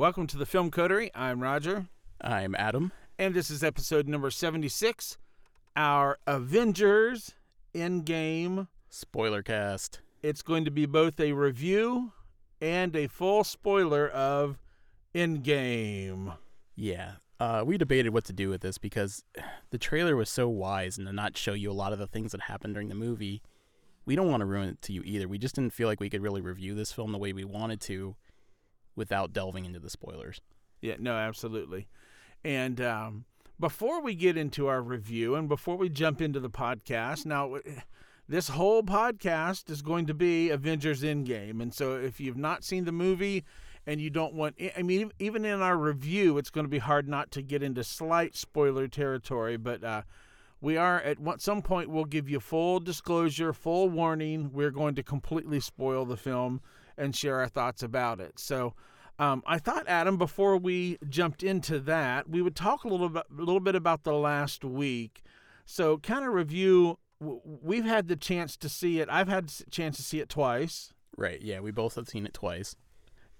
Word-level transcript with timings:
Welcome 0.00 0.28
to 0.28 0.38
the 0.38 0.46
Film 0.46 0.70
Coterie. 0.70 1.10
I'm 1.14 1.42
Roger, 1.42 1.88
I'm 2.22 2.54
Adam. 2.54 2.90
and 3.18 3.34
this 3.34 3.50
is 3.50 3.62
episode 3.62 4.08
number 4.08 4.30
76, 4.30 5.18
our 5.76 6.18
Avengers 6.26 7.34
Endgame. 7.74 8.68
Spoiler 8.88 9.42
cast. 9.42 10.00
It's 10.22 10.40
going 10.40 10.64
to 10.64 10.70
be 10.70 10.86
both 10.86 11.20
a 11.20 11.34
review 11.34 12.12
and 12.62 12.96
a 12.96 13.08
full 13.08 13.44
spoiler 13.44 14.08
of 14.08 14.58
Endgame. 15.14 16.34
Yeah. 16.74 17.16
Uh, 17.38 17.62
we 17.66 17.76
debated 17.76 18.14
what 18.14 18.24
to 18.24 18.32
do 18.32 18.48
with 18.48 18.62
this 18.62 18.78
because 18.78 19.22
the 19.68 19.76
trailer 19.76 20.16
was 20.16 20.30
so 20.30 20.48
wise 20.48 20.96
and 20.96 21.06
to 21.08 21.12
not 21.12 21.36
show 21.36 21.52
you 21.52 21.70
a 21.70 21.74
lot 21.74 21.92
of 21.92 21.98
the 21.98 22.06
things 22.06 22.32
that 22.32 22.40
happened 22.40 22.72
during 22.72 22.88
the 22.88 22.94
movie. 22.94 23.42
We 24.06 24.16
don't 24.16 24.30
want 24.30 24.40
to 24.40 24.46
ruin 24.46 24.70
it 24.70 24.80
to 24.80 24.94
you 24.94 25.02
either. 25.04 25.28
We 25.28 25.36
just 25.36 25.56
didn't 25.56 25.74
feel 25.74 25.88
like 25.88 26.00
we 26.00 26.08
could 26.08 26.22
really 26.22 26.40
review 26.40 26.74
this 26.74 26.90
film 26.90 27.12
the 27.12 27.18
way 27.18 27.34
we 27.34 27.44
wanted 27.44 27.82
to 27.82 28.16
without 29.00 29.32
delving 29.32 29.64
into 29.64 29.78
the 29.80 29.88
spoilers. 29.88 30.42
Yeah, 30.82 30.96
no, 30.98 31.14
absolutely. 31.14 31.88
And 32.44 32.82
um, 32.82 33.24
before 33.58 34.02
we 34.02 34.14
get 34.14 34.36
into 34.36 34.66
our 34.66 34.82
review 34.82 35.36
and 35.36 35.48
before 35.48 35.76
we 35.76 35.88
jump 35.88 36.20
into 36.20 36.38
the 36.38 36.50
podcast, 36.50 37.24
now 37.24 37.56
this 38.28 38.48
whole 38.48 38.82
podcast 38.82 39.70
is 39.70 39.80
going 39.80 40.04
to 40.04 40.12
be 40.12 40.50
Avengers 40.50 41.02
Endgame. 41.02 41.62
And 41.62 41.72
so 41.72 41.94
if 41.94 42.20
you've 42.20 42.36
not 42.36 42.62
seen 42.62 42.84
the 42.84 42.92
movie 42.92 43.42
and 43.86 44.02
you 44.02 44.10
don't 44.10 44.34
want, 44.34 44.56
I 44.76 44.82
mean, 44.82 45.12
even 45.18 45.46
in 45.46 45.62
our 45.62 45.78
review, 45.78 46.36
it's 46.36 46.50
going 46.50 46.66
to 46.66 46.70
be 46.70 46.76
hard 46.76 47.08
not 47.08 47.30
to 47.30 47.40
get 47.40 47.62
into 47.62 47.82
slight 47.82 48.36
spoiler 48.36 48.86
territory, 48.86 49.56
but. 49.56 49.82
Uh, 49.82 50.02
we 50.62 50.76
are 50.76 51.00
at 51.00 51.16
some 51.38 51.62
point 51.62 51.88
we'll 51.88 52.04
give 52.04 52.28
you 52.28 52.38
full 52.38 52.80
disclosure, 52.80 53.54
full 53.54 53.88
warning. 53.88 54.50
We're 54.52 54.70
going 54.70 54.94
to 54.96 55.02
completely 55.02 55.58
spoil 55.58 56.04
the 56.04 56.18
film 56.18 56.60
and 56.96 57.14
share 57.14 57.38
our 57.40 57.48
thoughts 57.48 57.82
about 57.82 58.20
it. 58.20 58.38
So, 58.38 58.74
um, 59.18 59.42
I 59.46 59.58
thought, 59.58 59.86
Adam, 59.86 60.16
before 60.16 60.56
we 60.56 60.96
jumped 61.08 61.42
into 61.42 61.78
that, 61.80 62.28
we 62.28 62.40
would 62.40 62.56
talk 62.56 62.84
a 62.84 62.88
little 62.88 63.08
bit, 63.10 63.24
a 63.30 63.42
little 63.42 63.60
bit 63.60 63.74
about 63.74 64.04
the 64.04 64.14
last 64.14 64.64
week. 64.64 65.22
So, 65.66 65.98
kind 65.98 66.24
of 66.24 66.32
review. 66.32 66.98
We've 67.20 67.84
had 67.84 68.08
the 68.08 68.16
chance 68.16 68.56
to 68.56 68.68
see 68.68 68.98
it. 69.00 69.08
I've 69.10 69.28
had 69.28 69.52
a 69.66 69.70
chance 69.70 69.96
to 69.98 70.02
see 70.02 70.20
it 70.20 70.28
twice, 70.28 70.92
Right. 71.16 71.42
Yeah. 71.42 71.60
We 71.60 71.70
both 71.70 71.96
have 71.96 72.08
seen 72.08 72.24
it 72.24 72.32
twice. 72.32 72.76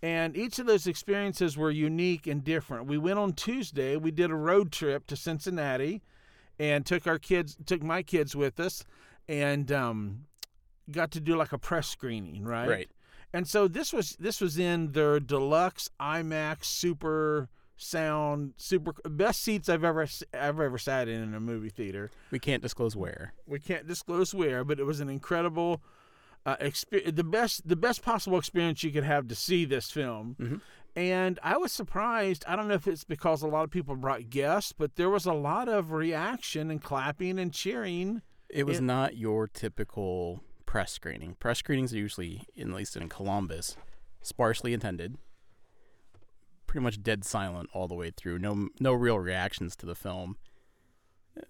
and 0.03 0.37
each 0.37 0.59
of 0.59 0.67
those 0.67 0.87
experiences 0.87 1.57
were 1.57 1.71
unique 1.71 2.27
and 2.27 2.45
different. 2.45 2.87
We 2.87 2.99
went 2.99 3.19
on 3.19 3.33
Tuesday. 3.33 3.97
We 3.97 4.11
did 4.11 4.31
a 4.31 4.35
road 4.35 4.71
trip 4.73 5.07
to 5.07 5.17
Cincinnati, 5.17 6.03
and 6.59 6.85
took 6.85 7.07
our 7.07 7.19
kids, 7.19 7.57
took 7.65 7.83
my 7.83 8.03
kids 8.03 8.37
with 8.37 8.61
us, 8.61 8.85
and 9.29 9.73
um, 9.73 10.27
got 10.91 11.11
to 11.13 11.21
do 11.21 11.37
like 11.37 11.53
a 11.53 11.59
press 11.59 11.87
screening, 11.89 12.45
right? 12.45 12.69
Right. 12.69 12.91
And 13.33 13.47
so 13.47 13.69
this 13.69 13.93
was 13.93 14.17
this 14.19 14.41
was 14.41 14.59
in 14.59 14.93
their 14.93 15.21
deluxe 15.21 15.89
IMAX 16.01 16.65
super 16.65 17.49
sound 17.77 18.53
super 18.57 18.93
best 19.09 19.41
seats 19.43 19.69
I've 19.69 19.85
ever 19.85 20.07
I've 20.35 20.61
ever 20.61 20.79
sat 20.79 21.09
in 21.09 21.23
in 21.23 21.35
a 21.35 21.41
movie 21.41 21.71
theater. 21.71 22.11
We 22.31 22.39
can't 22.39 22.63
disclose 22.63 22.95
where. 22.97 23.33
We 23.47 23.59
can't 23.59 23.87
disclose 23.87 24.35
where, 24.35 24.65
but 24.65 24.79
it 24.81 24.85
was 24.85 25.01
an 25.01 25.09
incredible 25.09 25.81
uh, 26.45 26.57
experience. 26.61 27.17
The 27.17 27.25
best 27.25 27.69
the 27.69 27.77
best 27.77 28.03
possible 28.03 28.39
experience 28.39 28.83
you 28.83 28.91
could 28.91 29.05
have 29.05 29.29
to 29.29 29.35
see 29.35 29.65
this 29.65 29.91
film. 29.91 30.37
Mhm. 30.39 30.61
And 30.97 31.39
I 31.45 31.57
was 31.57 31.71
surprised. 31.73 32.45
I 32.49 32.57
don't 32.57 32.67
know 32.67 32.75
if 32.75 32.89
it's 32.89 33.05
because 33.05 33.43
a 33.43 33.47
lot 33.47 33.63
of 33.63 33.71
people 33.71 33.95
brought 33.95 34.29
guests, 34.29 34.73
but 34.77 34.97
there 34.97 35.09
was 35.09 35.25
a 35.25 35.33
lot 35.33 35.69
of 35.69 35.93
reaction 35.93 36.69
and 36.71 36.83
clapping 36.83 37.39
and 37.39 37.53
cheering. 37.53 38.23
It 38.49 38.65
was 38.67 38.79
It- 38.79 38.83
not 38.83 39.17
your 39.17 39.47
typical 39.47 40.43
press 40.71 40.93
screening. 40.93 41.35
Press 41.41 41.59
screenings 41.59 41.93
are 41.93 41.97
usually, 41.99 42.43
at 42.57 42.69
least 42.69 42.97
in 42.97 43.09
Columbus, 43.09 43.77
sparsely 44.23 44.73
attended. 44.73 45.17
Pretty 46.69 46.85
much 46.85 47.03
dead 47.03 47.25
silent 47.25 47.69
all 47.73 47.89
the 47.89 47.97
way 47.97 48.13
through. 48.17 48.39
No, 48.39 48.69
no 48.79 48.93
real 48.93 49.19
reactions 49.19 49.75
to 49.75 49.85
the 49.87 49.97
film. 49.97 50.37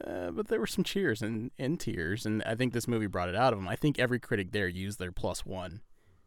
Uh, 0.07 0.31
but 0.31 0.49
there 0.49 0.59
were 0.59 0.67
some 0.67 0.85
cheers 0.85 1.21
and, 1.21 1.51
and 1.59 1.79
tears, 1.79 2.25
and 2.25 2.43
I 2.45 2.55
think 2.55 2.73
this 2.73 2.89
movie 2.89 3.07
brought 3.09 3.29
it 3.29 3.37
out 3.37 3.53
of 3.53 3.59
them. 3.59 3.69
I 3.69 3.77
think 3.77 3.99
every 3.99 4.19
critic 4.19 4.53
there 4.53 4.69
used 4.69 4.99
their 4.99 5.13
plus 5.13 5.45
one 5.45 5.83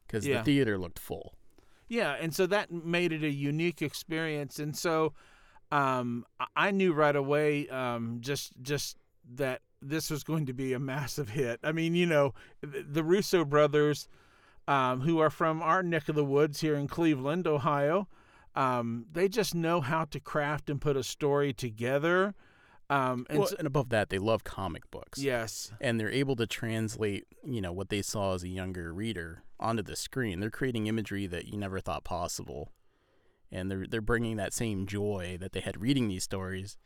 because 0.05 0.27
Yeah. 0.27 0.37
the 0.37 0.43
theater 0.43 0.77
looked 0.77 0.99
full. 0.99 1.33
Yeah, 1.87 2.15
and 2.21 2.31
so 2.35 2.45
that 2.45 2.71
made 2.71 3.11
it 3.11 3.23
a 3.23 3.29
unique 3.31 3.81
experience. 3.81 4.59
And 4.59 4.77
so 4.77 5.13
um, 5.71 6.27
I- 6.39 6.67
I 6.67 6.71
knew 6.71 6.93
right 6.93 7.15
away 7.15 7.67
um, 7.69 8.17
just 8.19 8.51
just 8.61 8.97
that 9.33 9.61
this 9.89 10.09
was 10.09 10.23
going 10.23 10.45
to 10.47 10.53
be 10.53 10.73
a 10.73 10.79
massive 10.79 11.29
hit. 11.29 11.59
I 11.63 11.71
mean, 11.71 11.95
you 11.95 12.05
know, 12.05 12.33
the 12.61 13.03
Russo 13.03 13.43
brothers, 13.45 14.07
um, 14.67 15.01
who 15.01 15.19
are 15.19 15.29
from 15.29 15.61
our 15.61 15.83
neck 15.83 16.09
of 16.09 16.15
the 16.15 16.23
woods 16.25 16.61
here 16.61 16.75
in 16.75 16.87
Cleveland, 16.87 17.47
Ohio, 17.47 18.07
um, 18.55 19.05
they 19.11 19.27
just 19.27 19.53
know 19.55 19.81
how 19.81 20.05
to 20.05 20.19
craft 20.19 20.69
and 20.69 20.79
put 20.79 20.95
a 20.95 21.03
story 21.03 21.53
together. 21.53 22.33
Um, 22.89 23.25
and 23.29 23.39
Well, 23.39 23.47
so- 23.47 23.55
and 23.57 23.65
above 23.67 23.89
that, 23.89 24.09
they 24.09 24.19
love 24.19 24.43
comic 24.43 24.89
books. 24.91 25.19
yes, 25.19 25.71
and 25.81 25.99
they're 25.99 26.11
able 26.11 26.35
to 26.35 26.45
translate 26.45 27.25
you 27.45 27.61
know 27.61 27.71
what 27.73 27.89
they 27.89 28.01
saw 28.01 28.33
as 28.35 28.43
a 28.43 28.47
younger 28.49 28.93
reader 28.93 29.43
onto 29.59 29.81
the 29.83 29.95
screen 29.95 30.39
they're 30.39 30.49
creating 30.49 30.87
imagery 30.87 31.25
that 31.27 31.45
you 31.47 31.57
never 31.57 31.79
thought 31.79 32.03
possible 32.05 32.69
and 33.51 33.69
they're 33.71 33.85
they're 33.87 34.01
bringing 34.01 34.35
that 34.37 34.53
same 34.53 34.85
joy 34.85 35.37
that 35.39 35.51
they 35.53 35.59
had 35.61 35.81
reading 35.81 36.07
these 36.07 36.23
stories 36.23 36.77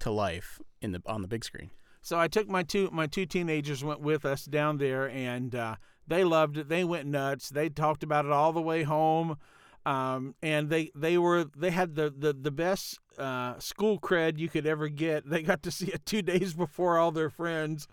to 0.00 0.10
life 0.10 0.60
in 0.80 0.92
the 0.92 1.02
on 1.06 1.22
the 1.22 1.28
big 1.28 1.44
screen 1.44 1.70
So 2.02 2.18
I 2.18 2.28
took 2.28 2.48
my 2.48 2.62
two 2.62 2.88
my 2.92 3.06
two 3.06 3.26
teenagers 3.26 3.82
went 3.82 4.00
with 4.00 4.24
us 4.24 4.44
down 4.44 4.78
there, 4.78 5.08
and 5.08 5.54
uh, 5.54 5.76
they 6.06 6.24
loved 6.24 6.58
it. 6.58 6.68
They 6.68 6.84
went 6.84 7.06
nuts. 7.06 7.48
They 7.50 7.68
talked 7.68 8.02
about 8.02 8.24
it 8.24 8.32
all 8.32 8.52
the 8.52 8.62
way 8.62 8.84
home, 8.84 9.36
um, 9.84 10.34
and 10.42 10.70
they 10.70 10.90
they 10.94 11.18
were 11.18 11.46
they 11.56 11.70
had 11.70 11.94
the 11.94 12.12
the 12.16 12.32
the 12.32 12.50
best 12.50 12.98
uh, 13.18 13.58
school 13.58 13.98
cred 13.98 14.38
you 14.38 14.48
could 14.48 14.66
ever 14.66 14.88
get. 14.88 15.28
They 15.28 15.42
got 15.42 15.62
to 15.64 15.70
see 15.70 15.86
it 15.86 16.06
two 16.06 16.22
days 16.32 16.54
before 16.54 16.98
all 16.98 17.10
their 17.10 17.30
friends, 17.30 17.88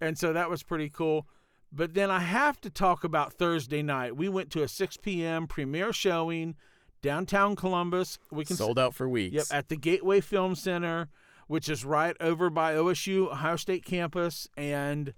and 0.00 0.16
so 0.18 0.32
that 0.32 0.50
was 0.50 0.62
pretty 0.62 0.88
cool. 0.88 1.26
But 1.72 1.94
then 1.94 2.10
I 2.10 2.20
have 2.20 2.60
to 2.62 2.70
talk 2.70 3.04
about 3.04 3.32
Thursday 3.32 3.82
night. 3.82 4.16
We 4.16 4.28
went 4.28 4.50
to 4.52 4.62
a 4.62 4.68
6 4.68 4.96
p.m. 4.98 5.46
premiere 5.46 5.92
showing 5.92 6.54
downtown 7.02 7.56
Columbus. 7.56 8.18
We 8.30 8.44
can 8.44 8.56
sold 8.56 8.78
out 8.78 8.94
for 8.94 9.08
weeks 9.08 9.34
Yep, 9.34 9.44
at 9.50 9.68
the 9.68 9.76
Gateway 9.76 10.20
Film 10.20 10.54
Center, 10.54 11.08
which 11.46 11.68
is 11.68 11.84
right 11.84 12.16
over 12.20 12.50
by 12.50 12.74
OSU 12.74 13.30
Ohio 13.30 13.56
State 13.56 13.84
campus, 13.84 14.48
and 14.56 15.14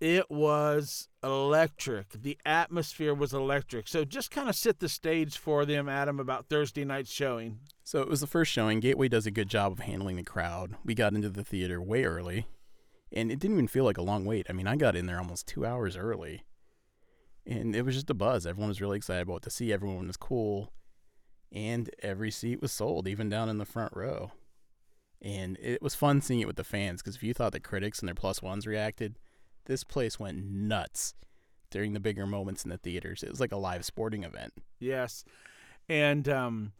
it 0.00 0.30
was 0.30 1.08
electric. 1.22 2.10
The 2.22 2.38
atmosphere 2.44 3.14
was 3.14 3.32
electric. 3.32 3.86
So 3.86 4.04
just 4.04 4.30
kind 4.30 4.48
of 4.48 4.56
set 4.56 4.80
the 4.80 4.88
stage 4.88 5.36
for 5.38 5.64
them, 5.64 5.88
Adam, 5.88 6.18
about 6.18 6.48
Thursday 6.48 6.84
night's 6.84 7.12
showing. 7.12 7.60
so 7.84 8.00
it 8.00 8.08
was 8.08 8.20
the 8.20 8.26
first 8.26 8.50
showing 8.50 8.80
gateway 8.80 9.08
does 9.08 9.26
a 9.26 9.30
good 9.30 9.48
job 9.48 9.72
of 9.72 9.80
handling 9.80 10.16
the 10.16 10.22
crowd 10.22 10.76
we 10.84 10.94
got 10.94 11.12
into 11.14 11.28
the 11.28 11.44
theater 11.44 11.80
way 11.80 12.04
early 12.04 12.46
and 13.12 13.30
it 13.30 13.38
didn't 13.38 13.56
even 13.56 13.68
feel 13.68 13.84
like 13.84 13.98
a 13.98 14.02
long 14.02 14.24
wait 14.24 14.46
i 14.48 14.52
mean 14.52 14.66
i 14.66 14.76
got 14.76 14.96
in 14.96 15.06
there 15.06 15.18
almost 15.18 15.46
two 15.46 15.66
hours 15.66 15.96
early 15.96 16.44
and 17.44 17.74
it 17.76 17.82
was 17.82 17.94
just 17.96 18.08
a 18.08 18.14
buzz 18.14 18.46
everyone 18.46 18.68
was 18.68 18.80
really 18.80 18.96
excited 18.96 19.22
about 19.28 19.42
to 19.42 19.50
see 19.50 19.72
everyone 19.72 20.06
was 20.06 20.16
cool 20.16 20.72
and 21.54 21.90
every 22.02 22.30
seat 22.30 22.62
was 22.62 22.72
sold, 22.72 23.06
even 23.06 23.28
down 23.28 23.48
in 23.48 23.58
the 23.58 23.64
front 23.66 23.92
row. 23.94 24.32
And 25.22 25.56
it 25.60 25.80
was 25.80 25.94
fun 25.94 26.20
seeing 26.20 26.40
it 26.40 26.48
with 26.48 26.56
the 26.56 26.64
fans 26.64 27.00
because 27.00 27.14
if 27.14 27.22
you 27.22 27.32
thought 27.32 27.52
the 27.52 27.60
critics 27.60 28.00
and 28.00 28.08
their 28.08 28.14
plus 28.14 28.42
ones 28.42 28.66
reacted, 28.66 29.16
this 29.66 29.84
place 29.84 30.18
went 30.18 30.44
nuts 30.44 31.14
during 31.70 31.92
the 31.92 32.00
bigger 32.00 32.26
moments 32.26 32.64
in 32.64 32.70
the 32.70 32.76
theaters. 32.76 33.22
It 33.22 33.30
was 33.30 33.40
like 33.40 33.52
a 33.52 33.56
live 33.56 33.84
sporting 33.84 34.24
event. 34.24 34.52
Yes. 34.80 35.24
And 35.88 36.28
um, 36.28 36.72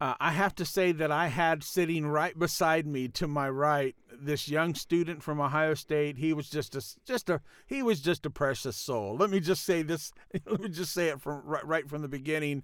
uh, 0.00 0.14
I 0.18 0.32
have 0.32 0.54
to 0.56 0.64
say 0.64 0.92
that 0.92 1.12
I 1.12 1.26
had 1.26 1.62
sitting 1.62 2.06
right 2.06 2.38
beside 2.38 2.86
me 2.86 3.08
to 3.08 3.28
my 3.28 3.50
right 3.50 3.94
this 4.18 4.48
young 4.48 4.74
student 4.74 5.22
from 5.22 5.40
Ohio 5.40 5.74
State. 5.74 6.16
He 6.16 6.32
was 6.32 6.48
just 6.48 6.74
a 6.74 6.82
just 7.04 7.28
a 7.28 7.42
he 7.66 7.82
was 7.82 8.00
just 8.00 8.24
a 8.24 8.30
precious 8.30 8.76
soul. 8.76 9.16
Let 9.18 9.28
me 9.28 9.40
just 9.40 9.62
say 9.64 9.82
this. 9.82 10.10
Let 10.46 10.60
me 10.60 10.70
just 10.70 10.94
say 10.94 11.08
it 11.08 11.20
from 11.20 11.42
right, 11.44 11.66
right 11.66 11.88
from 11.88 12.00
the 12.00 12.08
beginning. 12.08 12.62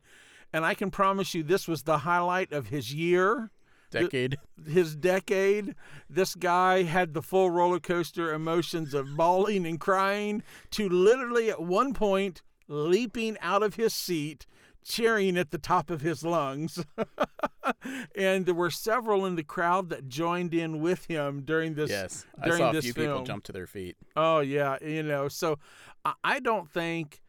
And 0.52 0.64
I 0.64 0.72
can 0.72 0.90
promise 0.90 1.34
you, 1.34 1.42
this 1.42 1.68
was 1.68 1.82
the 1.82 1.98
highlight 1.98 2.52
of 2.52 2.68
his 2.68 2.94
year 2.94 3.50
Decade. 3.90 4.36
his 4.68 4.96
decade. 4.96 5.74
This 6.10 6.34
guy 6.34 6.82
had 6.82 7.14
the 7.14 7.22
full 7.22 7.50
roller 7.50 7.80
coaster 7.80 8.32
emotions 8.34 8.94
of 8.94 9.16
bawling 9.16 9.66
and 9.66 9.80
crying 9.80 10.42
to 10.72 10.88
literally 10.88 11.50
at 11.50 11.62
one 11.62 11.94
point 11.94 12.42
leaping 12.68 13.36
out 13.40 13.62
of 13.62 13.76
his 13.76 13.94
seat, 13.94 14.44
cheering 14.84 15.36
at 15.36 15.50
the 15.50 15.58
top 15.58 15.88
of 15.90 16.00
his 16.00 16.24
lungs. 16.24 16.84
and 18.16 18.46
there 18.46 18.54
were 18.54 18.70
several 18.70 19.24
in 19.26 19.36
the 19.36 19.42
crowd 19.44 19.88
that 19.90 20.08
joined 20.08 20.52
in 20.54 20.80
with 20.80 21.06
him 21.06 21.42
during 21.44 21.74
this. 21.74 21.90
yes. 21.90 22.26
I 22.40 22.46
during 22.46 22.58
saw 22.58 22.70
a 22.76 22.82
few 22.82 22.92
film. 22.92 23.06
people 23.08 23.22
jump 23.24 23.44
to 23.44 23.52
their 23.52 23.66
feet. 23.66 23.96
Oh 24.16 24.40
yeah, 24.40 24.76
you 24.82 25.02
know. 25.02 25.28
So 25.28 25.58
I- 26.04 26.14
I 26.24 26.40
don't 26.40 26.68
think 26.70 27.22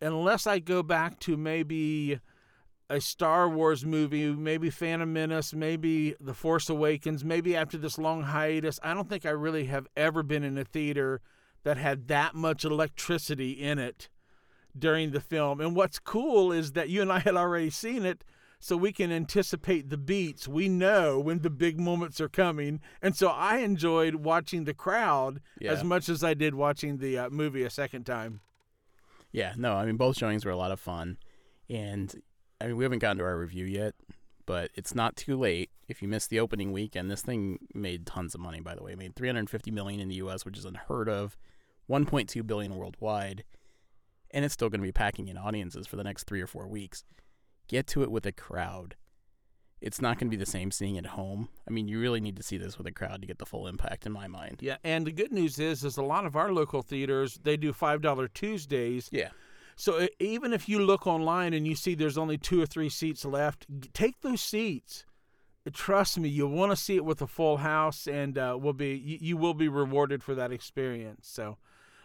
unless 0.00 0.46
I 0.46 0.58
go 0.58 0.82
back 0.82 1.20
to 1.20 1.36
maybe 1.36 2.20
a 2.90 3.00
Star 3.00 3.48
Wars 3.48 3.84
movie, 3.86 4.30
maybe 4.32 4.68
Phantom 4.70 5.10
Menace, 5.12 5.54
maybe 5.54 6.14
The 6.20 6.34
Force 6.34 6.68
Awakens, 6.68 7.24
maybe 7.24 7.56
after 7.56 7.78
this 7.78 7.98
long 7.98 8.22
hiatus, 8.24 8.78
I 8.82 8.92
don't 8.94 9.08
think 9.08 9.24
I 9.24 9.30
really 9.30 9.64
have 9.66 9.86
ever 9.96 10.22
been 10.22 10.42
in 10.44 10.58
a 10.58 10.64
theater 10.64 11.20
that 11.64 11.76
had 11.78 12.08
that 12.08 12.34
much 12.34 12.64
electricity 12.64 13.52
in 13.52 13.78
it 13.78 14.08
during 14.78 15.12
the 15.12 15.20
film. 15.20 15.60
And 15.60 15.74
what's 15.76 15.98
cool 15.98 16.52
is 16.52 16.72
that 16.72 16.88
you 16.88 17.00
and 17.02 17.12
I 17.12 17.20
had 17.20 17.36
already 17.36 17.70
seen 17.70 18.04
it. 18.04 18.24
so 18.64 18.76
we 18.76 18.92
can 18.92 19.10
anticipate 19.10 19.90
the 19.90 19.96
beats. 19.96 20.46
We 20.46 20.68
know 20.68 21.18
when 21.18 21.40
the 21.40 21.50
big 21.50 21.80
moments 21.80 22.20
are 22.20 22.28
coming, 22.28 22.80
and 23.02 23.16
so 23.16 23.26
I 23.28 23.56
enjoyed 23.56 24.14
watching 24.16 24.62
the 24.64 24.72
crowd 24.74 25.40
Yeah. 25.60 25.72
as 25.72 25.82
much 25.82 26.08
as 26.08 26.22
I 26.22 26.34
did 26.34 26.54
watching 26.54 26.98
the 26.98 27.18
uh, 27.18 27.30
movie 27.30 27.64
a 27.64 27.70
second 27.70 28.04
time. 28.06 28.40
Yeah, 29.32 29.54
no, 29.56 29.72
I 29.74 29.84
mean 29.84 29.96
both 29.96 30.16
showings 30.16 30.44
were 30.44 30.52
a 30.52 30.56
lot 30.56 30.70
of 30.70 30.78
fun, 30.78 31.16
and 31.68 32.14
I 32.62 32.68
mean 32.68 32.76
we 32.76 32.84
haven't 32.84 33.00
gotten 33.00 33.18
to 33.18 33.24
our 33.24 33.36
review 33.36 33.64
yet, 33.64 33.94
but 34.46 34.70
it's 34.74 34.94
not 34.94 35.16
too 35.16 35.36
late. 35.36 35.70
If 35.88 36.00
you 36.00 36.08
missed 36.08 36.30
the 36.30 36.40
opening 36.40 36.72
weekend, 36.72 37.10
this 37.10 37.22
thing 37.22 37.58
made 37.74 38.06
tons 38.06 38.34
of 38.34 38.40
money. 38.40 38.60
By 38.60 38.74
the 38.74 38.82
way, 38.82 38.92
it 38.92 38.98
made 38.98 39.16
350 39.16 39.70
million 39.70 40.00
in 40.00 40.08
the 40.08 40.14
U.S., 40.16 40.44
which 40.44 40.56
is 40.56 40.64
unheard 40.64 41.08
of, 41.08 41.36
1.2 41.90 42.46
billion 42.46 42.76
worldwide, 42.76 43.44
and 44.30 44.44
it's 44.44 44.54
still 44.54 44.70
going 44.70 44.80
to 44.80 44.86
be 44.86 44.92
packing 44.92 45.28
in 45.28 45.36
audiences 45.36 45.86
for 45.86 45.96
the 45.96 46.04
next 46.04 46.24
three 46.24 46.40
or 46.40 46.46
four 46.46 46.66
weeks. 46.68 47.04
Get 47.68 47.86
to 47.88 48.02
it 48.02 48.10
with 48.10 48.26
a 48.26 48.32
crowd. 48.32 48.94
It's 49.80 50.00
not 50.00 50.18
going 50.18 50.28
to 50.28 50.36
be 50.36 50.42
the 50.42 50.48
same 50.48 50.70
seeing 50.70 50.96
at 50.96 51.06
home. 51.06 51.48
I 51.68 51.72
mean, 51.72 51.88
you 51.88 51.98
really 51.98 52.20
need 52.20 52.36
to 52.36 52.42
see 52.42 52.56
this 52.56 52.78
with 52.78 52.86
a 52.86 52.92
crowd 52.92 53.20
to 53.20 53.26
get 53.26 53.38
the 53.38 53.46
full 53.46 53.66
impact, 53.66 54.06
in 54.06 54.12
my 54.12 54.28
mind. 54.28 54.58
Yeah, 54.60 54.76
and 54.84 55.04
the 55.04 55.10
good 55.10 55.32
news 55.32 55.58
is, 55.58 55.84
is 55.84 55.96
a 55.96 56.02
lot 56.02 56.24
of 56.24 56.36
our 56.36 56.52
local 56.52 56.82
theaters 56.82 57.40
they 57.42 57.56
do 57.56 57.72
five 57.72 58.00
dollar 58.00 58.28
Tuesdays. 58.28 59.08
Yeah. 59.10 59.30
So 59.76 60.06
even 60.18 60.52
if 60.52 60.68
you 60.68 60.78
look 60.78 61.06
online 61.06 61.52
and 61.54 61.66
you 61.66 61.74
see 61.74 61.94
there's 61.94 62.18
only 62.18 62.38
two 62.38 62.60
or 62.60 62.66
three 62.66 62.88
seats 62.88 63.24
left, 63.24 63.66
take 63.92 64.20
those 64.20 64.40
seats. 64.40 65.04
Trust 65.72 66.18
me, 66.18 66.28
you'll 66.28 66.50
want 66.50 66.72
to 66.72 66.76
see 66.76 66.96
it 66.96 67.04
with 67.04 67.22
a 67.22 67.26
full 67.26 67.58
house, 67.58 68.08
and 68.08 68.36
uh, 68.36 68.58
will 68.60 68.72
be 68.72 68.96
you, 68.96 69.18
you 69.20 69.36
will 69.36 69.54
be 69.54 69.68
rewarded 69.68 70.22
for 70.22 70.34
that 70.34 70.50
experience. 70.50 71.28
So, 71.28 71.56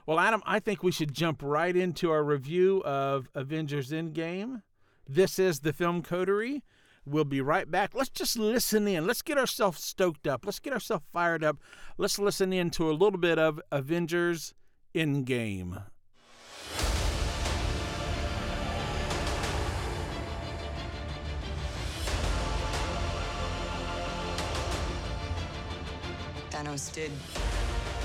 well, 0.06 0.20
Adam, 0.20 0.44
I 0.46 0.60
think 0.60 0.84
we 0.84 0.92
should 0.92 1.12
jump 1.12 1.42
right 1.42 1.76
into 1.76 2.12
our 2.12 2.24
review 2.24 2.84
of 2.84 3.28
Avengers 3.34 3.90
Endgame. 3.90 4.62
This 5.08 5.40
is 5.40 5.62
the 5.62 5.74
Film 5.74 6.04
Coterie. 6.04 6.64
We'll 7.04 7.24
be 7.24 7.42
right 7.42 7.70
back. 7.72 7.96
Let's 7.96 8.10
just 8.10 8.38
listen 8.38 8.88
in. 8.88 9.08
Let's 9.08 9.22
get 9.24 9.38
ourselves 9.38 9.84
stoked 9.84 10.28
up. 10.28 10.46
Let's 10.46 10.60
get 10.60 10.74
ourselves 10.74 11.06
fired 11.12 11.44
up. 11.44 11.58
Let's 11.98 12.20
listen 12.20 12.54
in 12.54 12.70
to 12.72 12.92
a 12.92 12.94
little 12.94 13.18
bit 13.18 13.40
of 13.40 13.60
Avengers 13.72 14.54
Endgame. 14.94 15.84
Thanos 26.78 26.94
did 26.94 27.12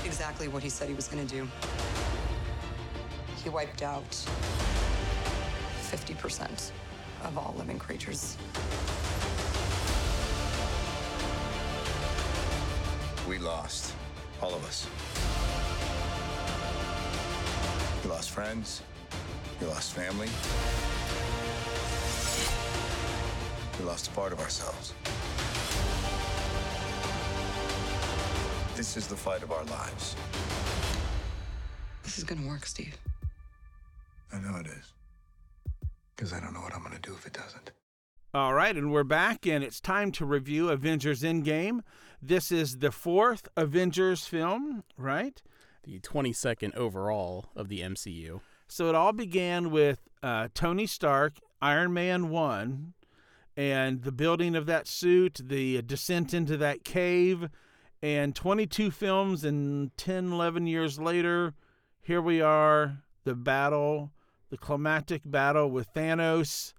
exactly 0.03 0.47
what 0.47 0.63
he 0.63 0.69
said 0.69 0.87
he 0.87 0.95
was 0.95 1.07
going 1.07 1.25
to 1.25 1.35
do. 1.35 1.47
He 3.43 3.49
wiped 3.49 3.83
out 3.83 4.09
50% 5.91 6.71
of 7.23 7.37
all 7.37 7.53
living 7.57 7.77
creatures. 7.77 8.35
We 13.29 13.37
lost. 13.37 13.93
All 14.41 14.53
of 14.53 14.65
us. 14.65 14.87
We 18.03 18.09
lost 18.09 18.31
friends. 18.31 18.81
We 19.61 19.67
lost 19.67 19.93
family. 19.93 20.29
We 23.79 23.85
lost 23.85 24.07
a 24.07 24.11
part 24.11 24.33
of 24.33 24.39
ourselves. 24.39 24.93
This 28.75 28.97
is 28.97 29.05
the 29.07 29.15
fight 29.15 29.43
of 29.43 29.51
our 29.51 29.63
lives. 29.65 30.15
This 32.01 32.17
is 32.17 32.23
going 32.23 32.41
to 32.41 32.47
work, 32.47 32.65
Steve. 32.65 32.97
I 34.33 34.39
know 34.39 34.57
it 34.57 34.65
is. 34.65 34.93
Because 36.15 36.33
I 36.33 36.39
don't 36.39 36.53
know 36.53 36.61
what 36.61 36.73
I'm 36.73 36.81
going 36.81 36.95
to 36.95 37.01
do 37.01 37.13
if 37.13 37.27
it 37.27 37.33
doesn't. 37.33 37.71
All 38.33 38.55
right, 38.55 38.75
and 38.75 38.91
we're 38.91 39.03
back, 39.03 39.45
and 39.45 39.63
it's 39.63 39.79
time 39.79 40.11
to 40.13 40.25
review 40.25 40.69
Avengers 40.69 41.21
Endgame. 41.21 41.81
This 42.19 42.51
is 42.51 42.79
the 42.79 42.91
fourth 42.91 43.47
Avengers 43.55 44.25
film, 44.25 44.83
right? 44.97 45.39
The 45.83 45.99
22nd 45.99 46.75
overall 46.75 47.45
of 47.55 47.69
the 47.69 47.81
MCU. 47.81 48.41
So 48.67 48.89
it 48.89 48.95
all 48.95 49.13
began 49.13 49.69
with 49.69 49.99
uh, 50.23 50.47
Tony 50.55 50.87
Stark, 50.87 51.33
Iron 51.61 51.93
Man 51.93 52.29
1, 52.29 52.93
and 53.55 54.01
the 54.01 54.11
building 54.11 54.55
of 54.55 54.65
that 54.65 54.87
suit, 54.87 55.41
the 55.43 55.83
descent 55.83 56.33
into 56.33 56.57
that 56.57 56.83
cave, 56.83 57.49
and 58.03 58.35
22 58.35 58.91
films 58.91 59.45
and 59.45 59.95
10, 59.95 60.33
11 60.33 60.67
years 60.67 60.99
later, 60.99 61.53
here 62.01 62.21
we 62.21 62.41
are, 62.41 62.97
the 63.23 63.33
battle, 63.33 64.11
the 64.49 64.57
climactic 64.57 65.21
battle 65.23 65.71
with 65.71 65.93
Thanos. 65.93 66.73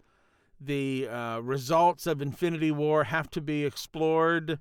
The 0.61 1.09
uh, 1.09 1.41
results 1.41 2.07
of 2.07 2.21
Infinity 2.21 2.71
War 2.71 3.05
have 3.05 3.31
to 3.31 3.41
be 3.41 3.65
explored. 3.65 4.59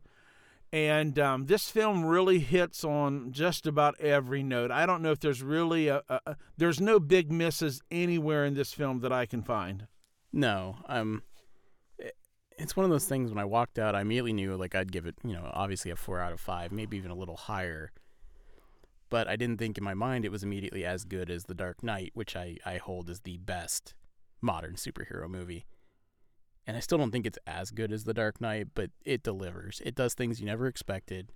And 0.71 1.19
um, 1.19 1.47
this 1.47 1.69
film 1.69 2.05
really 2.05 2.39
hits 2.39 2.85
on 2.85 3.33
just 3.33 3.67
about 3.67 3.99
every 3.99 4.41
note. 4.41 4.71
I 4.71 4.85
don't 4.85 5.01
know 5.01 5.11
if 5.11 5.19
there's 5.19 5.43
really 5.43 5.89
a, 5.89 6.01
a, 6.07 6.19
a 6.25 6.37
there's 6.55 6.79
no 6.79 6.97
big 6.97 7.29
misses 7.29 7.81
anywhere 7.91 8.45
in 8.45 8.53
this 8.53 8.71
film 8.71 9.01
that 9.01 9.11
I 9.11 9.25
can 9.25 9.43
find. 9.43 9.87
No, 10.31 10.77
um, 10.87 11.23
it's 12.57 12.75
one 12.75 12.83
of 12.83 12.89
those 12.89 13.05
things. 13.05 13.29
When 13.29 13.39
I 13.39 13.45
walked 13.45 13.79
out, 13.79 13.95
I 13.95 14.01
immediately 14.01 14.33
knew 14.33 14.55
like 14.55 14.75
I'd 14.75 14.91
give 14.91 15.05
it, 15.05 15.15
you 15.23 15.33
know, 15.33 15.49
obviously 15.53 15.91
a 15.91 15.95
four 15.95 16.19
out 16.19 16.33
of 16.33 16.39
five, 16.39 16.71
maybe 16.71 16.97
even 16.97 17.11
a 17.11 17.15
little 17.15 17.37
higher. 17.37 17.91
But 19.09 19.27
I 19.27 19.35
didn't 19.35 19.57
think 19.57 19.77
in 19.77 19.83
my 19.83 19.93
mind 19.93 20.25
it 20.25 20.31
was 20.31 20.43
immediately 20.43 20.85
as 20.85 21.03
good 21.03 21.29
as 21.29 21.45
The 21.45 21.53
Dark 21.53 21.83
Knight, 21.83 22.11
which 22.13 22.35
I 22.35 22.57
I 22.65 22.77
hold 22.77 23.09
as 23.09 23.21
the 23.21 23.37
best 23.37 23.93
modern 24.41 24.73
superhero 24.73 25.29
movie. 25.29 25.65
And 26.65 26.77
I 26.77 26.79
still 26.79 26.97
don't 26.97 27.11
think 27.11 27.25
it's 27.25 27.39
as 27.45 27.71
good 27.71 27.91
as 27.91 28.05
The 28.05 28.13
Dark 28.13 28.39
Knight, 28.39 28.69
but 28.73 28.91
it 29.03 29.23
delivers. 29.23 29.81
It 29.85 29.95
does 29.95 30.13
things 30.13 30.39
you 30.39 30.45
never 30.45 30.67
expected, 30.67 31.31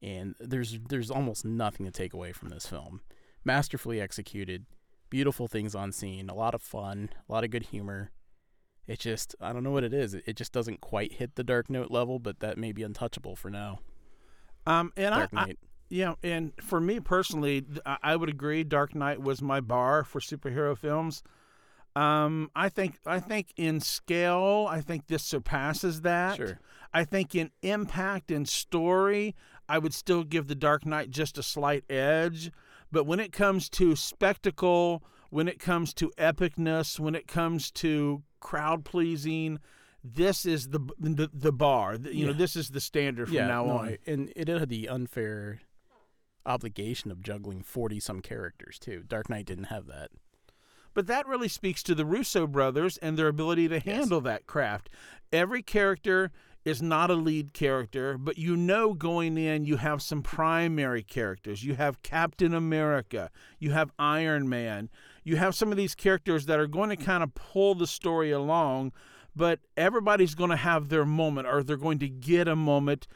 and 0.00 0.34
there's 0.40 0.78
there's 0.88 1.10
almost 1.10 1.44
nothing 1.44 1.84
to 1.86 1.92
take 1.92 2.14
away 2.14 2.32
from 2.32 2.48
this 2.48 2.66
film. 2.66 3.00
Masterfully 3.44 4.00
executed, 4.00 4.66
beautiful 5.10 5.48
things 5.48 5.74
on 5.74 5.92
scene, 5.92 6.28
a 6.28 6.34
lot 6.34 6.54
of 6.54 6.62
fun, 6.62 7.10
a 7.28 7.32
lot 7.32 7.44
of 7.44 7.50
good 7.50 7.64
humor. 7.64 8.10
It 8.86 9.00
just 9.00 9.34
I 9.40 9.52
don't 9.52 9.64
know 9.64 9.72
what 9.72 9.84
it 9.84 9.92
is. 9.92 10.14
It, 10.14 10.24
it 10.26 10.36
just 10.36 10.52
doesn't 10.52 10.80
quite 10.80 11.14
hit 11.14 11.34
the 11.34 11.44
Dark 11.44 11.68
Knight 11.70 11.90
level, 11.90 12.18
but 12.18 12.40
that 12.40 12.58
may 12.58 12.72
be 12.72 12.82
untouchable 12.82 13.36
for 13.36 13.50
now. 13.50 13.80
Um, 14.66 14.92
and 14.96 15.14
Dark 15.14 15.30
I, 15.34 15.40
I, 15.40 15.54
yeah, 15.88 16.14
and 16.22 16.52
for 16.60 16.80
me 16.80 17.00
personally, 17.00 17.64
I 17.84 17.98
I 18.02 18.16
would 18.16 18.28
agree. 18.28 18.64
Dark 18.64 18.94
Knight 18.94 19.20
was 19.20 19.42
my 19.42 19.60
bar 19.60 20.04
for 20.04 20.20
superhero 20.20 20.76
films. 20.76 21.22
Um, 21.96 22.50
I 22.54 22.68
think 22.68 22.98
I 23.06 23.20
think 23.20 23.54
in 23.56 23.80
scale, 23.80 24.66
I 24.70 24.82
think 24.82 25.06
this 25.06 25.24
surpasses 25.24 26.02
that. 26.02 26.36
Sure. 26.36 26.60
I 26.92 27.04
think 27.04 27.34
in 27.34 27.50
impact 27.62 28.30
and 28.30 28.48
story, 28.48 29.34
I 29.68 29.78
would 29.78 29.94
still 29.94 30.22
give 30.22 30.46
The 30.46 30.54
Dark 30.54 30.86
Knight 30.86 31.10
just 31.10 31.38
a 31.38 31.42
slight 31.42 31.84
edge. 31.90 32.52
But 32.92 33.04
when 33.04 33.18
it 33.18 33.32
comes 33.32 33.68
to 33.70 33.96
spectacle, 33.96 35.02
when 35.30 35.48
it 35.48 35.58
comes 35.58 35.92
to 35.94 36.12
epicness, 36.18 37.00
when 37.00 37.14
it 37.14 37.26
comes 37.26 37.70
to 37.72 38.22
crowd 38.46 38.84
pleasing, 38.84 39.58
this 40.04 40.46
is 40.46 40.68
the 40.68 40.78
the, 41.00 41.28
the 41.34 41.52
bar. 41.52 41.98
The- 41.98 42.14
You 42.14 42.26
know, 42.26 42.32
this 42.32 42.54
is 42.54 42.70
the 42.70 42.80
standard 42.80 43.26
from 43.26 43.34
yeah, 43.34 43.48
now 43.48 43.64
no, 43.64 43.72
on. 43.78 43.96
And 44.06 44.32
it 44.36 44.46
had 44.46 44.68
the 44.68 44.88
unfair 44.88 45.60
obligation 46.44 47.10
of 47.10 47.22
juggling 47.22 47.62
forty 47.62 47.98
some 47.98 48.20
characters 48.20 48.78
too. 48.78 49.02
Dark 49.06 49.28
Knight 49.28 49.46
didn't 49.46 49.64
have 49.64 49.86
that. 49.86 50.10
But 50.94 51.08
that 51.08 51.26
really 51.26 51.48
speaks 51.48 51.82
to 51.82 51.94
the 51.94 52.06
Russo 52.06 52.46
brothers 52.46 52.96
and 52.98 53.18
their 53.18 53.28
ability 53.28 53.68
to 53.68 53.80
handle 53.80 54.20
that 54.22 54.46
craft. 54.46 54.88
Every 55.32 55.60
character 55.60 56.30
is 56.64 56.80
not 56.80 57.10
a 57.10 57.14
lead 57.14 57.52
character, 57.52 58.16
but 58.16 58.38
you 58.38 58.56
know 58.56 58.94
going 58.94 59.36
in 59.36 59.64
you 59.64 59.76
have 59.76 60.00
some 60.00 60.22
primary 60.22 61.02
characters. 61.02 61.64
You 61.64 61.74
have 61.74 62.02
Captain 62.02 62.54
America, 62.54 63.30
you 63.58 63.72
have 63.72 63.92
Iron 63.98 64.48
Man, 64.48 64.88
you 65.26 65.36
have 65.36 65.56
some 65.56 65.72
of 65.72 65.76
these 65.76 65.96
characters 65.96 66.46
that 66.46 66.60
are 66.60 66.68
going 66.68 66.88
to 66.88 66.96
kind 66.96 67.24
of 67.24 67.34
pull 67.34 67.74
the 67.74 67.88
story 67.88 68.30
along, 68.30 68.92
but 69.34 69.58
everybody's 69.76 70.36
going 70.36 70.50
to 70.50 70.56
have 70.56 70.88
their 70.88 71.04
moment 71.04 71.48
or 71.48 71.64
they're 71.64 71.76
going 71.76 71.98
to 71.98 72.08
get 72.08 72.46
a 72.46 72.54
moment 72.54 73.08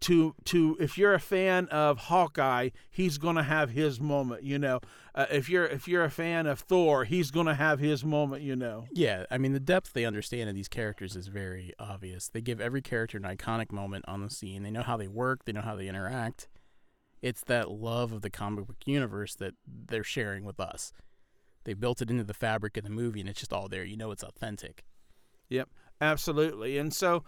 to 0.00 0.34
to 0.44 0.76
if 0.80 0.98
you're 0.98 1.14
a 1.14 1.20
fan 1.20 1.68
of 1.68 1.98
Hawkeye, 1.98 2.70
he's 2.90 3.16
going 3.16 3.36
to 3.36 3.44
have 3.44 3.70
his 3.70 4.00
moment, 4.00 4.42
you 4.42 4.58
know. 4.58 4.80
Uh, 5.14 5.26
if 5.30 5.48
you're 5.48 5.64
if 5.64 5.86
you're 5.86 6.02
a 6.02 6.10
fan 6.10 6.48
of 6.48 6.58
Thor, 6.58 7.04
he's 7.04 7.30
going 7.30 7.46
to 7.46 7.54
have 7.54 7.78
his 7.78 8.04
moment, 8.04 8.42
you 8.42 8.56
know. 8.56 8.86
Yeah, 8.92 9.24
I 9.30 9.38
mean 9.38 9.52
the 9.52 9.60
depth 9.60 9.92
they 9.92 10.04
understand 10.04 10.50
in 10.50 10.56
these 10.56 10.68
characters 10.68 11.14
is 11.14 11.28
very 11.28 11.72
obvious. 11.78 12.28
They 12.28 12.40
give 12.40 12.60
every 12.60 12.82
character 12.82 13.16
an 13.16 13.22
iconic 13.22 13.70
moment 13.70 14.04
on 14.08 14.20
the 14.20 14.30
scene. 14.30 14.64
They 14.64 14.72
know 14.72 14.82
how 14.82 14.96
they 14.96 15.08
work. 15.08 15.44
They 15.44 15.52
know 15.52 15.62
how 15.62 15.76
they 15.76 15.86
interact. 15.86 16.48
It's 17.22 17.42
that 17.44 17.70
love 17.70 18.12
of 18.12 18.22
the 18.22 18.30
comic 18.30 18.66
book 18.66 18.76
universe 18.84 19.36
that 19.36 19.54
they're 19.64 20.04
sharing 20.04 20.44
with 20.44 20.58
us. 20.58 20.92
They 21.66 21.74
built 21.74 22.00
it 22.00 22.10
into 22.10 22.22
the 22.22 22.32
fabric 22.32 22.76
of 22.76 22.84
the 22.84 22.90
movie, 22.90 23.18
and 23.18 23.28
it's 23.28 23.40
just 23.40 23.52
all 23.52 23.68
there. 23.68 23.84
You 23.84 23.96
know, 23.96 24.12
it's 24.12 24.22
authentic. 24.22 24.84
Yep, 25.48 25.68
absolutely. 26.00 26.78
And 26.78 26.94
so, 26.94 27.24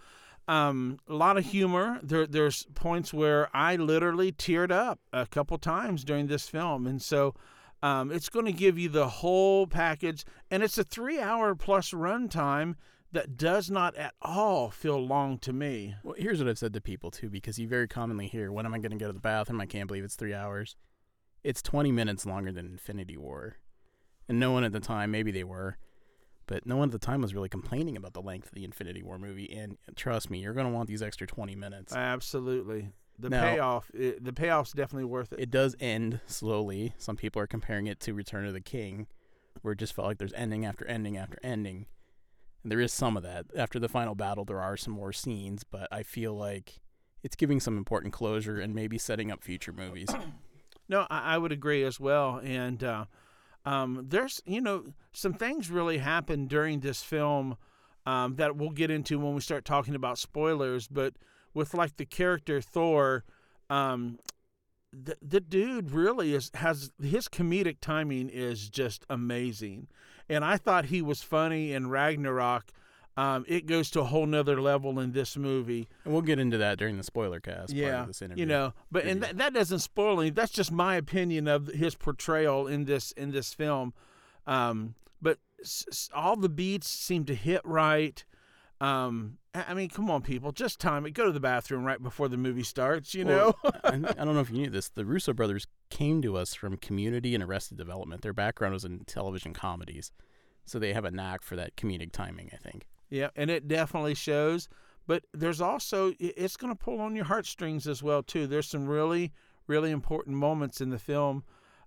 um, 0.47 0.97
a 1.09 1.13
lot 1.13 1.37
of 1.37 1.45
humor. 1.45 1.99
There, 2.01 2.25
there's 2.25 2.65
points 2.73 3.13
where 3.13 3.49
I 3.53 3.75
literally 3.75 4.31
teared 4.31 4.71
up 4.71 5.01
a 5.11 5.27
couple 5.27 5.57
times 5.57 6.05
during 6.05 6.27
this 6.27 6.47
film, 6.47 6.87
and 6.87 7.01
so 7.01 7.35
um, 7.83 8.13
it's 8.13 8.29
going 8.29 8.45
to 8.45 8.53
give 8.53 8.79
you 8.79 8.87
the 8.87 9.09
whole 9.09 9.67
package. 9.67 10.23
And 10.49 10.63
it's 10.63 10.77
a 10.77 10.85
three-hour 10.85 11.55
plus 11.55 11.91
runtime 11.91 12.75
that 13.11 13.35
does 13.35 13.69
not 13.69 13.95
at 13.97 14.13
all 14.21 14.69
feel 14.69 15.05
long 15.05 15.37
to 15.39 15.51
me. 15.51 15.95
Well, 16.01 16.15
here's 16.17 16.39
what 16.39 16.47
I've 16.47 16.57
said 16.57 16.73
to 16.73 16.81
people 16.81 17.11
too, 17.11 17.29
because 17.29 17.59
you 17.59 17.67
very 17.67 17.89
commonly 17.89 18.27
hear, 18.27 18.53
"When 18.53 18.65
am 18.65 18.73
I 18.73 18.79
going 18.79 18.91
to 18.91 18.97
go 18.97 19.07
to 19.07 19.13
the 19.13 19.19
bathroom? 19.19 19.59
I 19.59 19.65
can't 19.65 19.87
believe 19.87 20.05
it's 20.05 20.15
three 20.15 20.33
hours." 20.33 20.77
It's 21.43 21.61
20 21.61 21.91
minutes 21.91 22.25
longer 22.25 22.51
than 22.51 22.65
Infinity 22.65 23.17
War, 23.17 23.57
and 24.29 24.39
no 24.39 24.51
one 24.51 24.63
at 24.63 24.71
the 24.71 24.79
time, 24.79 25.11
maybe 25.11 25.31
they 25.31 25.43
were, 25.43 25.77
but 26.47 26.65
no 26.65 26.77
one 26.77 26.87
at 26.89 26.91
the 26.93 26.99
time 27.05 27.21
was 27.21 27.33
really 27.35 27.49
complaining 27.49 27.97
about 27.97 28.13
the 28.13 28.21
length 28.21 28.47
of 28.47 28.53
the 28.53 28.63
Infinity 28.63 29.03
War 29.03 29.17
movie. 29.19 29.51
And 29.51 29.77
trust 29.95 30.29
me, 30.29 30.39
you're 30.39 30.53
going 30.53 30.67
to 30.67 30.71
want 30.73 30.87
these 30.87 31.01
extra 31.01 31.27
20 31.27 31.55
minutes. 31.55 31.93
Absolutely. 31.93 32.89
The 33.17 33.29
Now- 33.29 33.41
payoff, 33.41 33.91
it, 33.93 34.23
the 34.23 34.31
payoff's 34.31 34.71
definitely 34.71 35.05
worth 35.05 35.33
it. 35.33 35.39
It 35.41 35.51
does 35.51 35.75
end 35.79 36.21
slowly. 36.27 36.93
Some 36.97 37.17
people 37.17 37.41
are 37.41 37.47
comparing 37.47 37.87
it 37.87 37.99
to 38.01 38.13
Return 38.13 38.45
of 38.45 38.53
the 38.53 38.61
King, 38.61 39.07
where 39.61 39.73
it 39.73 39.79
just 39.79 39.93
felt 39.93 40.07
like 40.07 40.19
there's 40.19 40.33
ending 40.33 40.65
after 40.65 40.85
ending 40.85 41.17
after 41.17 41.37
ending. 41.43 41.87
And 42.63 42.71
there 42.71 42.79
is 42.79 42.93
some 42.93 43.17
of 43.17 43.23
that. 43.23 43.47
After 43.57 43.79
the 43.79 43.89
final 43.89 44.15
battle, 44.15 44.45
there 44.45 44.61
are 44.61 44.77
some 44.77 44.93
more 44.93 45.11
scenes, 45.11 45.63
but 45.63 45.87
I 45.91 46.03
feel 46.03 46.33
like 46.33 46.79
it's 47.23 47.35
giving 47.35 47.59
some 47.59 47.77
important 47.77 48.13
closure 48.13 48.59
and 48.59 48.73
maybe 48.73 48.97
setting 48.97 49.31
up 49.31 49.43
future 49.43 49.73
movies. 49.73 50.07
No, 50.87 51.05
I, 51.09 51.35
I 51.35 51.37
would 51.37 51.51
agree 51.51 51.83
as 51.83 51.99
well. 51.99 52.39
And 52.43 52.83
uh, 52.83 53.05
um, 53.65 54.05
there's, 54.07 54.41
you 54.45 54.61
know, 54.61 54.85
some 55.11 55.33
things 55.33 55.69
really 55.69 55.97
happen 55.97 56.47
during 56.47 56.79
this 56.79 57.03
film 57.03 57.57
um, 58.05 58.35
that 58.35 58.55
we'll 58.55 58.71
get 58.71 58.89
into 58.89 59.19
when 59.19 59.35
we 59.35 59.41
start 59.41 59.65
talking 59.65 59.95
about 59.95 60.17
spoilers. 60.17 60.87
But 60.87 61.13
with 61.53 61.73
like 61.73 61.97
the 61.97 62.05
character 62.05 62.61
Thor, 62.61 63.23
um, 63.69 64.19
the 64.91 65.15
the 65.21 65.39
dude 65.39 65.91
really 65.91 66.33
is 66.33 66.49
has 66.55 66.91
his 67.01 67.27
comedic 67.27 67.77
timing 67.79 68.29
is 68.29 68.69
just 68.69 69.05
amazing, 69.09 69.87
and 70.27 70.43
I 70.43 70.57
thought 70.57 70.85
he 70.85 71.01
was 71.01 71.21
funny 71.21 71.73
in 71.73 71.89
Ragnarok. 71.89 72.71
Um, 73.19 73.43
it 73.49 73.65
goes 73.65 73.89
to 73.91 73.99
a 73.99 74.05
whole 74.05 74.25
nother 74.25 74.61
level 74.61 74.97
in 74.97 75.11
this 75.11 75.35
movie. 75.35 75.89
and 76.05 76.13
we'll 76.13 76.21
get 76.21 76.39
into 76.39 76.57
that 76.59 76.77
during 76.77 76.95
the 76.95 77.03
spoiler 77.03 77.41
cast 77.41 77.67
part 77.67 77.71
yeah, 77.71 78.01
of 78.01 78.07
this 78.07 78.21
interview. 78.21 78.43
you 78.43 78.45
know, 78.45 78.73
but 78.89 79.03
and 79.03 79.21
that, 79.21 79.37
that 79.39 79.53
doesn't 79.53 79.79
spoil 79.79 80.21
anything. 80.21 80.35
That's 80.35 80.53
just 80.53 80.71
my 80.71 80.95
opinion 80.95 81.49
of 81.49 81.67
his 81.67 81.95
portrayal 81.95 82.65
in 82.65 82.85
this 82.85 83.11
in 83.11 83.31
this 83.31 83.53
film. 83.53 83.93
Um, 84.47 84.95
but 85.21 85.37
s- 85.59 86.09
all 86.15 86.37
the 86.37 86.47
beats 86.47 86.87
seem 86.87 87.25
to 87.25 87.35
hit 87.35 87.59
right. 87.65 88.23
Um, 88.79 89.39
I 89.53 89.73
mean, 89.73 89.89
come 89.89 90.09
on, 90.09 90.21
people, 90.21 90.53
just 90.53 90.79
time 90.79 91.05
it. 91.05 91.11
Go 91.11 91.25
to 91.25 91.33
the 91.33 91.41
bathroom 91.41 91.83
right 91.83 92.01
before 92.01 92.29
the 92.29 92.37
movie 92.37 92.63
starts. 92.63 93.13
You 93.13 93.25
know. 93.25 93.53
I 93.83 93.97
don't 93.97 94.33
know 94.33 94.39
if 94.39 94.49
you 94.49 94.59
knew 94.59 94.69
this. 94.69 94.87
The 94.87 95.03
Russo 95.03 95.33
brothers 95.33 95.67
came 95.89 96.21
to 96.21 96.37
us 96.37 96.53
from 96.53 96.77
Community 96.77 97.35
and 97.35 97.43
Arrested 97.43 97.77
Development. 97.77 98.21
Their 98.21 98.31
background 98.31 98.75
was 98.75 98.85
in 98.85 98.99
television 98.99 99.51
comedies, 99.51 100.13
so 100.65 100.79
they 100.79 100.93
have 100.93 101.03
a 101.03 101.11
knack 101.11 101.41
for 101.41 101.57
that 101.57 101.75
comedic 101.75 102.13
timing. 102.13 102.49
I 102.53 102.57
think. 102.57 102.85
Yeah, 103.09 103.29
and 103.35 103.49
it 103.49 103.67
definitely 103.67 104.15
shows. 104.15 104.69
But 105.07 105.23
there's 105.33 105.61
also 105.61 106.13
it's 106.19 106.57
going 106.57 106.71
to 106.75 106.79
pull 106.79 107.01
on 107.01 107.15
your 107.15 107.25
heartstrings 107.25 107.87
as 107.87 108.03
well 108.03 108.21
too. 108.21 108.45
There's 108.45 108.67
some 108.67 108.87
really 108.87 109.31
really 109.65 109.91
important 109.91 110.35
moments 110.35 110.81
in 110.81 110.89
the 110.89 110.99
film, 110.99 111.43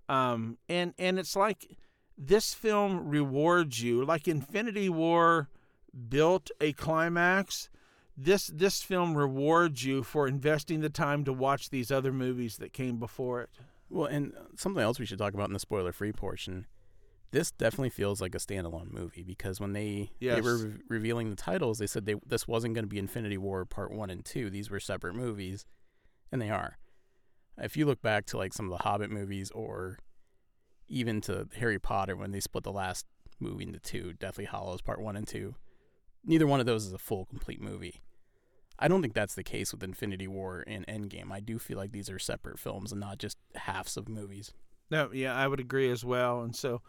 um, 0.09 0.57
and 0.67 0.93
and 0.97 1.17
it's 1.17 1.35
like 1.35 1.77
this 2.17 2.53
film 2.53 3.09
rewards 3.09 3.81
you 3.81 4.03
like 4.03 4.27
Infinity 4.27 4.89
War 4.89 5.49
built 6.09 6.51
a 6.59 6.73
climax. 6.73 7.69
This 8.17 8.47
this 8.47 8.81
film 8.81 9.17
rewards 9.17 9.85
you 9.85 10.03
for 10.03 10.27
investing 10.27 10.81
the 10.81 10.89
time 10.89 11.23
to 11.23 11.33
watch 11.33 11.69
these 11.69 11.91
other 11.91 12.11
movies 12.11 12.57
that 12.57 12.73
came 12.73 12.97
before 12.97 13.41
it. 13.41 13.49
Well, 13.89 14.07
and 14.07 14.33
something 14.55 14.83
else 14.83 14.99
we 14.99 15.05
should 15.05 15.19
talk 15.19 15.33
about 15.33 15.47
in 15.47 15.53
the 15.53 15.59
spoiler-free 15.59 16.13
portion. 16.13 16.65
This 17.33 17.49
definitely 17.49 17.89
feels 17.89 18.21
like 18.21 18.35
a 18.35 18.37
standalone 18.37 18.93
movie 18.93 19.23
because 19.23 19.59
when 19.59 19.73
they 19.73 20.11
they 20.21 20.39
were 20.39 20.55
re- 20.55 20.73
revealing 20.87 21.31
the 21.31 21.35
titles, 21.35 21.79
they 21.79 21.87
said 21.87 22.05
they 22.05 22.13
this 22.27 22.47
wasn't 22.47 22.75
going 22.75 22.83
to 22.83 22.89
be 22.89 22.99
Infinity 22.99 23.39
War 23.39 23.65
Part 23.65 23.91
One 23.91 24.11
and 24.11 24.23
Two. 24.23 24.51
These 24.51 24.69
were 24.69 24.79
separate 24.79 25.15
movies, 25.15 25.65
and 26.31 26.39
they 26.39 26.51
are. 26.51 26.77
If 27.57 27.75
you 27.75 27.87
look 27.87 28.03
back 28.03 28.27
to 28.27 28.37
like 28.37 28.53
some 28.53 28.71
of 28.71 28.77
the 28.77 28.83
Hobbit 28.83 29.09
movies, 29.09 29.49
or 29.49 29.97
even 30.87 31.21
to 31.21 31.47
Harry 31.57 31.79
Potter 31.79 32.15
when 32.15 32.29
they 32.29 32.39
split 32.39 32.65
the 32.65 32.71
last 32.71 33.07
movie 33.39 33.63
into 33.63 33.79
two, 33.79 34.13
Deathly 34.13 34.45
Hallows 34.45 34.81
Part 34.81 35.01
One 35.01 35.15
and 35.15 35.27
Two, 35.27 35.55
neither 36.23 36.45
one 36.45 36.59
of 36.59 36.67
those 36.67 36.85
is 36.85 36.93
a 36.93 36.99
full 36.99 37.25
complete 37.25 37.59
movie. 37.59 38.03
I 38.77 38.87
don't 38.87 39.01
think 39.01 39.15
that's 39.15 39.33
the 39.33 39.43
case 39.43 39.73
with 39.73 39.81
Infinity 39.81 40.27
War 40.27 40.63
and 40.67 40.85
Endgame. 40.85 41.31
I 41.31 41.39
do 41.39 41.57
feel 41.57 41.79
like 41.79 41.93
these 41.93 42.11
are 42.11 42.19
separate 42.19 42.59
films 42.59 42.91
and 42.91 43.01
not 43.01 43.17
just 43.17 43.39
halves 43.55 43.97
of 43.97 44.07
movies. 44.07 44.53
No, 44.91 45.09
yeah, 45.11 45.35
I 45.35 45.47
would 45.47 45.59
agree 45.59 45.89
as 45.89 46.05
well. 46.05 46.41
And 46.41 46.55
so, 46.55 46.83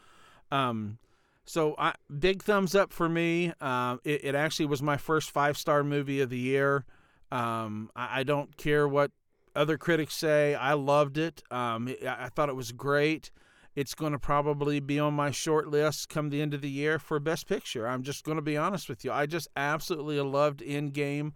um, 0.50 0.98
so 1.44 1.74
I, 1.78 1.94
big 2.18 2.42
thumbs 2.42 2.74
up 2.74 2.92
for 2.92 3.08
me. 3.08 3.52
Um, 3.60 4.00
it, 4.04 4.24
it 4.24 4.34
actually 4.34 4.66
was 4.66 4.82
my 4.82 4.96
first 4.96 5.30
five 5.30 5.58
star 5.58 5.84
movie 5.84 6.20
of 6.20 6.30
the 6.30 6.38
year. 6.38 6.84
Um, 7.30 7.90
I, 7.94 8.20
I 8.20 8.22
don't 8.22 8.56
care 8.56 8.88
what 8.88 9.10
other 9.54 9.76
critics 9.76 10.14
say. 10.14 10.54
I 10.54 10.72
loved 10.72 11.18
it. 11.18 11.42
Um, 11.50 11.88
it- 11.88 12.04
I 12.06 12.28
thought 12.28 12.48
it 12.48 12.56
was 12.56 12.72
great. 12.72 13.30
It's 13.76 13.94
going 13.94 14.12
to 14.12 14.20
probably 14.20 14.78
be 14.78 15.00
on 15.00 15.14
my 15.14 15.32
short 15.32 15.66
list 15.66 16.08
come 16.08 16.30
the 16.30 16.40
end 16.40 16.54
of 16.54 16.60
the 16.60 16.70
year 16.70 16.98
for 17.00 17.18
Best 17.18 17.48
Picture. 17.48 17.88
I'm 17.88 18.04
just 18.04 18.24
going 18.24 18.36
to 18.36 18.42
be 18.42 18.56
honest 18.56 18.88
with 18.88 19.04
you. 19.04 19.10
I 19.10 19.26
just 19.26 19.48
absolutely 19.56 20.20
loved 20.20 20.60
Endgame. 20.60 21.32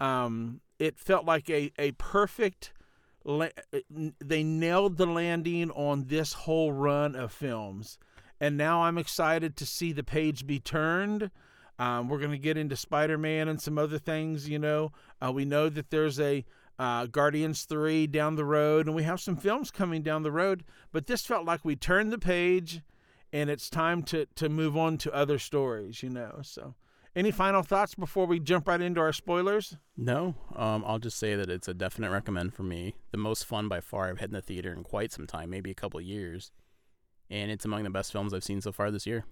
Um, 0.00 0.60
it 0.78 0.98
felt 0.98 1.26
like 1.26 1.50
a, 1.50 1.70
a 1.78 1.92
perfect 1.92 2.72
la- 3.24 3.48
they 4.20 4.42
nailed 4.42 4.96
the 4.96 5.06
landing 5.06 5.70
on 5.72 6.06
this 6.06 6.32
whole 6.32 6.72
run 6.72 7.14
of 7.14 7.30
films. 7.30 7.98
And 8.40 8.56
now 8.56 8.82
I'm 8.82 8.98
excited 8.98 9.56
to 9.56 9.66
see 9.66 9.92
the 9.92 10.04
page 10.04 10.46
be 10.46 10.58
turned. 10.60 11.30
Um, 11.78 12.08
we're 12.08 12.18
going 12.18 12.30
to 12.32 12.38
get 12.38 12.56
into 12.56 12.76
Spider 12.76 13.18
Man 13.18 13.48
and 13.48 13.60
some 13.60 13.78
other 13.78 13.98
things, 13.98 14.48
you 14.48 14.58
know. 14.58 14.92
Uh, 15.24 15.32
we 15.32 15.44
know 15.44 15.68
that 15.68 15.90
there's 15.90 16.18
a 16.20 16.44
uh, 16.78 17.06
Guardians 17.06 17.64
3 17.64 18.06
down 18.06 18.36
the 18.36 18.44
road, 18.44 18.86
and 18.86 18.94
we 18.94 19.02
have 19.02 19.20
some 19.20 19.36
films 19.36 19.70
coming 19.70 20.02
down 20.02 20.22
the 20.22 20.32
road. 20.32 20.64
But 20.92 21.06
this 21.06 21.24
felt 21.24 21.46
like 21.46 21.64
we 21.64 21.76
turned 21.76 22.12
the 22.12 22.18
page 22.18 22.82
and 23.32 23.50
it's 23.50 23.68
time 23.68 24.02
to, 24.02 24.26
to 24.36 24.48
move 24.48 24.76
on 24.76 24.98
to 24.98 25.12
other 25.12 25.38
stories, 25.38 26.02
you 26.02 26.10
know. 26.10 26.38
So, 26.42 26.74
any 27.14 27.30
final 27.30 27.62
thoughts 27.62 27.94
before 27.94 28.26
we 28.26 28.38
jump 28.38 28.68
right 28.68 28.80
into 28.80 29.00
our 29.00 29.12
spoilers? 29.12 29.76
No, 29.96 30.34
um, 30.54 30.84
I'll 30.86 30.98
just 30.98 31.18
say 31.18 31.34
that 31.34 31.50
it's 31.50 31.68
a 31.68 31.74
definite 31.74 32.10
recommend 32.10 32.54
for 32.54 32.62
me. 32.62 32.94
The 33.10 33.18
most 33.18 33.44
fun 33.44 33.68
by 33.68 33.80
far 33.80 34.08
I've 34.08 34.20
had 34.20 34.30
in 34.30 34.34
the 34.34 34.42
theater 34.42 34.72
in 34.72 34.84
quite 34.84 35.12
some 35.12 35.26
time, 35.26 35.50
maybe 35.50 35.70
a 35.70 35.74
couple 35.74 36.00
years. 36.00 36.52
And 37.30 37.50
it's 37.50 37.64
among 37.64 37.82
the 37.82 37.90
best 37.90 38.12
films 38.12 38.32
I've 38.32 38.44
seen 38.44 38.60
so 38.60 38.72
far 38.72 38.90
this 38.90 39.06
year. 39.06 39.24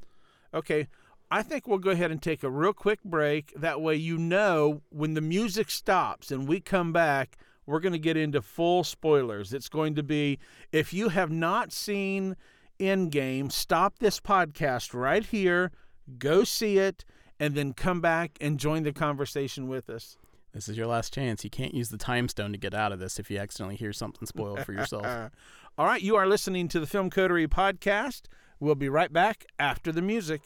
Okay, 0.52 0.88
I 1.30 1.42
think 1.42 1.66
we'll 1.66 1.78
go 1.78 1.90
ahead 1.90 2.10
and 2.10 2.22
take 2.22 2.42
a 2.42 2.50
real 2.50 2.72
quick 2.72 3.02
break. 3.04 3.52
That 3.56 3.80
way, 3.80 3.96
you 3.96 4.18
know, 4.18 4.82
when 4.90 5.14
the 5.14 5.20
music 5.20 5.70
stops 5.70 6.30
and 6.30 6.46
we 6.46 6.60
come 6.60 6.92
back, 6.92 7.36
we're 7.66 7.80
going 7.80 7.92
to 7.92 7.98
get 7.98 8.16
into 8.16 8.42
full 8.42 8.84
spoilers. 8.84 9.52
It's 9.52 9.68
going 9.68 9.94
to 9.94 10.02
be 10.02 10.38
if 10.70 10.92
you 10.92 11.08
have 11.08 11.30
not 11.30 11.72
seen 11.72 12.36
Endgame, 12.78 13.50
stop 13.50 13.98
this 13.98 14.20
podcast 14.20 14.92
right 14.94 15.24
here, 15.24 15.70
go 16.18 16.44
see 16.44 16.78
it, 16.78 17.04
and 17.40 17.54
then 17.54 17.72
come 17.72 18.00
back 18.00 18.36
and 18.40 18.58
join 18.58 18.82
the 18.82 18.92
conversation 18.92 19.68
with 19.68 19.88
us. 19.88 20.16
This 20.54 20.68
is 20.68 20.76
your 20.76 20.86
last 20.86 21.12
chance. 21.12 21.42
You 21.42 21.50
can't 21.50 21.74
use 21.74 21.88
the 21.88 21.98
time 21.98 22.28
stone 22.28 22.52
to 22.52 22.58
get 22.58 22.74
out 22.74 22.92
of 22.92 23.00
this 23.00 23.18
if 23.18 23.28
you 23.28 23.38
accidentally 23.38 23.74
hear 23.74 23.92
something 23.92 24.24
spoiled 24.24 24.64
for 24.64 24.72
yourself. 24.72 25.04
All 25.78 25.84
right, 25.84 26.00
you 26.00 26.14
are 26.14 26.28
listening 26.28 26.68
to 26.68 26.78
the 26.78 26.86
Film 26.86 27.10
Coterie 27.10 27.48
podcast. 27.48 28.22
We'll 28.60 28.76
be 28.76 28.88
right 28.88 29.12
back 29.12 29.46
after 29.58 29.90
the 29.90 30.00
music. 30.00 30.42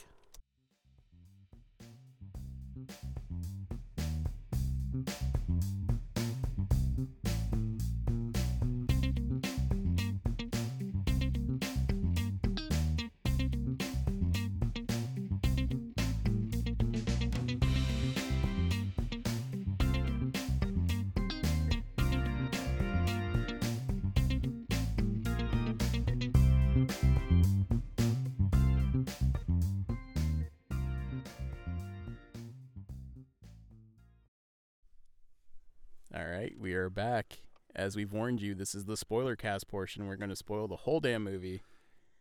Right, 36.39 36.55
we 36.59 36.73
are 36.75 36.89
back. 36.89 37.41
As 37.75 37.97
we've 37.97 38.13
warned 38.13 38.41
you, 38.41 38.55
this 38.55 38.75
is 38.75 38.85
the 38.85 38.97
spoiler 38.97 39.35
cast 39.35 39.67
portion. 39.69 40.07
We're 40.07 40.17
going 40.17 40.31
to 40.31 40.37
spoil 40.37 40.69
the 40.69 40.77
whole 40.77 41.01
damn 41.01 41.25
movie. 41.25 41.63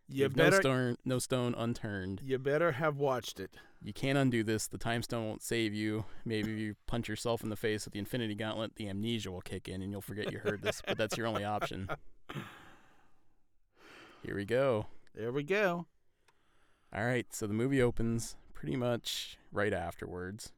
You 0.10 0.24
Leave 0.24 0.36
better, 0.36 0.52
no 0.52 0.60
stone, 0.60 0.98
no 1.06 1.20
stone 1.20 1.54
unturned. 1.56 2.22
you 2.24 2.40
better 2.40 2.72
have 2.74 2.98
watched 2.98 3.40
it. 3.40 3.52
You 3.84 3.94
can't 3.94 4.18
undo 4.18 4.44
this. 4.44 4.68
The 4.68 4.78
time 4.78 5.04
stone 5.04 5.28
won't 5.28 5.44
save 5.44 5.74
you. 5.74 6.06
Maybe 6.26 6.54
if 6.54 6.58
you 6.58 6.76
punch 6.88 7.08
yourself 7.08 7.44
in 7.44 7.50
the 7.50 7.56
face 7.56 7.86
with 7.86 7.94
the 7.94 8.00
Infinity 8.00 8.34
Gauntlet, 8.34 8.76
the 8.76 8.90
amnesia 8.90 9.30
will 9.30 9.42
kick 9.42 9.68
in 9.68 9.82
and 9.82 9.92
you'll 9.92 10.02
forget 10.02 10.32
you 10.32 10.40
heard 10.40 10.62
this. 10.62 10.82
But 10.88 10.98
that's 10.98 11.18
your 11.18 11.28
only 11.28 11.44
option. 11.44 11.90
Here 14.24 14.36
we 14.36 14.46
go. 14.46 14.88
There 15.14 15.32
we 15.32 15.44
go. 15.44 15.86
All 16.96 17.06
right, 17.06 17.28
so 17.32 17.46
the 17.46 17.54
movie 17.54 17.82
opens 17.82 18.36
pretty 18.54 18.78
much 18.78 19.38
right 19.52 19.74
afterwards. 19.74 20.54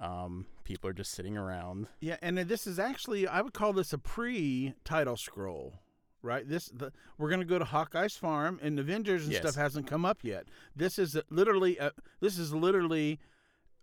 Um, 0.00 0.46
people 0.70 0.88
are 0.88 0.92
just 0.92 1.10
sitting 1.10 1.36
around. 1.36 1.88
Yeah, 2.00 2.16
and 2.22 2.38
this 2.38 2.64
is 2.66 2.78
actually 2.78 3.26
I 3.26 3.40
would 3.40 3.52
call 3.52 3.72
this 3.72 3.92
a 3.92 3.98
pre-title 3.98 5.16
scroll, 5.16 5.80
right? 6.22 6.48
This 6.48 6.66
the 6.66 6.92
we're 7.18 7.28
gonna 7.28 7.44
go 7.44 7.58
to 7.58 7.64
Hawkeye's 7.64 8.16
farm, 8.16 8.60
and 8.62 8.78
Avengers 8.78 9.24
and 9.24 9.32
Yes. 9.32 9.42
stuff 9.42 9.56
hasn't 9.56 9.88
come 9.88 10.04
up 10.04 10.18
yet. 10.22 10.46
This 10.76 10.96
is 10.96 11.16
literally 11.28 11.80
uh, 11.80 11.90
this 12.20 12.38
is 12.38 12.54
literally 12.54 13.18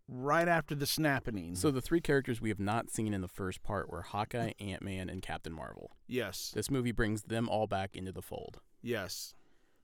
right 0.08 0.48
after 0.48 0.74
the 0.76 0.86
snapping. 0.86 1.56
So 1.56 1.70
the 1.72 1.82
three 1.82 2.00
characters 2.00 2.40
we 2.40 2.48
have 2.48 2.60
not 2.62 2.90
seen 2.90 3.14
in 3.14 3.20
the 3.20 3.28
first 3.28 3.62
part 3.62 3.90
were 3.92 4.04
Hawkeye, 4.04 4.54
Ant 4.58 4.82
Man, 4.82 5.10
and 5.10 5.22
Captain 5.22 5.52
Marvel. 5.52 5.92
yes, 6.08 6.52
This 6.56 6.72
movie 6.72 6.94
brings 6.94 7.24
them 7.24 7.50
all 7.50 7.68
back 7.68 7.98
into 7.98 8.14
the 8.14 8.22
fold. 8.22 8.62
yes, 8.82 9.34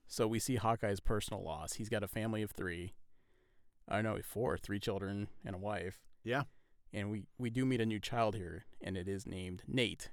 So 0.06 0.26
we 0.26 0.38
see 0.38 0.56
Hawkeye's 0.56 1.00
personal 1.00 1.42
loss. 1.44 1.74
He's 1.74 1.90
got 1.90 2.02
a 2.02 2.08
family 2.08 2.40
of 2.40 2.52
three. 2.52 2.94
I 3.86 4.00
know 4.00 4.18
four, 4.24 4.56
three 4.56 4.80
children 4.80 5.28
and 5.44 5.54
a 5.54 5.58
wife. 5.58 5.98
yeah, 6.22 6.44
And 6.94 7.10
we, 7.10 7.24
we 7.38 7.50
do 7.50 7.66
meet 7.66 7.80
a 7.80 7.86
new 7.86 7.98
child 7.98 8.36
here, 8.36 8.64
and 8.80 8.96
it 8.96 9.08
is 9.08 9.26
named 9.26 9.64
Nate, 9.66 10.10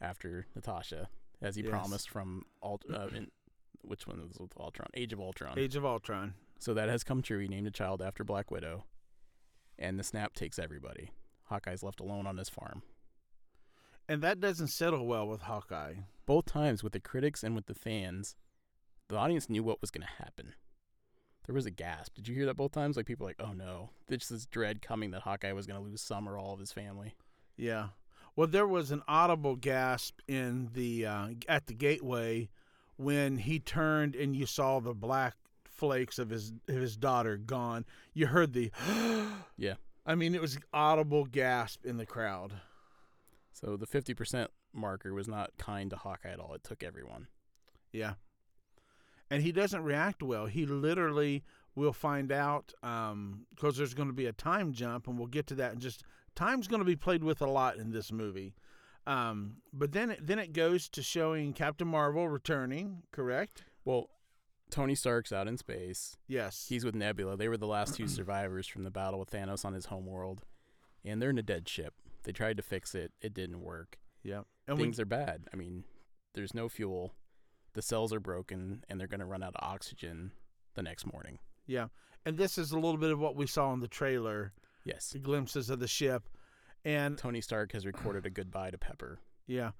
after 0.00 0.46
Natasha, 0.56 1.08
as 1.42 1.56
he 1.56 1.62
Yes. 1.62 1.70
promised 1.70 2.08
from 2.08 2.46
Ult- 2.62 2.86
uh, 2.92 3.08
in, 3.14 3.30
which 3.82 4.06
one 4.06 4.20
was 4.26 4.38
with 4.40 4.56
Ultron? 4.58 4.88
Age 4.94 5.12
of 5.12 5.20
Ultron. 5.20 5.58
Age 5.58 5.76
of 5.76 5.84
Ultron. 5.84 6.32
So 6.58 6.72
that 6.74 6.88
has 6.88 7.04
come 7.04 7.20
true. 7.20 7.38
He 7.38 7.48
named 7.48 7.66
a 7.66 7.70
child 7.70 8.00
after 8.00 8.24
Black 8.24 8.50
Widow, 8.50 8.84
and 9.78 9.98
the 9.98 10.02
snap 10.04 10.32
takes 10.32 10.58
everybody. 10.58 11.10
Hawkeye's 11.50 11.82
left 11.82 12.00
alone 12.00 12.26
on 12.26 12.38
his 12.38 12.48
farm. 12.48 12.82
And 14.08 14.22
that 14.22 14.40
doesn't 14.40 14.68
settle 14.68 15.06
well 15.06 15.28
with 15.28 15.42
Hawkeye. 15.42 15.94
Both 16.24 16.46
times 16.46 16.82
with 16.82 16.92
the 16.94 17.00
critics 17.00 17.42
and 17.44 17.54
with 17.54 17.66
the 17.66 17.74
fans, 17.74 18.36
the 19.08 19.16
audience 19.16 19.50
knew 19.50 19.62
what 19.62 19.80
was 19.82 19.90
going 19.90 20.06
to 20.06 20.22
happen. 20.24 20.54
There 21.46 21.54
was 21.54 21.66
a 21.66 21.70
gasp. 21.70 22.14
Did 22.14 22.28
you 22.28 22.34
hear 22.34 22.46
that 22.46 22.56
both 22.56 22.72
times? 22.72 22.96
Like 22.96 23.06
people 23.06 23.26
like, 23.26 23.40
"Oh 23.40 23.52
no!" 23.52 23.90
There's 24.06 24.28
this 24.28 24.46
dread 24.46 24.80
coming 24.80 25.10
that 25.10 25.22
Hawkeye 25.22 25.52
was 25.52 25.66
going 25.66 25.82
to 25.82 25.84
lose 25.84 26.00
some 26.00 26.28
or 26.28 26.38
all 26.38 26.52
of 26.54 26.60
his 26.60 26.72
family. 26.72 27.14
Yeah. 27.56 27.88
Well, 28.36 28.46
there 28.46 28.66
was 28.66 28.90
an 28.90 29.02
audible 29.06 29.56
gasp 29.56 30.20
in 30.26 30.70
the 30.72 31.06
uh, 31.06 31.28
at 31.48 31.66
the 31.66 31.74
gateway 31.74 32.48
when 32.96 33.36
he 33.38 33.58
turned 33.58 34.14
and 34.14 34.36
you 34.36 34.46
saw 34.46 34.80
the 34.80 34.94
black 34.94 35.34
flakes 35.64 36.18
of 36.18 36.30
his 36.30 36.52
of 36.68 36.76
his 36.76 36.96
daughter 36.96 37.36
gone. 37.36 37.84
You 38.14 38.28
heard 38.28 38.52
the 38.52 38.70
Yeah. 39.56 39.74
I 40.06 40.14
mean, 40.14 40.34
it 40.34 40.40
was 40.40 40.58
audible 40.72 41.24
gasp 41.24 41.84
in 41.84 41.96
the 41.96 42.06
crowd. 42.06 42.52
So 43.52 43.76
the 43.76 43.86
50% 43.86 44.48
marker 44.72 45.12
was 45.12 45.28
not 45.28 45.50
kind 45.58 45.90
to 45.90 45.96
Hawkeye 45.96 46.30
at 46.30 46.40
all. 46.40 46.54
It 46.54 46.64
took 46.64 46.82
everyone. 46.82 47.28
Yeah. 47.92 48.14
And 49.32 49.42
he 49.42 49.50
doesn't 49.52 49.82
react 49.82 50.22
well. 50.22 50.46
He 50.46 50.66
literally 50.66 51.42
will 51.74 51.92
find 51.92 52.30
out 52.30 52.72
because 52.82 53.76
there's 53.76 53.94
going 53.94 54.08
to 54.08 54.14
be 54.14 54.26
a 54.26 54.32
time 54.32 54.72
jump, 54.72 55.08
and 55.08 55.18
we'll 55.18 55.26
get 55.26 55.46
to 55.48 55.54
that. 55.56 55.72
And 55.72 55.80
just 55.80 56.04
time's 56.34 56.68
going 56.68 56.80
to 56.80 56.86
be 56.86 56.96
played 56.96 57.24
with 57.24 57.40
a 57.40 57.46
lot 57.46 57.76
in 57.76 57.90
this 57.92 58.12
movie. 58.12 58.54
Um, 59.06 59.56
but 59.72 59.92
then 59.92 60.10
it, 60.10 60.26
then 60.26 60.38
it 60.38 60.52
goes 60.52 60.88
to 60.90 61.02
showing 61.02 61.54
Captain 61.54 61.88
Marvel 61.88 62.28
returning. 62.28 63.02
Correct? 63.10 63.64
Well, 63.84 64.10
Tony 64.70 64.94
Stark's 64.94 65.32
out 65.32 65.48
in 65.48 65.56
space. 65.56 66.16
Yes. 66.28 66.66
He's 66.68 66.84
with 66.84 66.94
Nebula. 66.94 67.36
They 67.36 67.48
were 67.48 67.56
the 67.56 67.66
last 67.66 67.96
two 67.96 68.06
survivors 68.08 68.66
from 68.66 68.84
the 68.84 68.90
battle 68.90 69.18
with 69.18 69.30
Thanos 69.30 69.64
on 69.64 69.72
his 69.72 69.86
home 69.86 70.06
world, 70.06 70.44
and 71.04 71.20
they're 71.20 71.30
in 71.30 71.38
a 71.38 71.42
dead 71.42 71.68
ship. 71.68 71.94
They 72.24 72.32
tried 72.32 72.58
to 72.58 72.62
fix 72.62 72.94
it. 72.94 73.12
It 73.20 73.34
didn't 73.34 73.60
work. 73.62 73.98
yeah. 74.22 74.42
And 74.68 74.78
we, 74.78 74.84
Things 74.84 75.00
are 75.00 75.04
bad. 75.06 75.48
I 75.52 75.56
mean, 75.56 75.82
there's 76.34 76.54
no 76.54 76.68
fuel. 76.68 77.14
The 77.74 77.82
cells 77.82 78.12
are 78.12 78.20
broken, 78.20 78.84
and 78.88 78.98
they're 79.00 79.06
going 79.06 79.20
to 79.20 79.26
run 79.26 79.42
out 79.42 79.54
of 79.54 79.62
oxygen 79.66 80.32
the 80.74 80.82
next 80.82 81.06
morning. 81.10 81.38
yeah. 81.66 81.88
And 82.24 82.36
this 82.38 82.56
is 82.56 82.70
a 82.70 82.76
little 82.78 82.98
bit 82.98 83.10
of 83.10 83.18
what 83.18 83.34
we 83.34 83.48
saw 83.48 83.72
in 83.72 83.80
the 83.80 83.88
trailer, 83.88 84.52
Yes. 84.84 85.10
the 85.10 85.18
glimpses 85.18 85.70
of 85.70 85.80
the 85.80 85.88
ship, 85.88 86.28
and 86.84 87.18
Tony 87.18 87.40
Stark 87.40 87.72
has 87.72 87.84
recorded 87.84 88.24
a 88.26 88.30
goodbye 88.30 88.70
to 88.70 88.78
Pepper. 88.78 89.18
Yeah. 89.48 89.72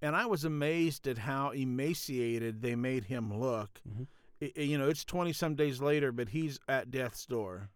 And 0.00 0.16
I 0.16 0.24
was 0.24 0.44
amazed 0.44 1.06
at 1.06 1.18
how 1.18 1.50
emaciated 1.50 2.62
they 2.62 2.74
made 2.74 3.04
him 3.04 3.38
look. 3.38 3.82
Mhm. 3.86 4.06
I- 4.40 4.52
I- 4.56 4.60
you 4.60 4.78
know, 4.78 4.88
it's 4.88 5.04
20 5.04 5.34
some 5.34 5.54
days 5.56 5.82
later, 5.82 6.10
but 6.10 6.30
he's 6.30 6.58
at 6.68 6.90
death's 6.90 7.26
door. 7.26 7.68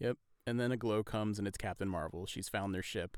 Yep. 0.00 0.18
And 0.44 0.58
then 0.58 0.72
a 0.72 0.76
glow 0.76 1.04
comes, 1.04 1.38
and 1.38 1.46
it's 1.46 1.56
Captain 1.58 1.88
Marvel. 1.88 2.26
She's 2.26 2.48
found 2.48 2.74
their 2.74 2.82
ship, 2.82 3.16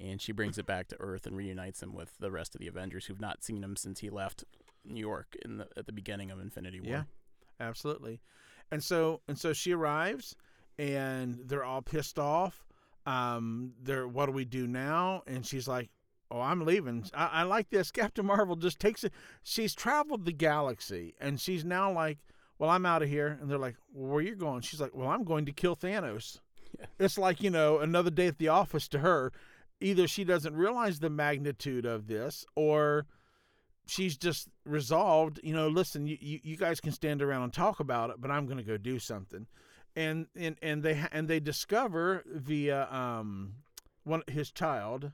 and 0.00 0.20
she 0.20 0.32
brings 0.32 0.58
it 0.58 0.66
back 0.66 0.88
to 0.88 1.00
Earth 1.00 1.26
and 1.28 1.36
reunites 1.36 1.80
him 1.80 1.92
with 1.94 2.16
the 2.18 2.32
rest 2.32 2.56
of 2.56 2.60
the 2.60 2.66
Avengers 2.66 3.06
who've 3.06 3.20
not 3.20 3.44
seen 3.44 3.62
him 3.62 3.76
since 3.76 4.00
he 4.00 4.10
left 4.10 4.44
New 4.84 5.00
York 5.00 5.36
in 5.44 5.58
the 5.58 5.68
at 5.76 5.86
the 5.86 5.92
beginning 5.92 6.30
of 6.30 6.40
Infinity 6.40 6.80
War. 6.80 6.90
Yeah. 6.90 7.02
Absolutely. 7.60 8.20
And 8.70 8.82
so 8.82 9.20
and 9.28 9.38
so 9.38 9.52
she 9.52 9.72
arrives 9.72 10.36
and 10.78 11.38
they're 11.44 11.64
all 11.64 11.82
pissed 11.82 12.18
off. 12.18 12.66
Um, 13.06 13.74
they're 13.82 14.08
what 14.08 14.26
do 14.26 14.32
we 14.32 14.44
do 14.44 14.66
now? 14.66 15.22
And 15.26 15.44
she's 15.46 15.68
like, 15.68 15.90
Oh, 16.30 16.40
I'm 16.40 16.64
leaving. 16.64 17.04
I, 17.14 17.26
I 17.26 17.42
like 17.42 17.70
this. 17.70 17.90
Captain 17.92 18.26
Marvel 18.26 18.56
just 18.56 18.80
takes 18.80 19.04
it. 19.04 19.12
She's 19.42 19.74
traveled 19.74 20.24
the 20.24 20.32
galaxy 20.32 21.14
and 21.20 21.40
she's 21.40 21.64
now 21.64 21.92
like, 21.92 22.18
Well, 22.58 22.70
I'm 22.70 22.86
out 22.86 23.02
of 23.02 23.08
here. 23.08 23.38
And 23.40 23.50
they're 23.50 23.58
like, 23.58 23.76
well, 23.92 24.14
Where 24.14 24.22
you 24.22 24.34
going? 24.34 24.62
She's 24.62 24.80
like, 24.80 24.94
Well, 24.94 25.08
I'm 25.08 25.24
going 25.24 25.46
to 25.46 25.52
kill 25.52 25.76
Thanos. 25.76 26.40
Yeah. 26.78 26.86
It's 26.98 27.18
like, 27.18 27.42
you 27.42 27.50
know, 27.50 27.78
another 27.78 28.10
day 28.10 28.26
at 28.26 28.38
the 28.38 28.48
office 28.48 28.88
to 28.88 28.98
her. 28.98 29.32
Either 29.80 30.08
she 30.08 30.24
doesn't 30.24 30.54
realize 30.54 30.98
the 30.98 31.10
magnitude 31.10 31.84
of 31.84 32.06
this 32.06 32.46
or 32.56 33.06
she's 33.86 34.16
just 34.16 34.48
resolved, 34.64 35.40
you 35.42 35.54
know, 35.54 35.68
listen, 35.68 36.06
you, 36.06 36.16
you, 36.20 36.40
you 36.42 36.56
guys 36.56 36.80
can 36.80 36.92
stand 36.92 37.22
around 37.22 37.42
and 37.42 37.52
talk 37.52 37.80
about 37.80 38.10
it, 38.10 38.16
but 38.18 38.30
I'm 38.30 38.46
going 38.46 38.58
to 38.58 38.64
go 38.64 38.76
do 38.76 38.98
something. 38.98 39.46
And 39.96 40.26
and 40.34 40.56
and 40.60 40.82
they 40.82 40.94
ha- 40.96 41.08
and 41.12 41.28
they 41.28 41.38
discover 41.38 42.24
via 42.26 42.88
um 42.90 43.54
one 44.02 44.22
his 44.28 44.50
child 44.50 45.12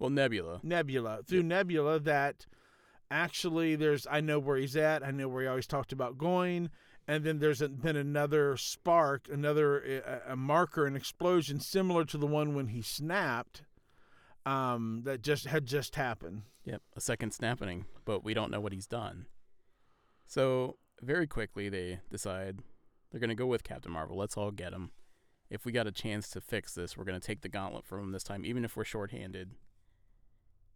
Well, 0.00 0.10
Nebula. 0.10 0.58
Nebula 0.64 1.20
through 1.24 1.44
Nebula 1.44 2.00
that 2.00 2.46
actually 3.10 3.76
there's 3.76 4.06
I 4.10 4.20
know 4.20 4.40
where 4.40 4.56
he's 4.56 4.76
at. 4.76 5.04
I 5.04 5.12
know 5.12 5.28
where 5.28 5.42
he 5.42 5.48
always 5.48 5.68
talked 5.68 5.92
about 5.92 6.18
going. 6.18 6.70
And 7.06 7.22
then 7.22 7.38
there's 7.38 7.60
a, 7.60 7.68
been 7.68 7.96
another 7.96 8.56
spark, 8.56 9.28
another 9.30 10.02
uh, 10.06 10.32
a 10.32 10.36
marker, 10.36 10.86
an 10.86 10.96
explosion 10.96 11.60
similar 11.60 12.04
to 12.06 12.18
the 12.18 12.26
one 12.26 12.54
when 12.54 12.68
he 12.68 12.82
snapped, 12.82 13.62
um, 14.46 15.02
that 15.04 15.22
just 15.22 15.46
had 15.46 15.66
just 15.66 15.96
happened. 15.96 16.42
Yep, 16.64 16.82
a 16.96 17.00
second 17.00 17.32
snapping, 17.32 17.84
but 18.04 18.24
we 18.24 18.34
don't 18.34 18.50
know 18.50 18.60
what 18.60 18.72
he's 18.72 18.86
done. 18.86 19.26
So 20.26 20.76
very 21.02 21.26
quickly 21.26 21.68
they 21.68 22.00
decide 22.10 22.60
they're 23.10 23.20
going 23.20 23.28
to 23.28 23.34
go 23.34 23.46
with 23.46 23.64
Captain 23.64 23.92
Marvel. 23.92 24.16
Let's 24.16 24.36
all 24.36 24.50
get 24.50 24.72
him. 24.72 24.90
If 25.50 25.64
we 25.66 25.72
got 25.72 25.86
a 25.86 25.92
chance 25.92 26.28
to 26.30 26.40
fix 26.40 26.74
this, 26.74 26.96
we're 26.96 27.04
going 27.04 27.20
to 27.20 27.26
take 27.26 27.42
the 27.42 27.48
gauntlet 27.50 27.84
from 27.84 28.00
him 28.00 28.12
this 28.12 28.22
time, 28.24 28.44
even 28.46 28.64
if 28.64 28.76
we're 28.76 28.84
shorthanded, 28.84 29.50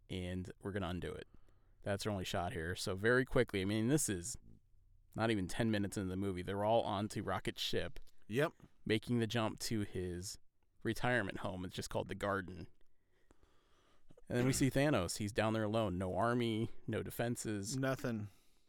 and 0.09 0.51
we're 0.61 0.71
going 0.71 0.83
to 0.83 0.89
undo 0.89 1.11
it. 1.11 1.27
That's 1.83 2.05
our 2.05 2.11
only 2.11 2.25
shot 2.25 2.53
here. 2.53 2.75
So 2.75 2.95
very 2.95 3.25
quickly, 3.25 3.61
I 3.61 3.65
mean, 3.65 3.87
this 3.87 4.09
is 4.09 4.37
not 5.15 5.31
even 5.31 5.47
ten 5.47 5.71
minutes 5.71 5.97
into 5.97 6.09
the 6.09 6.15
movie. 6.17 6.43
They're 6.43 6.63
all 6.63 6.81
onto 6.83 7.23
Rocket's 7.23 7.61
ship, 7.61 7.99
Yep. 8.27 8.53
making 8.85 9.19
the 9.19 9.27
jump 9.27 9.59
to 9.59 9.81
his 9.81 10.37
retirement 10.83 11.39
home. 11.39 11.65
It's 11.65 11.75
just 11.75 11.89
called 11.89 12.07
the 12.09 12.15
Garden. 12.15 12.67
And 14.29 14.37
then 14.37 14.45
we 14.45 14.53
see 14.53 14.69
Thanos. 14.69 15.17
He's 15.17 15.31
down 15.31 15.53
there 15.53 15.63
alone. 15.63 15.97
No 15.97 16.15
army, 16.15 16.69
no 16.87 17.01
defenses. 17.01 17.75
Nothing. 17.75 18.27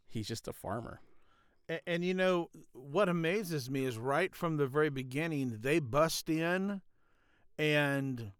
He's 0.08 0.26
just 0.26 0.48
a 0.48 0.54
farmer. 0.54 1.00
And, 1.68 1.80
and 1.86 2.04
you 2.04 2.14
know 2.14 2.48
what 2.72 3.08
amazes 3.08 3.70
me 3.70 3.84
is 3.84 3.98
right 3.98 4.34
from 4.34 4.56
the 4.56 4.66
very 4.66 4.88
beginning 4.88 5.58
they 5.60 5.78
bust 5.78 6.30
in, 6.30 6.80
and 7.58 8.32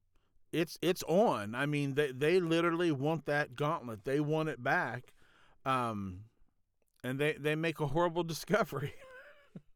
it's 0.50 0.78
it's 0.80 1.02
on. 1.04 1.54
I 1.54 1.66
mean 1.66 1.94
they 1.94 2.10
they 2.10 2.40
literally 2.40 2.90
want 2.90 3.26
that 3.26 3.54
gauntlet. 3.54 4.04
They 4.04 4.20
want 4.20 4.48
it 4.48 4.62
back, 4.62 5.12
um, 5.66 6.20
and 7.04 7.18
they 7.18 7.34
they 7.34 7.54
make 7.54 7.80
a 7.80 7.88
horrible 7.88 8.24
discovery. 8.24 8.94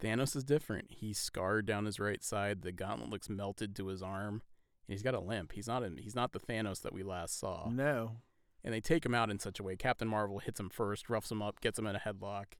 Thanos 0.02 0.34
is 0.34 0.44
different. 0.44 0.88
He's 0.90 1.18
scarred 1.18 1.66
down 1.66 1.84
his 1.84 2.00
right 2.00 2.22
side. 2.22 2.62
The 2.62 2.72
gauntlet 2.72 3.10
looks 3.10 3.28
melted 3.28 3.76
to 3.76 3.88
his 3.88 4.02
arm. 4.02 4.42
And 4.86 4.92
he's 4.94 5.02
got 5.02 5.14
a 5.14 5.20
limp. 5.20 5.52
He's 5.52 5.66
not 5.66 5.82
in, 5.82 5.96
he's 5.96 6.14
not 6.14 6.32
the 6.32 6.40
Thanos 6.40 6.82
that 6.82 6.92
we 6.92 7.02
last 7.02 7.38
saw. 7.38 7.68
no. 7.70 8.18
And 8.66 8.72
they 8.72 8.80
take 8.80 9.04
him 9.04 9.14
out 9.14 9.30
in 9.30 9.38
such 9.38 9.60
a 9.60 9.62
way. 9.62 9.76
Captain 9.76 10.08
Marvel 10.08 10.38
hits 10.38 10.58
him 10.58 10.70
first, 10.70 11.10
roughs 11.10 11.30
him 11.30 11.42
up, 11.42 11.60
gets 11.60 11.78
him 11.78 11.86
in 11.86 11.96
a 11.96 11.98
headlock. 11.98 12.54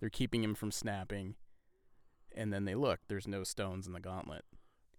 They're 0.00 0.10
keeping 0.10 0.42
him 0.42 0.56
from 0.56 0.72
snapping. 0.72 1.36
And 2.34 2.52
then 2.52 2.64
they 2.64 2.74
look. 2.74 2.98
There's 3.06 3.28
no 3.28 3.44
stones 3.44 3.86
in 3.86 3.92
the 3.92 4.00
gauntlet. 4.00 4.44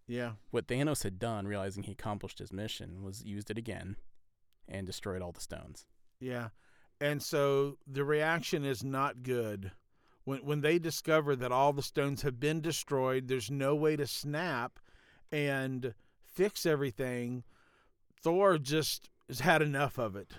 Yeah. 0.07 0.33
What 0.49 0.67
Thanos 0.67 1.03
had 1.03 1.19
done, 1.19 1.45
realizing 1.45 1.83
he 1.83 1.91
accomplished 1.91 2.39
his 2.39 2.53
mission, 2.53 3.03
was 3.03 3.25
used 3.25 3.51
it 3.51 3.57
again 3.57 3.97
and 4.65 4.87
destroyed 4.87 5.21
all 5.21 5.33
the 5.33 5.41
stones. 5.41 5.87
Yeah. 6.21 6.49
And 7.01 7.21
so 7.21 7.77
the 7.85 8.05
reaction 8.05 8.63
is 8.63 8.81
not 8.81 9.23
good. 9.23 9.71
When 10.23 10.39
when 10.45 10.61
they 10.61 10.79
discover 10.79 11.35
that 11.35 11.51
all 11.51 11.73
the 11.73 11.81
stones 11.83 12.21
have 12.21 12.39
been 12.39 12.61
destroyed, 12.61 13.27
there's 13.27 13.51
no 13.51 13.75
way 13.75 13.97
to 13.97 14.07
snap 14.07 14.79
and 15.33 15.93
fix 16.33 16.65
everything, 16.65 17.43
Thor 18.21 18.57
just 18.57 19.09
has 19.27 19.41
had 19.41 19.61
enough 19.61 19.97
of 19.97 20.15
it. 20.15 20.33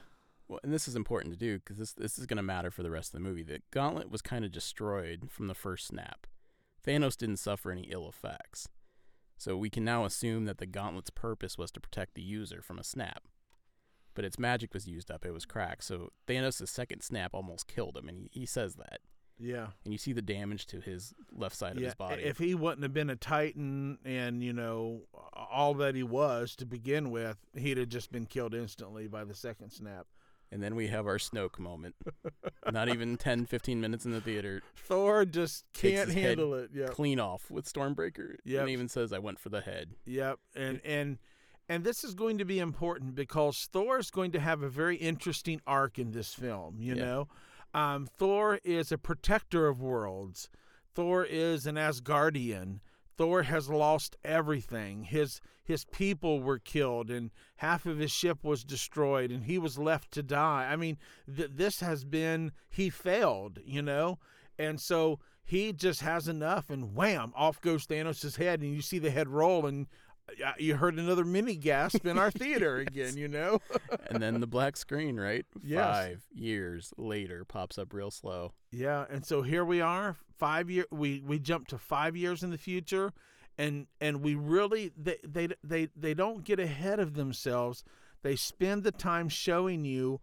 Well, 0.48 0.60
and 0.62 0.72
this 0.72 0.88
is 0.88 0.96
important 0.96 1.32
to 1.32 1.38
do 1.38 1.58
because 1.58 1.78
this 1.78 1.92
this 1.92 2.18
is 2.18 2.26
going 2.26 2.36
to 2.36 2.42
matter 2.42 2.70
for 2.70 2.82
the 2.82 2.90
rest 2.90 3.08
of 3.08 3.20
the 3.20 3.28
movie. 3.28 3.42
The 3.42 3.62
gauntlet 3.70 4.10
was 4.10 4.22
kind 4.22 4.44
of 4.44 4.52
destroyed 4.52 5.30
from 5.30 5.46
the 5.46 5.54
first 5.54 5.86
snap. 5.86 6.26
Thanos 6.86 7.16
didn't 7.16 7.38
suffer 7.38 7.70
any 7.70 7.88
ill 7.90 8.08
effects. 8.08 8.68
So 9.36 9.56
we 9.56 9.70
can 9.70 9.84
now 9.84 10.04
assume 10.04 10.44
that 10.44 10.58
the 10.58 10.66
gauntlet's 10.66 11.10
purpose 11.10 11.58
was 11.58 11.70
to 11.72 11.80
protect 11.80 12.14
the 12.14 12.22
user 12.22 12.62
from 12.62 12.78
a 12.78 12.84
snap. 12.84 13.24
But 14.14 14.24
its 14.24 14.38
magic 14.38 14.72
was 14.72 14.86
used 14.86 15.10
up, 15.10 15.24
it 15.24 15.32
was 15.32 15.44
cracked. 15.44 15.84
So 15.84 16.10
Thanos' 16.28 16.68
second 16.68 17.02
snap 17.02 17.34
almost 17.34 17.66
killed 17.66 17.96
him, 17.96 18.08
and 18.08 18.16
he, 18.16 18.40
he 18.40 18.46
says 18.46 18.76
that. 18.76 19.00
Yeah. 19.38 19.68
And 19.84 19.92
you 19.92 19.98
see 19.98 20.12
the 20.12 20.22
damage 20.22 20.66
to 20.68 20.80
his 20.80 21.12
left 21.32 21.56
side 21.56 21.76
of 21.76 21.82
his 21.82 21.94
body. 21.94 22.22
if 22.22 22.38
he 22.38 22.54
wouldn't 22.54 22.82
have 22.82 22.94
been 22.94 23.10
a 23.10 23.16
Titan 23.16 23.98
and 24.04 24.42
you 24.44 24.52
know 24.52 25.02
all 25.32 25.74
that 25.74 25.94
he 25.94 26.02
was 26.04 26.54
to 26.56 26.66
begin 26.66 27.10
with, 27.10 27.38
he'd 27.56 27.78
have 27.78 27.88
just 27.88 28.12
been 28.12 28.26
killed 28.26 28.54
instantly 28.54 29.08
by 29.08 29.24
the 29.24 29.34
second 29.34 29.70
snap. 29.70 30.06
and 30.52 30.62
then 30.62 30.76
we 30.76 30.86
have 30.86 31.06
our 31.06 31.18
Snoke 31.18 31.58
moment. 31.58 31.96
Not 32.70 32.88
even 32.88 33.16
10, 33.18 33.46
15 33.46 33.80
minutes 33.80 34.04
in 34.04 34.12
the 34.12 34.20
theater. 34.20 34.62
Thor 34.76 35.24
just 35.24 35.64
can't 35.72 36.10
handle 36.12 36.54
it. 36.54 36.70
Yep. 36.72 36.90
Clean 36.90 37.18
off 37.18 37.50
with 37.50 37.64
Stormbreaker. 37.70 38.36
Yep. 38.44 38.60
And 38.60 38.70
even 38.70 38.88
says, 38.88 39.12
I 39.12 39.18
went 39.18 39.40
for 39.40 39.48
the 39.48 39.62
head. 39.62 39.90
Yep. 40.06 40.38
And 40.54 40.80
and 40.84 41.18
and 41.68 41.82
this 41.82 42.04
is 42.04 42.14
going 42.14 42.38
to 42.38 42.44
be 42.44 42.58
important 42.60 43.14
because 43.16 43.68
Thor 43.72 43.98
is 43.98 44.10
going 44.10 44.30
to 44.32 44.38
have 44.38 44.62
a 44.62 44.68
very 44.68 44.96
interesting 44.96 45.60
arc 45.66 45.98
in 45.98 46.12
this 46.12 46.34
film. 46.34 46.76
You 46.78 46.94
Yeah. 46.94 47.04
know, 47.04 47.28
um, 47.74 48.06
Thor 48.06 48.60
is 48.64 48.90
a 48.92 48.98
protector 48.98 49.66
of 49.68 49.82
worlds. 49.82 50.48
Thor 50.94 51.24
is 51.24 51.66
an 51.66 51.74
Asgardian. 51.74 52.80
Thor 53.16 53.42
has 53.42 53.68
lost 53.68 54.16
everything. 54.24 55.04
His 55.04 55.40
his 55.62 55.84
people 55.86 56.40
were 56.42 56.58
killed, 56.58 57.10
and 57.10 57.30
half 57.56 57.86
of 57.86 57.98
his 57.98 58.10
ship 58.10 58.44
was 58.44 58.64
destroyed, 58.64 59.30
and 59.30 59.44
he 59.44 59.56
was 59.56 59.78
left 59.78 60.10
to 60.12 60.22
die. 60.22 60.68
I 60.70 60.76
mean, 60.76 60.98
th- 61.34 61.50
this 61.54 61.80
has 61.80 62.04
been 62.04 62.52
he 62.68 62.90
failed, 62.90 63.58
you 63.64 63.80
know, 63.80 64.18
and 64.58 64.80
so 64.80 65.20
he 65.42 65.72
just 65.72 66.00
has 66.00 66.28
enough, 66.28 66.70
and 66.70 66.94
wham, 66.94 67.32
off 67.34 67.60
goes 67.60 67.86
Thanos' 67.86 68.36
head, 68.36 68.62
and 68.62 68.74
you 68.74 68.82
see 68.82 68.98
the 68.98 69.10
head 69.10 69.28
roll, 69.28 69.66
and 69.66 69.86
you 70.58 70.76
heard 70.76 70.98
another 70.98 71.24
mini 71.24 71.56
gasp 71.56 72.06
in 72.06 72.18
our 72.18 72.30
theater 72.30 72.76
again, 72.88 73.16
you 73.16 73.28
know. 73.28 73.60
and 74.08 74.22
then 74.22 74.40
the 74.40 74.46
black 74.46 74.76
screen, 74.76 75.18
right? 75.18 75.44
Yes. 75.62 75.84
Five 75.84 76.22
years 76.34 76.92
later 76.96 77.44
pops 77.44 77.78
up 77.78 77.92
real 77.92 78.10
slow. 78.10 78.52
Yeah, 78.70 79.04
and 79.10 79.24
so 79.24 79.42
here 79.42 79.64
we 79.64 79.80
are, 79.80 80.16
five 80.38 80.70
year. 80.70 80.86
We 80.90 81.22
we 81.24 81.38
jump 81.38 81.68
to 81.68 81.78
five 81.78 82.16
years 82.16 82.42
in 82.42 82.50
the 82.50 82.58
future, 82.58 83.12
and 83.58 83.86
and 84.00 84.22
we 84.22 84.34
really 84.34 84.92
they 84.96 85.18
they 85.26 85.48
they 85.62 85.88
they 85.96 86.14
don't 86.14 86.44
get 86.44 86.58
ahead 86.58 87.00
of 87.00 87.14
themselves. 87.14 87.84
They 88.22 88.36
spend 88.36 88.84
the 88.84 88.92
time 88.92 89.28
showing 89.28 89.84
you 89.84 90.20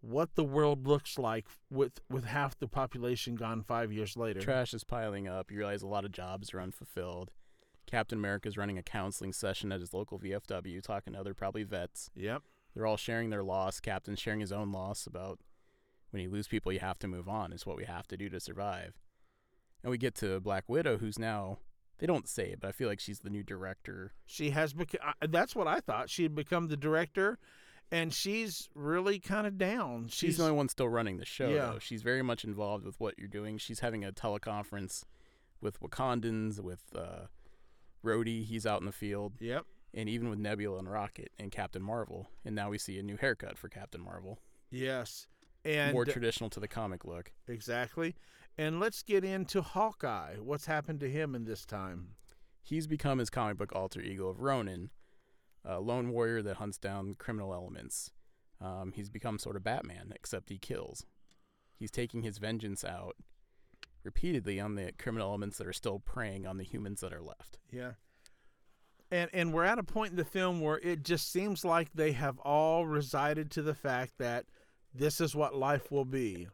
what 0.00 0.34
the 0.34 0.44
world 0.44 0.86
looks 0.86 1.18
like 1.18 1.46
with 1.70 2.00
with 2.10 2.24
half 2.24 2.58
the 2.58 2.68
population 2.68 3.34
gone 3.34 3.62
five 3.62 3.92
years 3.92 4.16
later. 4.16 4.40
Trash 4.40 4.74
is 4.74 4.84
piling 4.84 5.26
up. 5.28 5.50
You 5.50 5.58
realize 5.58 5.82
a 5.82 5.86
lot 5.86 6.04
of 6.04 6.12
jobs 6.12 6.52
are 6.52 6.60
unfulfilled. 6.60 7.30
Captain 7.86 8.18
America 8.18 8.48
is 8.48 8.56
running 8.56 8.78
a 8.78 8.82
counseling 8.82 9.32
session 9.32 9.72
at 9.72 9.80
his 9.80 9.94
local 9.94 10.18
VFW, 10.18 10.82
talking 10.82 11.12
to 11.12 11.20
other 11.20 11.34
probably 11.34 11.62
vets. 11.62 12.10
Yep. 12.14 12.42
They're 12.74 12.86
all 12.86 12.96
sharing 12.96 13.30
their 13.30 13.44
loss. 13.44 13.80
Captain's 13.80 14.18
sharing 14.18 14.40
his 14.40 14.52
own 14.52 14.72
loss 14.72 15.06
about 15.06 15.38
when 16.10 16.22
you 16.22 16.30
lose 16.30 16.48
people, 16.48 16.72
you 16.72 16.80
have 16.80 16.98
to 17.00 17.08
move 17.08 17.28
on. 17.28 17.52
Is 17.52 17.66
what 17.66 17.76
we 17.76 17.84
have 17.84 18.06
to 18.08 18.16
do 18.16 18.28
to 18.28 18.40
survive. 18.40 18.94
And 19.82 19.90
we 19.90 19.98
get 19.98 20.14
to 20.16 20.40
Black 20.40 20.64
Widow, 20.68 20.98
who's 20.98 21.18
now 21.18 21.58
they 21.98 22.06
don't 22.06 22.28
say 22.28 22.50
it, 22.50 22.60
but 22.60 22.68
I 22.68 22.72
feel 22.72 22.88
like 22.88 23.00
she's 23.00 23.20
the 23.20 23.30
new 23.30 23.42
director. 23.42 24.12
She 24.26 24.50
has 24.50 24.72
become. 24.72 25.00
That's 25.28 25.56
what 25.56 25.66
I 25.66 25.80
thought. 25.80 26.10
She 26.10 26.22
had 26.24 26.34
become 26.34 26.68
the 26.68 26.76
director, 26.76 27.38
and 27.90 28.12
she's 28.12 28.68
really 28.74 29.18
kind 29.18 29.46
of 29.46 29.56
down. 29.56 30.08
She's, 30.08 30.36
the 30.36 30.44
only 30.44 30.56
one 30.56 30.68
still 30.68 30.88
running 30.88 31.16
the 31.16 31.24
show. 31.24 31.48
Yeah. 31.48 31.72
Though. 31.72 31.78
She's 31.78 32.02
very 32.02 32.22
much 32.22 32.44
involved 32.44 32.84
with 32.84 33.00
what 33.00 33.18
you're 33.18 33.28
doing. 33.28 33.56
She's 33.58 33.80
having 33.80 34.04
a 34.04 34.12
teleconference 34.12 35.04
with 35.60 35.80
Wakandans, 35.80 36.60
with 36.60 36.82
uh, 36.94 37.26
Rhodey. 38.06 38.44
He's 38.44 38.64
out 38.66 38.80
in 38.80 38.86
the 38.86 38.92
field. 38.92 39.34
Yep. 39.40 39.64
and 39.94 40.08
even 40.08 40.28
with 40.30 40.38
Nebula 40.38 40.78
and 40.78 40.90
Rocket 40.90 41.30
and 41.38 41.50
Captain 41.50 41.82
Marvel. 41.82 42.28
And 42.44 42.54
now 42.54 42.70
we 42.70 42.78
see 42.78 42.98
a 42.98 43.02
new 43.02 43.16
haircut 43.16 43.56
for 43.58 43.68
Captain 43.68 44.00
Marvel, 44.02 44.38
Yes. 44.70 45.26
And 45.64 45.92
more 45.94 46.04
traditional 46.04 46.48
to 46.50 46.60
the 46.60 46.68
comic 46.68 47.04
look. 47.04 47.32
exactly. 47.48 48.14
And 48.58 48.78
let's 48.80 49.02
get 49.02 49.24
into 49.24 49.60
Hawkeye. 49.62 50.36
What's 50.36 50.66
happened 50.66 51.00
to 51.00 51.10
him 51.10 51.34
in 51.34 51.44
this 51.44 51.66
time? 51.66 52.10
He's 52.62 52.86
become 52.86 53.18
his 53.18 53.30
comic 53.30 53.58
book 53.58 53.72
alter 53.74 54.00
ego 54.00 54.28
of 54.28 54.40
Ronin, 54.40 54.90
a 55.64 55.80
lone 55.80 56.10
warrior 56.10 56.40
that 56.42 56.56
hunts 56.56 56.78
down 56.78 57.14
criminal 57.18 57.52
elements. 57.52 58.10
Um, 58.60 58.92
he's 58.94 59.10
become 59.10 59.38
sort 59.38 59.56
of 59.56 59.62
Batman, 59.64 60.12
except 60.14 60.48
he 60.48 60.58
kills. 60.58 61.04
He's 61.78 61.90
taking 61.90 62.22
his 62.22 62.38
vengeance 62.38 62.84
out 62.84 63.16
repeatedly 64.06 64.58
on 64.58 64.74
the 64.74 64.92
criminal 64.98 65.28
elements 65.28 65.58
that 65.58 65.66
are 65.66 65.72
still 65.72 65.98
preying 65.98 66.46
on 66.46 66.56
the 66.56 66.64
humans 66.64 67.00
that 67.00 67.12
are 67.12 67.22
left. 67.22 67.58
Yeah. 67.70 67.92
And 69.10 69.30
and 69.32 69.52
we're 69.52 69.64
at 69.64 69.78
a 69.78 69.84
point 69.84 70.12
in 70.12 70.16
the 70.16 70.24
film 70.24 70.60
where 70.60 70.78
it 70.78 71.04
just 71.04 71.30
seems 71.30 71.64
like 71.64 71.90
they 71.94 72.12
have 72.12 72.38
all 72.40 72.86
resided 72.86 73.50
to 73.52 73.62
the 73.62 73.74
fact 73.74 74.14
that 74.18 74.46
this 74.94 75.20
is 75.20 75.36
what 75.36 75.54
life 75.54 75.92
will 75.92 76.04
be. 76.04 76.48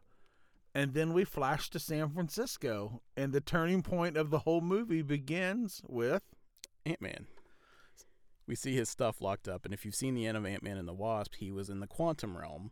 And 0.75 0.93
then 0.93 1.13
we 1.13 1.23
flash 1.23 1.69
to 1.69 1.79
San 1.79 2.09
Francisco, 2.09 3.01
and 3.15 3.31
the 3.31 3.41
turning 3.41 3.83
point 3.83 4.17
of 4.17 4.31
the 4.31 4.39
whole 4.39 4.61
movie 4.61 5.03
begins 5.03 5.81
with 5.87 6.23
Ant 6.85 7.01
Man. 7.01 7.27
We 8.47 8.55
see 8.55 8.75
his 8.75 8.89
stuff 8.89 9.21
locked 9.21 9.47
up, 9.47 9.65
and 9.65 9.73
if 9.73 9.85
you've 9.85 9.95
seen 9.95 10.15
the 10.15 10.25
end 10.25 10.35
of 10.35 10.45
Ant 10.45 10.63
Man 10.63 10.77
and 10.77 10.87
the 10.87 10.93
Wasp, 10.93 11.35
he 11.35 11.51
was 11.51 11.69
in 11.69 11.79
the 11.79 11.87
quantum 11.87 12.35
realm, 12.35 12.71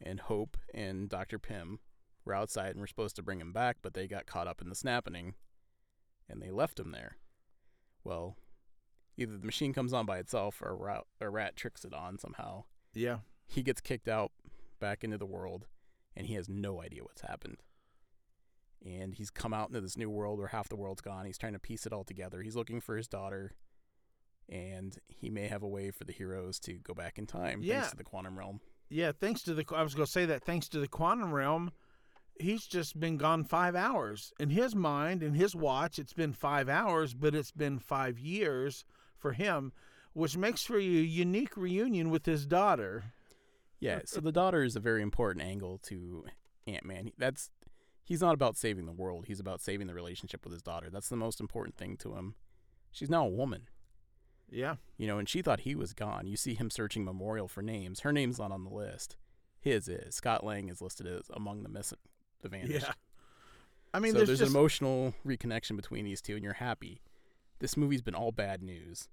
and 0.00 0.18
Hope 0.18 0.56
and 0.74 1.08
Dr. 1.08 1.38
Pym 1.38 1.78
were 2.24 2.34
outside 2.34 2.70
and 2.70 2.80
were 2.80 2.86
supposed 2.86 3.16
to 3.16 3.22
bring 3.22 3.40
him 3.40 3.52
back, 3.52 3.78
but 3.82 3.94
they 3.94 4.06
got 4.06 4.26
caught 4.26 4.46
up 4.46 4.60
in 4.62 4.68
the 4.68 4.74
snapping, 4.74 5.34
and 6.28 6.40
they 6.42 6.50
left 6.50 6.78
him 6.80 6.92
there. 6.92 7.16
Well, 8.04 8.36
either 9.16 9.36
the 9.36 9.46
machine 9.46 9.72
comes 9.72 9.92
on 9.92 10.06
by 10.06 10.18
itself, 10.18 10.60
or 10.62 10.70
a 10.70 10.74
rat, 10.74 11.02
a 11.20 11.28
rat 11.30 11.56
tricks 11.56 11.84
it 11.84 11.94
on 11.94 12.18
somehow. 12.18 12.64
yeah, 12.94 13.18
He 13.46 13.62
gets 13.62 13.80
kicked 13.80 14.08
out 14.08 14.32
back 14.80 15.04
into 15.04 15.18
the 15.18 15.26
world, 15.26 15.66
and 16.16 16.26
he 16.26 16.34
has 16.34 16.48
no 16.48 16.80
idea 16.82 17.02
what's 17.04 17.22
happened. 17.22 17.58
And 18.84 19.14
he's 19.14 19.30
come 19.30 19.54
out 19.54 19.68
into 19.68 19.80
this 19.80 19.96
new 19.96 20.10
world 20.10 20.38
where 20.40 20.48
half 20.48 20.68
the 20.68 20.74
world's 20.76 21.00
gone. 21.02 21.24
He's 21.26 21.38
trying 21.38 21.52
to 21.52 21.60
piece 21.60 21.86
it 21.86 21.92
all 21.92 22.02
together. 22.04 22.42
He's 22.42 22.56
looking 22.56 22.80
for 22.80 22.96
his 22.96 23.06
daughter, 23.06 23.52
and 24.48 24.98
he 25.06 25.30
may 25.30 25.46
have 25.46 25.62
a 25.62 25.68
way 25.68 25.90
for 25.92 26.04
the 26.04 26.12
heroes 26.12 26.58
to 26.60 26.74
go 26.74 26.92
back 26.94 27.16
in 27.18 27.26
time 27.26 27.60
Yeah. 27.62 27.74
thanks 27.80 27.90
to 27.92 27.96
the 27.96 28.04
quantum 28.04 28.36
realm. 28.38 28.60
yeah. 28.88 29.12
Thanks 29.12 29.42
to 29.42 29.54
the 29.54 29.64
I 29.74 29.82
was 29.84 29.94
going 29.94 30.06
to 30.06 30.10
say 30.10 30.26
that 30.26 30.42
thanks 30.44 30.68
to 30.70 30.80
the 30.80 30.88
quantum 30.88 31.32
realm, 31.32 31.70
he's 32.38 32.66
just 32.66 32.98
been 32.98 33.16
gone 33.16 33.44
five 33.44 33.74
hours. 33.74 34.32
In 34.38 34.50
his 34.50 34.74
mind, 34.74 35.22
in 35.22 35.34
his 35.34 35.54
watch, 35.54 35.98
it's 35.98 36.12
been 36.12 36.32
five 36.32 36.68
hours, 36.68 37.14
but 37.14 37.34
it's 37.34 37.52
been 37.52 37.78
five 37.78 38.18
years 38.18 38.84
for 39.18 39.32
him, 39.32 39.72
which 40.12 40.36
makes 40.36 40.64
for 40.64 40.78
a 40.78 40.82
unique 40.82 41.56
reunion 41.56 42.10
with 42.10 42.26
his 42.26 42.46
daughter. 42.46 43.04
Yeah, 43.80 44.00
so 44.04 44.20
the 44.20 44.32
daughter 44.32 44.62
is 44.62 44.76
a 44.76 44.80
very 44.80 45.02
important 45.02 45.44
angle 45.44 45.78
to 45.84 46.24
Ant 46.66 46.84
Man. 46.84 47.10
That's 47.18 47.50
he's 48.04 48.20
not 48.20 48.34
about 48.34 48.56
saving 48.56 48.86
the 48.86 48.92
world. 48.92 49.24
He's 49.26 49.40
about 49.40 49.60
saving 49.60 49.86
the 49.86 49.94
relationship 49.94 50.44
with 50.44 50.52
his 50.52 50.62
daughter. 50.62 50.88
That's 50.90 51.08
the 51.08 51.16
most 51.16 51.40
important 51.40 51.76
thing 51.76 51.96
to 51.98 52.14
him. 52.14 52.34
She's 52.92 53.10
now 53.10 53.24
a 53.24 53.30
woman. 53.30 53.68
Yeah. 54.50 54.76
You 54.98 55.06
know, 55.06 55.18
and 55.18 55.28
she 55.28 55.42
thought 55.42 55.60
he 55.60 55.74
was 55.74 55.94
gone. 55.94 56.26
You 56.26 56.36
see 56.36 56.54
him 56.54 56.70
searching 56.70 57.04
Memorial 57.04 57.48
for 57.48 57.62
names. 57.62 58.00
Her 58.00 58.12
name's 58.12 58.38
not 58.38 58.52
on 58.52 58.64
the 58.64 58.70
list. 58.70 59.16
His 59.60 59.88
is. 59.88 60.16
Scott 60.16 60.44
Lang 60.44 60.68
is 60.68 60.82
listed 60.82 61.06
as 61.06 61.30
among 61.32 61.62
the 61.62 61.68
missing, 61.68 61.98
the 62.42 62.48
vanished. 62.48 62.86
Yeah. 62.86 62.92
I 63.94 63.98
mean, 64.00 64.12
so 64.12 64.18
there's, 64.18 64.28
there's, 64.28 64.38
just 64.40 64.50
an 64.52 64.56
emotional 64.56 65.14
reconnection 65.26 65.76
between 65.76 66.04
these 66.04 66.22
two, 66.22 66.34
and 66.34 66.42
you're 66.44 66.54
happy. 66.54 67.00
This 67.58 67.76
movie's 67.76 68.02
been 68.02 68.14
all 68.14 68.32
bad 68.32 68.62
news 68.62 69.08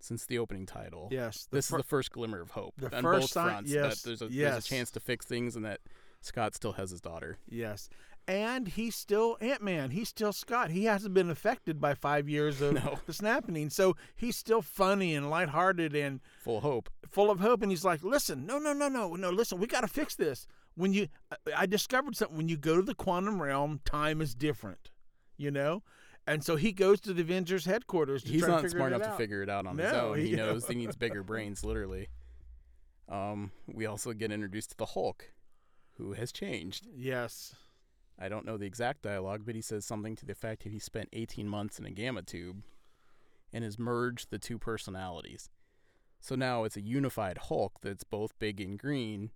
since 0.00 0.24
the 0.26 0.38
opening 0.38 0.66
title. 0.66 1.08
yes. 1.10 1.48
this 1.50 1.68
fir- 1.68 1.78
is 1.78 1.82
the 1.82 1.88
first 1.88 2.12
glimmer 2.12 2.40
of 2.40 2.50
hope 2.52 2.74
the 2.78 2.94
on 2.96 3.02
first 3.02 3.20
both 3.22 3.30
sign- 3.30 3.48
fronts. 3.48 3.70
yes, 3.72 4.02
that 4.02 4.08
there's 4.08 4.22
a, 4.22 4.28
there's 4.28 4.64
a 4.64 4.68
chance 4.68 4.90
to 4.92 5.00
fix 5.00 5.26
things, 5.26 5.56
and 5.56 5.64
that 5.64 5.80
Scott 6.20 6.54
still 6.54 6.72
has 6.72 6.90
his 6.90 7.00
daughter. 7.00 7.38
yes, 7.48 7.88
and 8.28 8.68
he's 8.68 8.94
still 8.94 9.38
Ant 9.40 9.62
Man. 9.62 9.90
He's 9.90 10.10
still 10.10 10.34
Scott. 10.34 10.70
He 10.70 10.84
hasn't 10.84 11.14
been 11.14 11.30
affected 11.30 11.80
by 11.80 11.94
five 11.94 12.28
years 12.28 12.60
of 12.60 12.74
No. 12.84 12.98
the 13.06 13.14
snapping, 13.14 13.70
so 13.70 13.96
he's 14.14 14.36
still 14.36 14.60
funny 14.60 15.14
and 15.14 15.30
lighthearted 15.30 15.96
and 15.96 16.20
Full 16.44 16.58
of 16.58 16.62
hope. 16.62 16.90
full 17.08 17.30
of 17.30 17.40
hope. 17.40 17.62
And 17.62 17.72
he's 17.72 17.84
like, 17.86 18.04
"Listen, 18.04 18.44
no, 18.44 18.58
no, 18.58 18.74
no, 18.74 18.88
no, 18.88 19.14
no. 19.14 19.30
Listen, 19.30 19.58
we 19.58 19.66
got 19.66 19.80
to 19.80 19.88
fix 19.88 20.14
this. 20.14 20.46
When 20.78 20.92
you, 20.94 21.08
I- 21.56 21.66
discovered 21.66 22.16
something. 22.16 22.36
When 22.36 22.48
you 22.48 22.56
go 22.56 22.76
to 22.76 22.82
the 22.82 22.94
quantum 22.94 23.42
realm, 23.42 23.80
time 23.84 24.20
is 24.22 24.34
different. 24.34 24.90
You 25.36 25.50
know." 25.50 25.82
And 26.26 26.44
so 26.44 26.56
he 26.56 26.72
goes 26.72 27.00
to 27.00 27.14
the 27.14 27.22
Avengers 27.22 27.64
headquarters. 27.64 28.22
To 28.24 28.30
He's 28.30 28.40
try 28.42 28.48
to 28.48 28.52
not 28.56 28.62
figure 28.62 28.76
smart 28.78 28.92
enough 28.92 29.06
to 29.06 29.12
out. 29.12 29.16
figure 29.18 29.42
it 29.42 29.48
out 29.48 29.66
on 29.66 29.78
his 29.78 29.92
own. 29.92 30.18
He 30.18 30.28
he- 30.30 30.36
knows 30.36 30.66
he 30.68 30.74
needs 30.74 30.94
bigger 30.96 31.22
brains, 31.30 31.64
literally. 31.64 32.08
Um, 33.08 33.50
we 33.66 33.86
also 33.86 34.12
get 34.12 34.30
introduced 34.30 34.70
to 34.70 34.76
the 34.76 34.86
Hulk, 34.86 35.32
who 35.96 36.12
has 36.12 36.30
changed. 36.32 36.86
Yes. 36.94 37.54
I 38.18 38.28
don't 38.28 38.44
know 38.44 38.56
the 38.58 38.66
exact 38.66 39.02
dialogue, 39.02 39.42
but 39.46 39.54
he 39.54 39.62
says 39.62 39.84
something 39.86 40.16
to 40.16 40.26
the 40.26 40.32
effect 40.32 40.64
that 40.64 40.72
he 40.72 40.78
spent 40.78 41.08
18 41.12 41.48
months 41.48 41.78
in 41.78 41.86
a 41.86 41.90
gamma 41.90 42.22
tube 42.22 42.62
and 43.52 43.64
has 43.64 43.78
merged 43.78 44.30
the 44.30 44.38
two 44.38 44.58
personalities. 44.58 45.48
So 46.20 46.34
now 46.34 46.64
it's 46.64 46.76
a 46.76 46.80
unified 46.82 47.38
Hulk 47.38 47.74
that's 47.80 48.04
both 48.04 48.38
big 48.38 48.60
and 48.60 48.78
green, 48.78 49.30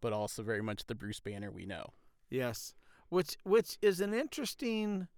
but 0.00 0.12
also 0.12 0.42
very 0.42 0.62
much 0.62 0.86
the 0.86 0.94
Bruce 0.94 1.20
Banner 1.20 1.50
we 1.50 1.66
know. 1.66 1.92
Yes, 2.30 2.74
which 3.08 3.36
which 3.44 3.78
is 3.82 4.00
an 4.00 4.12
interesting 4.14 5.08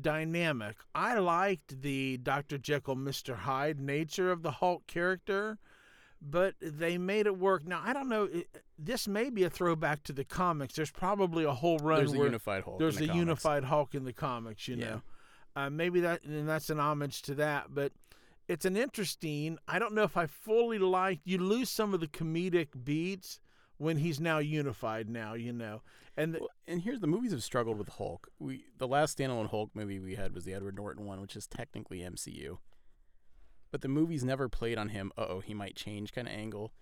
dynamic. 0.00 0.76
I 0.94 1.18
liked 1.18 1.80
the 1.82 2.16
Dr. 2.18 2.58
Jekyll, 2.58 2.96
Mr. 2.96 3.36
Hyde 3.36 3.80
nature 3.80 4.30
of 4.30 4.42
the 4.42 4.50
Hulk 4.50 4.86
character, 4.86 5.58
but 6.20 6.54
they 6.60 6.98
made 6.98 7.26
it 7.26 7.38
work. 7.38 7.66
Now, 7.66 7.80
I 7.84 7.92
don't 7.92 8.08
know. 8.08 8.28
This 8.78 9.06
may 9.06 9.30
be 9.30 9.44
a 9.44 9.50
throwback 9.50 10.02
to 10.04 10.12
the 10.12 10.24
comics. 10.24 10.74
There's 10.74 10.90
probably 10.90 11.44
a 11.44 11.52
whole 11.52 11.78
run 11.78 11.98
There's 12.00 12.12
a 12.12 12.16
unified 12.16 12.64
Hulk. 12.64 12.78
there's 12.78 12.96
in 12.96 13.04
a 13.04 13.06
the 13.06 13.12
comics. 13.12 13.20
unified 13.20 13.64
Hulk 13.64 13.94
in 13.94 14.04
the 14.04 14.12
comics, 14.12 14.66
you 14.68 14.76
Yeah. 14.76 14.84
know. 14.90 15.02
Uh, 15.56 15.70
maybe 15.70 16.00
that 16.00 16.24
and 16.24 16.48
that's 16.48 16.68
an 16.70 16.80
homage 16.80 17.22
to 17.22 17.34
that, 17.36 17.66
but 17.72 17.92
it's 18.48 18.64
an 18.64 18.76
interesting. 18.76 19.56
I 19.68 19.78
don't 19.78 19.94
know 19.94 20.02
if 20.02 20.16
I 20.16 20.26
fully 20.26 20.78
like. 20.78 21.20
You 21.24 21.38
lose 21.38 21.70
some 21.70 21.94
of 21.94 22.00
the 22.00 22.08
comedic 22.08 22.68
beats 22.84 23.38
when 23.78 23.98
he's 23.98 24.20
now 24.20 24.38
unified. 24.38 25.08
Now 25.08 25.34
you 25.34 25.52
know, 25.52 25.82
and 26.16 26.34
the, 26.34 26.40
Well, 26.40 26.50
and 26.66 26.82
here's 26.82 27.00
the 27.00 27.06
movies 27.06 27.32
have 27.32 27.42
struggled 27.42 27.78
with 27.78 27.88
Hulk. 27.90 28.28
We 28.38 28.66
the 28.78 28.88
last 28.88 29.18
standalone 29.18 29.50
Hulk 29.50 29.70
movie 29.74 29.98
we 29.98 30.14
had 30.14 30.34
was 30.34 30.44
the 30.44 30.54
Edward 30.54 30.76
Norton 30.76 31.04
one, 31.04 31.20
which 31.20 31.36
is 31.36 31.46
technically 31.46 32.00
MCU. 32.00 32.58
But 33.70 33.80
the 33.80 33.88
movies 33.88 34.22
never 34.22 34.48
played 34.48 34.78
on 34.78 34.90
him. 34.90 35.12
Uh 35.18 35.26
oh, 35.28 35.40
he 35.40 35.54
might 35.54 35.76
change 35.76 36.12
kind 36.12 36.28
of 36.28 36.34
angle, 36.34 36.72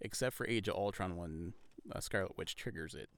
except 0.00 0.34
for 0.34 0.46
Age 0.48 0.68
of 0.68 0.74
Ultron 0.74 1.16
when 1.16 1.54
uh, 1.92 2.00
Scarlet 2.00 2.36
Witch 2.36 2.56
triggers 2.56 2.94
it. 2.94 3.08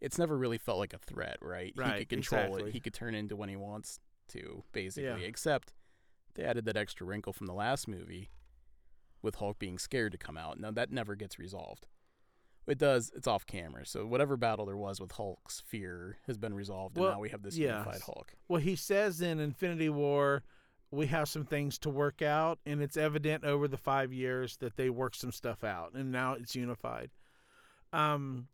It's 0.00 0.18
never 0.18 0.36
really 0.36 0.58
felt 0.58 0.78
like 0.78 0.92
a 0.92 0.98
threat, 0.98 1.38
right? 1.40 1.72
right 1.76 1.92
he 1.92 1.98
could 2.00 2.08
control 2.10 2.42
exactly. 2.42 2.70
it. 2.70 2.72
He 2.72 2.80
could 2.80 2.94
turn 2.94 3.14
into 3.14 3.36
when 3.36 3.48
he 3.48 3.56
wants 3.56 4.00
to, 4.28 4.62
basically. 4.72 5.22
Yeah. 5.22 5.28
Except 5.28 5.72
they 6.34 6.44
added 6.44 6.64
that 6.66 6.76
extra 6.76 7.06
wrinkle 7.06 7.32
from 7.32 7.46
the 7.46 7.54
last 7.54 7.88
movie 7.88 8.30
with 9.22 9.36
Hulk 9.36 9.58
being 9.58 9.78
scared 9.78 10.12
to 10.12 10.18
come 10.18 10.36
out. 10.36 10.60
Now 10.60 10.70
that 10.72 10.92
never 10.92 11.14
gets 11.14 11.38
resolved. 11.38 11.86
It 12.66 12.78
does. 12.78 13.12
It's 13.14 13.26
off 13.26 13.46
camera. 13.46 13.84
So 13.86 14.06
whatever 14.06 14.36
battle 14.36 14.64
there 14.66 14.76
was 14.76 15.00
with 15.00 15.12
Hulk's 15.12 15.60
fear 15.66 16.16
has 16.26 16.38
been 16.38 16.54
resolved, 16.54 16.96
Well, 16.96 17.08
and 17.08 17.16
now 17.16 17.20
we 17.20 17.28
have 17.30 17.42
this 17.42 17.56
unified 17.56 18.00
Hulk. 18.00 18.34
well, 18.48 18.60
he 18.60 18.74
says 18.76 19.20
in 19.20 19.38
Infinity 19.38 19.90
War, 19.90 20.42
we 20.90 21.06
have 21.08 21.28
some 21.28 21.44
things 21.44 21.78
to 21.80 21.90
work 21.90 22.22
out, 22.22 22.58
and 22.64 22.80
it's 22.80 22.96
evident 22.96 23.44
over 23.44 23.68
the 23.68 23.76
five 23.76 24.12
years 24.12 24.56
that 24.58 24.76
they 24.76 24.88
worked 24.90 25.16
some 25.16 25.32
stuff 25.32 25.62
out, 25.64 25.92
and 25.94 26.10
now 26.12 26.34
it's 26.34 26.54
unified. 26.56 27.10
Um. 27.92 28.48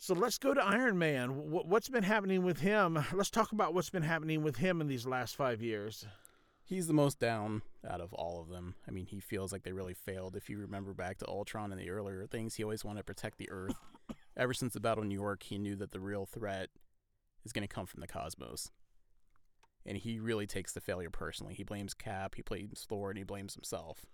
So 0.00 0.14
let's 0.14 0.38
go 0.38 0.54
to 0.54 0.64
Iron 0.64 0.96
Man. 0.96 1.30
What's 1.50 1.88
been 1.88 2.04
happening 2.04 2.44
with 2.44 2.60
him? 2.60 3.04
Let's 3.12 3.30
talk 3.30 3.50
about 3.50 3.74
what's 3.74 3.90
been 3.90 4.04
happening 4.04 4.44
with 4.44 4.56
him 4.56 4.80
in 4.80 4.86
these 4.86 5.06
last 5.06 5.34
five 5.34 5.60
years. 5.60 6.06
He's 6.68 6.86
the 6.86 6.92
most 6.92 7.18
down 7.18 7.62
out 7.88 8.02
of 8.02 8.12
all 8.12 8.42
of 8.42 8.50
them. 8.50 8.74
I 8.86 8.90
mean, 8.90 9.06
he 9.06 9.20
feels 9.20 9.52
like 9.52 9.62
they 9.62 9.72
really 9.72 9.94
failed. 9.94 10.36
If 10.36 10.50
you 10.50 10.58
remember 10.58 10.92
back 10.92 11.16
to 11.18 11.26
Ultron 11.26 11.72
and 11.72 11.80
the 11.80 11.88
earlier 11.88 12.26
things, 12.26 12.56
he 12.56 12.62
always 12.62 12.84
wanted 12.84 13.00
to 13.00 13.04
protect 13.04 13.38
the 13.38 13.50
Earth. 13.50 13.72
Ever 14.36 14.52
since 14.52 14.74
the 14.74 14.80
Battle 14.80 15.02
of 15.02 15.08
New 15.08 15.14
York, 15.14 15.44
he 15.44 15.56
knew 15.56 15.76
that 15.76 15.92
the 15.92 15.98
real 15.98 16.26
threat 16.26 16.68
is 17.42 17.54
going 17.54 17.66
to 17.66 17.74
come 17.74 17.86
from 17.86 18.02
the 18.02 18.06
cosmos. 18.06 18.70
And 19.86 19.96
he 19.96 20.20
really 20.20 20.46
takes 20.46 20.74
the 20.74 20.82
failure 20.82 21.08
personally. 21.08 21.54
He 21.54 21.64
blames 21.64 21.94
Cap, 21.94 22.34
he 22.34 22.42
blames 22.42 22.84
Thor, 22.86 23.08
and 23.08 23.16
he 23.16 23.24
blames 23.24 23.54
himself. 23.54 24.04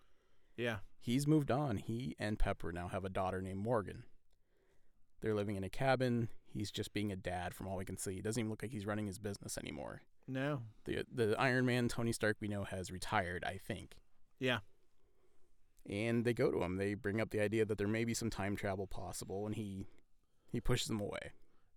Yeah. 0.57 0.77
He's 1.01 1.27
moved 1.27 1.51
on. 1.51 1.79
He 1.79 2.15
and 2.21 2.39
Pepper 2.39 2.71
now 2.71 2.87
have 2.87 3.05
a 3.05 3.11
daughter 3.11 3.43
named 3.43 3.65
Morgan. 3.65 4.05
They're 5.23 5.35
living 5.35 5.57
in 5.57 5.65
a 5.65 5.69
cabin. 5.69 6.29
He's 6.47 6.71
just 6.71 6.95
being 6.95 7.11
a 7.11 7.17
dad 7.17 7.53
from 7.53 7.67
all 7.67 7.79
we 7.79 7.85
can 7.85 7.97
see. 7.97 8.15
He 8.15 8.23
doesn't 8.23 8.39
even 8.39 8.51
look 8.51 8.63
like 8.63 8.71
he's 8.71 8.87
running 8.87 9.09
his 9.09 9.19
business 9.19 9.59
anymore. 9.59 10.03
No. 10.27 10.63
The 10.85 11.05
the 11.13 11.35
Iron 11.39 11.67
Man 11.67 11.89
Tony 11.89 12.13
Stark 12.13 12.37
we 12.41 12.49
know 12.49 12.65
has 12.65 12.91
retired, 12.91 13.45
I 13.45 13.59
think. 13.59 13.97
Yeah. 14.39 14.59
And 15.89 16.25
they 16.25 16.33
go 16.33 16.51
to 16.51 16.63
him. 16.63 16.77
They 16.77 16.95
bring 16.95 17.21
up 17.21 17.31
the 17.31 17.41
idea 17.41 17.65
that 17.67 17.77
there 17.77 17.89
may 17.89 18.05
be 18.05 18.15
some 18.15 18.31
time 18.31 18.57
travel 18.57 18.87
possible 18.87 19.47
and 19.47 19.55
he 19.55 19.87
he 20.51 20.61
pushes 20.61 20.89
them 20.89 21.01
away. 21.01 21.33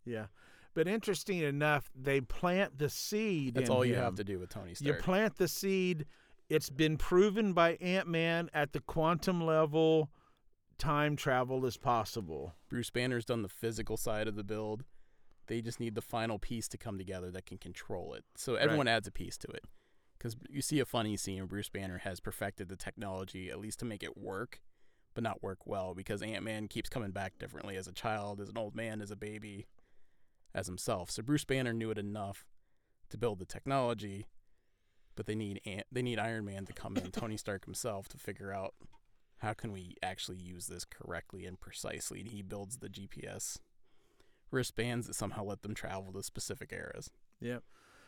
Yeah. 0.05 0.27
But 0.73 0.87
interesting 0.87 1.39
enough, 1.39 1.89
they 1.95 2.21
plant 2.21 2.77
the 2.77 2.89
seed. 2.89 3.55
That's 3.55 3.69
all 3.69 3.83
you 3.83 3.95
have 3.95 4.15
to 4.15 4.23
do 4.23 4.37
with 4.37 4.49
Tony 4.49 4.75
Stark. 4.75 4.95
You 4.95 5.01
plant 5.01 5.37
the 5.37 5.47
seed. 5.47 6.05
It's 6.49 6.69
been 6.69 6.97
proven 6.97 7.53
by 7.53 7.77
Ant 7.81 8.07
Man 8.07 8.49
at 8.53 8.71
the 8.71 8.79
quantum 8.79 9.43
level, 9.43 10.11
time 10.77 11.15
travel 11.15 11.65
is 11.65 11.77
possible. 11.77 12.53
Bruce 12.69 12.89
Banner's 12.89 13.25
done 13.25 13.41
the 13.41 13.49
physical 13.49 13.97
side 13.97 14.27
of 14.27 14.35
the 14.35 14.43
build. 14.43 14.83
They 15.47 15.61
just 15.61 15.79
need 15.79 15.95
the 15.95 16.01
final 16.01 16.39
piece 16.39 16.67
to 16.69 16.77
come 16.77 16.97
together 16.97 17.31
that 17.31 17.45
can 17.45 17.57
control 17.57 18.13
it. 18.13 18.23
So 18.35 18.55
everyone 18.55 18.87
adds 18.87 19.07
a 19.07 19.11
piece 19.11 19.37
to 19.39 19.47
it. 19.47 19.63
Because 20.17 20.35
you 20.49 20.61
see 20.61 20.79
a 20.79 20.85
funny 20.85 21.15
scene 21.15 21.37
where 21.37 21.47
Bruce 21.47 21.69
Banner 21.69 21.99
has 21.99 22.19
perfected 22.19 22.69
the 22.69 22.75
technology, 22.75 23.49
at 23.49 23.59
least 23.59 23.79
to 23.79 23.85
make 23.85 24.03
it 24.03 24.17
work, 24.17 24.61
but 25.13 25.23
not 25.23 25.43
work 25.43 25.65
well, 25.65 25.93
because 25.93 26.21
Ant 26.21 26.43
Man 26.43 26.67
keeps 26.67 26.89
coming 26.89 27.11
back 27.11 27.37
differently 27.37 27.77
as 27.77 27.87
a 27.87 27.93
child, 27.93 28.41
as 28.41 28.49
an 28.49 28.57
old 28.57 28.75
man, 28.75 29.01
as 29.01 29.11
a 29.11 29.15
baby, 29.15 29.67
as 30.55 30.67
himself. 30.67 31.11
So 31.11 31.21
Bruce 31.21 31.45
Banner 31.45 31.73
knew 31.73 31.91
it 31.91 31.97
enough 31.97 32.45
to 33.09 33.17
build 33.17 33.39
the 33.39 33.45
technology, 33.45 34.25
but 35.15 35.27
they 35.27 35.35
need 35.35 35.61
Ant- 35.65 35.87
they 35.91 36.01
need 36.01 36.19
Iron 36.19 36.45
Man 36.45 36.65
to 36.65 36.73
come 36.73 36.97
in, 36.97 37.11
Tony 37.11 37.37
Stark 37.37 37.65
himself, 37.65 38.09
to 38.09 38.17
figure 38.17 38.51
out 38.51 38.73
how 39.37 39.53
can 39.53 39.71
we 39.71 39.95
actually 40.01 40.37
use 40.37 40.67
this 40.67 40.83
correctly 40.83 41.45
and 41.45 41.59
precisely. 41.59 42.19
And 42.19 42.29
he 42.29 42.41
builds 42.41 42.77
the 42.77 42.89
GPS 42.89 43.59
wristbands 44.51 45.07
that 45.07 45.15
somehow 45.15 45.43
let 45.43 45.61
them 45.61 45.73
travel 45.73 46.11
to 46.13 46.23
specific 46.23 46.71
eras. 46.71 47.09
Yep. 47.41 47.63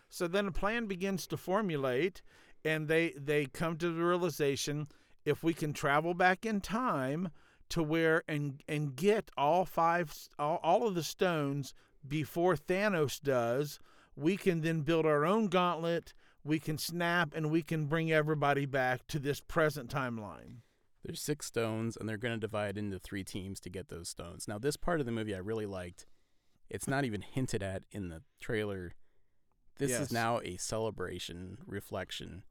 So 0.09 0.27
then 0.27 0.47
a 0.47 0.51
plan 0.51 0.87
begins 0.87 1.27
to 1.27 1.37
formulate, 1.37 2.21
and 2.65 2.87
they 2.87 3.13
they 3.17 3.45
come 3.45 3.77
to 3.77 3.91
the 3.91 4.03
realization 4.03 4.87
if 5.25 5.43
we 5.43 5.53
can 5.53 5.73
travel 5.73 6.13
back 6.13 6.45
in 6.45 6.61
time 6.61 7.29
to 7.69 7.83
where 7.83 8.23
and 8.27 8.63
and 8.67 8.95
get 8.95 9.29
all 9.37 9.65
five 9.65 10.13
all, 10.39 10.59
all 10.63 10.87
of 10.87 10.95
the 10.95 11.03
stones 11.03 11.73
before 12.07 12.55
Thanos 12.55 13.21
does, 13.21 13.79
we 14.15 14.37
can 14.37 14.61
then 14.61 14.81
build 14.81 15.05
our 15.05 15.25
own 15.25 15.47
gauntlet. 15.47 16.13
We 16.43 16.59
can 16.59 16.77
snap 16.77 17.33
and 17.35 17.51
we 17.51 17.61
can 17.61 17.85
bring 17.85 18.11
everybody 18.11 18.65
back 18.65 19.05
to 19.07 19.19
this 19.19 19.41
present 19.41 19.89
timeline. 19.89 20.61
There's 21.03 21.21
six 21.21 21.45
stones, 21.45 21.95
and 21.97 22.07
they're 22.07 22.17
going 22.17 22.33
to 22.33 22.39
divide 22.39 22.77
into 22.77 22.99
three 22.99 23.23
teams 23.23 23.59
to 23.61 23.69
get 23.69 23.89
those 23.89 24.09
stones. 24.09 24.47
Now, 24.47 24.57
this 24.57 24.75
part 24.75 24.99
of 24.99 25.05
the 25.05 25.11
movie 25.11 25.33
I 25.33 25.39
really 25.39 25.65
liked. 25.65 26.05
It's 26.69 26.87
not 26.87 27.05
even 27.05 27.21
hinted 27.21 27.63
at 27.63 27.83
in 27.91 28.09
the 28.09 28.21
trailer. 28.39 28.93
This 29.77 29.91
Yes. 29.91 30.01
is 30.01 30.11
now 30.11 30.39
a 30.43 30.57
celebration, 30.57 31.59
reflection 31.65 32.43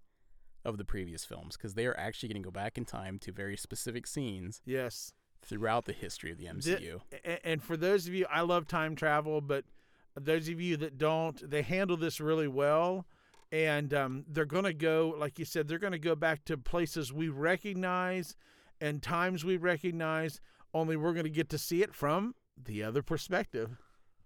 of 0.64 0.76
the 0.78 0.84
previous 0.84 1.24
films 1.24 1.56
because 1.56 1.74
they 1.74 1.86
are 1.86 1.96
actually 1.98 2.28
going 2.30 2.42
to 2.42 2.46
go 2.46 2.50
back 2.50 2.76
in 2.76 2.84
time 2.84 3.18
to 3.20 3.32
very 3.32 3.56
specific 3.56 4.06
scenes 4.06 4.60
Yes. 4.64 5.12
throughout 5.42 5.84
the 5.84 5.92
history 5.92 6.30
of 6.32 6.38
the 6.38 6.46
MCU. 6.48 7.00
a- 7.12 7.46
and 7.46 7.62
for 7.62 7.76
those 7.76 8.08
of 8.08 8.14
you, 8.14 8.26
I 8.28 8.40
love 8.40 8.66
time 8.66 8.96
travel, 8.96 9.40
but 9.40 9.64
those 10.14 10.48
of 10.48 10.60
you 10.60 10.76
that 10.78 10.98
don't, 10.98 11.48
they 11.48 11.62
handle 11.62 11.96
this 11.96 12.20
really 12.20 12.48
well. 12.48 13.06
And 13.52 13.94
um, 13.94 14.24
they're 14.28 14.44
going 14.44 14.64
to 14.64 14.74
go, 14.74 15.14
like 15.16 15.38
you 15.38 15.44
said, 15.46 15.68
they're 15.68 15.78
going 15.78 15.92
to 15.92 15.98
go 15.98 16.14
back 16.14 16.44
to 16.46 16.58
places 16.58 17.12
we 17.12 17.28
recognize 17.28 18.36
and 18.80 19.02
times 19.02 19.44
we 19.44 19.56
recognize, 19.56 20.40
only 20.74 20.96
we're 20.96 21.14
going 21.14 21.24
to 21.24 21.30
get 21.30 21.48
to 21.50 21.58
see 21.58 21.82
it 21.82 21.94
from 21.94 22.34
the 22.62 22.82
other 22.82 23.02
perspective. 23.02 23.78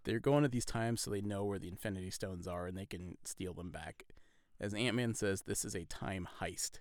They're 0.04 0.20
going 0.20 0.44
at 0.44 0.52
these 0.52 0.64
times 0.64 1.00
so 1.00 1.10
they 1.10 1.20
know 1.20 1.44
where 1.44 1.58
the 1.58 1.68
Infinity 1.68 2.10
Stones 2.10 2.46
are 2.46 2.66
and 2.66 2.76
they 2.76 2.86
can 2.86 3.16
steal 3.24 3.54
them 3.54 3.70
back. 3.70 4.04
As 4.60 4.74
Ant 4.74 4.96
Man 4.96 5.14
says, 5.14 5.42
this 5.42 5.64
is 5.64 5.74
a 5.74 5.84
time 5.84 6.28
heist. 6.40 6.80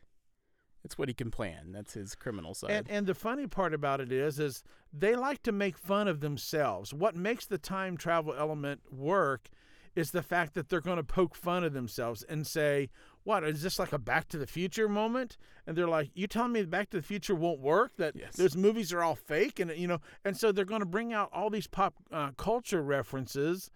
It's 0.83 0.97
what 0.97 1.07
he 1.07 1.13
can 1.13 1.29
plan. 1.29 1.71
That's 1.71 1.93
his 1.93 2.15
criminal 2.15 2.53
side. 2.53 2.71
And, 2.71 2.89
and 2.89 3.07
the 3.07 3.13
funny 3.13 3.47
part 3.47 3.73
about 3.73 4.01
it 4.01 4.11
is, 4.11 4.39
is 4.39 4.63
they 4.91 5.15
like 5.15 5.43
to 5.43 5.51
make 5.51 5.77
fun 5.77 6.07
of 6.07 6.21
themselves. 6.21 6.93
What 6.93 7.15
makes 7.15 7.45
the 7.45 7.57
time 7.57 7.97
travel 7.97 8.33
element 8.37 8.81
work 8.91 9.49
is 9.95 10.11
the 10.11 10.23
fact 10.23 10.53
that 10.53 10.69
they're 10.69 10.81
going 10.81 10.97
to 10.97 11.03
poke 11.03 11.35
fun 11.35 11.63
of 11.63 11.73
themselves 11.73 12.23
and 12.23 12.47
say, 12.47 12.89
"What 13.23 13.43
is 13.43 13.61
this 13.61 13.79
like 13.79 13.93
a 13.93 13.99
Back 13.99 14.27
to 14.29 14.37
the 14.37 14.47
Future 14.47 14.89
moment?" 14.89 15.37
And 15.65 15.77
they're 15.77 15.87
like, 15.87 16.11
"You 16.13 16.27
telling 16.27 16.53
me 16.53 16.63
Back 16.63 16.89
to 16.91 16.97
the 16.97 17.03
Future 17.03 17.35
won't 17.35 17.59
work? 17.59 17.95
That 17.97 18.15
Yes. 18.15 18.35
those 18.35 18.55
movies 18.55 18.91
are 18.93 19.01
all 19.01 19.15
fake?" 19.15 19.59
And 19.59 19.71
you 19.71 19.87
know, 19.87 19.99
and 20.23 20.37
so 20.37 20.51
they're 20.51 20.65
going 20.65 20.81
to 20.81 20.85
bring 20.85 21.13
out 21.13 21.29
all 21.33 21.49
these 21.49 21.67
pop 21.67 21.95
uh, 22.11 22.31
culture 22.31 22.81
references 22.81 23.71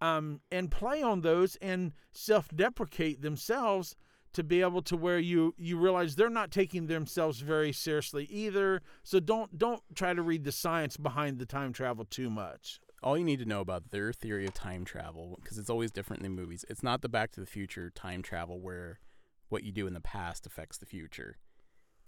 um, 0.00 0.40
and 0.50 0.70
play 0.70 1.02
on 1.02 1.20
those 1.20 1.56
and 1.56 1.92
self-deprecate 2.12 3.20
themselves 3.22 3.96
to 4.32 4.44
be 4.44 4.60
able 4.60 4.82
to 4.82 4.96
where 4.96 5.18
you 5.18 5.54
you 5.58 5.76
realize 5.76 6.14
they're 6.16 6.30
not 6.30 6.50
taking 6.50 6.86
themselves 6.86 7.40
very 7.40 7.72
seriously 7.72 8.26
either. 8.30 8.80
So 9.02 9.18
don't 9.20 9.58
don't 9.58 9.82
try 9.94 10.14
to 10.14 10.22
read 10.22 10.44
the 10.44 10.52
science 10.52 10.96
behind 10.96 11.38
the 11.38 11.46
time 11.46 11.72
travel 11.72 12.04
too 12.04 12.30
much. 12.30 12.80
All 13.02 13.16
you 13.16 13.24
need 13.24 13.38
to 13.38 13.46
know 13.46 13.60
about 13.60 13.90
their 13.90 14.12
theory 14.12 14.46
of 14.46 14.52
time 14.54 14.84
travel, 14.84 15.38
because 15.40 15.56
it's 15.58 15.70
always 15.70 15.90
different 15.90 16.22
in 16.24 16.32
movies, 16.32 16.64
it's 16.68 16.82
not 16.82 17.00
the 17.00 17.08
Back 17.08 17.30
to 17.32 17.40
the 17.40 17.46
Future 17.46 17.90
time 17.90 18.22
travel 18.22 18.60
where 18.60 19.00
what 19.48 19.62
you 19.64 19.72
do 19.72 19.86
in 19.86 19.94
the 19.94 20.00
past 20.00 20.46
affects 20.46 20.76
the 20.78 20.86
future. 20.86 21.38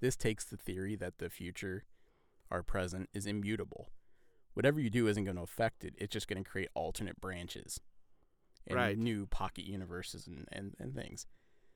This 0.01 0.17
takes 0.17 0.45
the 0.45 0.57
theory 0.57 0.95
that 0.97 1.19
the 1.19 1.31
future, 1.31 1.85
our 2.51 2.63
present, 2.63 3.09
is 3.15 3.27
immutable. 3.27 3.89
Whatever 4.55 4.81
you 4.81 4.91
do 4.91 5.07
isn't 5.09 5.25
going 5.25 5.37
to 5.37 5.43
affect 5.43 5.83
it, 5.85 5.95
it's 5.97 6.13
just 6.13 6.29
going 6.29 6.43
to 6.43 6.49
create 6.49 6.69
alternate 6.75 7.21
branches 7.21 7.81
and 8.67 8.77
Right. 8.77 8.99
new 8.99 9.27
pocket 9.27 9.65
universes 9.65 10.27
and, 10.27 10.47
and, 10.53 10.75
and 10.79 10.95
things. 10.95 11.27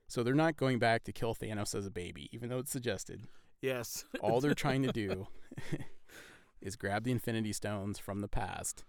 So 0.09 0.23
they're 0.23 0.35
not 0.35 0.57
going 0.57 0.79
back 0.79 1.05
to 1.05 1.13
kill 1.13 1.35
Thanos 1.35 1.75
as 1.75 1.87
a 1.87 1.91
baby, 1.91 2.29
even 2.33 2.49
though 2.49 2.59
it's 2.59 2.71
suggested. 2.71 3.27
Yes. 3.63 4.05
All 4.21 4.41
they're 4.41 4.55
trying 4.55 4.83
to 4.83 4.93
do 4.93 5.27
is 6.61 6.77
grab 6.77 7.05
the 7.05 7.11
Infinity 7.13 7.53
Stones 7.55 7.99
from 7.99 8.21
the 8.21 8.29
past, 8.29 8.85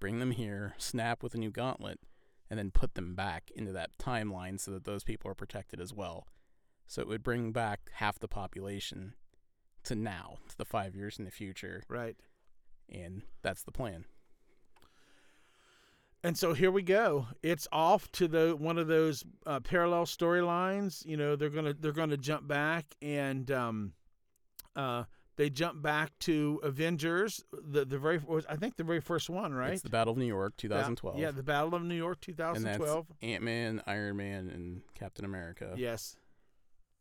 bring 0.00 0.18
them 0.18 0.32
here, 0.32 0.74
snap 0.78 1.22
with 1.22 1.34
a 1.34 1.38
new 1.38 1.50
gauntlet, 1.50 2.00
and 2.48 2.58
then 2.58 2.70
put 2.72 2.94
them 2.94 3.14
back 3.14 3.50
into 3.54 3.72
that 3.72 3.90
timeline 3.98 4.58
so 4.58 4.72
that 4.72 4.84
those 4.84 5.04
people 5.04 5.30
are 5.30 5.34
protected 5.34 5.80
as 5.80 5.94
well. 5.94 6.26
So 6.86 7.00
it 7.02 7.08
would 7.08 7.22
bring 7.22 7.52
back 7.52 7.90
half 7.92 8.18
the 8.18 8.26
population 8.26 9.14
to 9.84 9.94
now, 9.94 10.38
to 10.48 10.58
the 10.58 10.64
five 10.64 10.96
years 10.96 11.18
in 11.18 11.24
the 11.24 11.30
future, 11.30 11.84
Right. 11.88 12.16
and 12.88 13.22
that's 13.42 13.62
the 13.62 13.70
plan. 13.70 14.04
And 16.22 16.36
so 16.36 16.52
here 16.52 16.70
we 16.70 16.82
go. 16.82 17.28
It's 17.42 17.66
off 17.72 18.10
to 18.12 18.28
the 18.28 18.54
one 18.58 18.76
of 18.76 18.88
those 18.88 19.24
uh, 19.46 19.60
parallel 19.60 20.04
storylines. 20.04 21.04
You 21.06 21.16
know, 21.16 21.34
they're 21.34 21.48
gonna 21.48 21.72
they're 21.72 21.92
gonna 21.92 22.18
jump 22.18 22.46
back 22.46 22.84
and 23.00 23.50
um, 23.50 23.92
uh, 24.76 25.04
they 25.40 25.48
jump 25.48 25.80
back 25.80 26.10
to 26.18 26.60
Avengers. 26.62 27.42
The 27.50 27.86
the 27.86 27.98
very 27.98 28.20
I 28.46 28.56
think 28.56 28.76
the 28.76 28.84
very 28.84 29.00
first 29.00 29.30
one, 29.30 29.54
right? 29.54 29.72
It's 29.72 29.80
the 29.80 29.88
Battle 29.88 30.12
of 30.12 30.18
New 30.18 30.26
York, 30.26 30.52
Ba- 30.58 30.62
2012. 30.62 31.18
Yeah, 31.18 31.30
the 31.30 31.42
Battle 31.42 31.74
of 31.74 31.82
New 31.82 31.94
York, 31.94 32.18
and 32.28 32.36
that's 32.36 32.58
2012. 32.58 33.06
Ant 33.22 33.42
Man, 33.42 33.82
Iron 33.86 34.18
Man, 34.18 34.50
and 34.50 34.82
Captain 34.94 35.24
America. 35.24 35.72
Yes. 35.78 36.16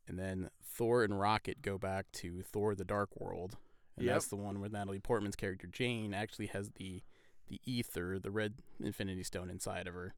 And 0.07 0.17
then 0.17 0.49
Thor 0.63 1.03
and 1.03 1.19
Rocket 1.19 1.61
go 1.61 1.77
back 1.77 2.09
to 2.13 2.41
Thor: 2.41 2.75
The 2.75 2.85
Dark 2.85 3.09
World, 3.19 3.57
and 3.97 4.05
Yep. 4.05 4.15
that's 4.15 4.27
the 4.27 4.37
one 4.37 4.61
where 4.61 4.69
Natalie 4.69 4.99
Portman's 4.99 5.35
character 5.35 5.67
Jane 5.67 6.13
actually 6.13 6.47
has 6.47 6.71
the 6.77 7.03
the 7.49 7.59
ether, 7.65 8.19
the 8.19 8.31
red 8.31 8.53
Infinity 8.81 9.23
Stone 9.23 9.49
inside 9.49 9.85
of 9.85 9.93
her. 9.93 10.13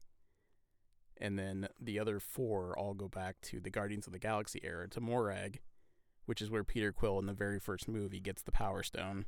And 1.20 1.36
then 1.36 1.66
the 1.80 1.98
other 1.98 2.20
four 2.20 2.78
all 2.78 2.94
go 2.94 3.08
back 3.08 3.40
to 3.42 3.58
the 3.58 3.70
Guardians 3.70 4.06
of 4.06 4.12
the 4.12 4.18
Galaxy 4.20 4.60
era 4.62 4.88
to 4.90 5.00
Morag, 5.00 5.60
which 6.26 6.40
is 6.42 6.50
where 6.50 6.64
Peter 6.64 6.92
Quill 6.92 7.18
in 7.18 7.26
the 7.26 7.32
very 7.32 7.58
first 7.58 7.88
movie 7.88 8.20
gets 8.20 8.42
the 8.42 8.52
Power 8.52 8.82
Stone, 8.82 9.26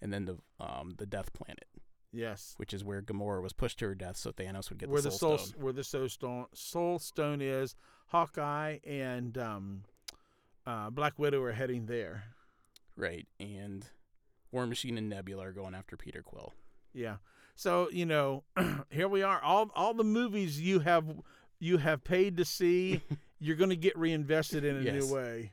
and 0.00 0.12
then 0.12 0.24
the 0.24 0.38
um 0.60 0.94
the 0.98 1.06
Death 1.06 1.32
Planet, 1.32 1.66
Yes. 2.12 2.54
which 2.58 2.72
is 2.74 2.84
where 2.84 3.00
Gamora 3.02 3.42
was 3.42 3.52
pushed 3.52 3.78
to 3.80 3.86
her 3.86 3.94
death 3.94 4.16
so 4.16 4.30
Thanos 4.32 4.68
would 4.70 4.78
get 4.78 4.88
where 4.88 5.00
the 5.02 5.08
the 5.10 5.16
Soul 5.16 5.38
soul 5.38 5.46
Stone. 5.46 5.62
where 5.62 5.72
the 5.72 5.84
soul 5.84 6.08
stone 6.08 6.46
soul 6.54 6.98
stone 6.98 7.40
is, 7.40 7.74
Hawkeye 8.08 8.78
and 8.86 9.36
um, 9.38 9.82
uh, 10.66 10.90
Black 10.90 11.18
Widow 11.18 11.42
are 11.42 11.52
heading 11.52 11.86
there. 11.86 12.24
Right, 12.96 13.26
and 13.40 13.86
War 14.50 14.66
Machine 14.66 14.98
and 14.98 15.08
Nebula 15.08 15.46
are 15.48 15.52
going 15.52 15.74
after 15.74 15.96
Peter 15.96 16.22
Quill. 16.22 16.52
Yeah. 16.92 17.16
So 17.54 17.88
you 17.90 18.04
know, 18.06 18.44
here 18.90 19.08
we 19.08 19.22
are. 19.22 19.40
All 19.42 19.70
all 19.74 19.94
the 19.94 20.04
movies 20.04 20.60
you 20.60 20.80
have 20.80 21.04
you 21.58 21.78
have 21.78 22.04
paid 22.04 22.36
to 22.36 22.44
see, 22.44 23.00
you're 23.40 23.56
going 23.56 23.70
to 23.70 23.76
get 23.76 23.96
reinvested 23.96 24.64
in 24.64 24.76
a 24.76 24.80
Yes. 24.80 24.94
new 24.94 25.14
way. 25.14 25.52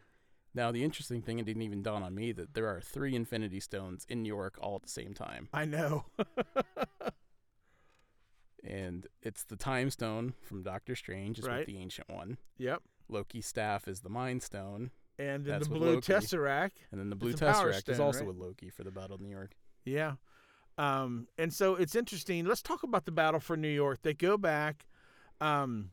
Now, 0.59 0.73
the 0.73 0.83
interesting 0.83 1.21
thing, 1.21 1.39
it 1.39 1.45
didn't 1.45 1.61
even 1.61 1.81
dawn 1.81 2.03
on 2.03 2.13
me 2.13 2.33
that 2.33 2.53
there 2.53 2.67
are 2.67 2.81
three 2.81 3.15
Infinity 3.15 3.61
Stones 3.61 4.05
in 4.09 4.23
New 4.23 4.27
York 4.27 4.57
all 4.61 4.75
at 4.75 4.81
the 4.81 4.89
same 4.89 5.13
time. 5.13 5.47
I 5.53 5.63
know. 5.63 6.03
And 8.61 9.07
it's 9.21 9.45
the 9.45 9.55
Time 9.55 9.89
Stone 9.89 10.33
from 10.41 10.63
Doctor 10.63 10.93
Strange, 10.93 11.39
is 11.39 11.45
Right. 11.45 11.59
with 11.59 11.67
the 11.67 11.77
Ancient 11.77 12.09
One. 12.09 12.37
yep. 12.57 12.83
Loki's 13.07 13.47
staff 13.47 13.87
is 13.87 14.01
the 14.01 14.09
Mind 14.09 14.43
Stone. 14.43 14.91
And 15.17 15.45
then 15.45 15.53
That's 15.53 15.69
the 15.69 15.75
blue 15.75 16.01
tesseract. 16.01 16.71
And 16.91 16.99
then 16.99 17.09
the 17.09 17.15
Blue 17.15 17.29
It's 17.29 17.41
a 17.41 17.45
Power 17.45 17.71
Tesseract 17.71 17.87
is 17.87 18.01
also 18.01 18.19
right? 18.19 18.27
with 18.27 18.35
Loki 18.35 18.69
for 18.69 18.83
the 18.83 18.91
Battle 18.91 19.15
of 19.15 19.21
New 19.21 19.29
York. 19.29 19.55
Yeah. 19.85 20.15
Um, 20.77 21.27
and 21.37 21.53
so 21.53 21.75
it's 21.75 21.95
interesting. 21.95 22.43
Let's 22.43 22.61
talk 22.61 22.83
about 22.83 23.05
the 23.05 23.13
battle 23.13 23.39
for 23.39 23.55
New 23.55 23.69
York. 23.69 24.01
They 24.01 24.13
go 24.13 24.37
back. 24.37 24.87
Um, 25.39 25.91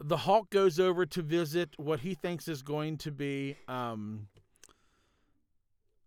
the 0.00 0.18
Hulk 0.18 0.50
goes 0.50 0.78
over 0.78 1.06
to 1.06 1.22
visit 1.22 1.70
what 1.78 2.00
he 2.00 2.14
thinks 2.14 2.48
is 2.48 2.62
going 2.62 2.98
to 2.98 3.10
be. 3.10 3.56
Um, 3.68 4.28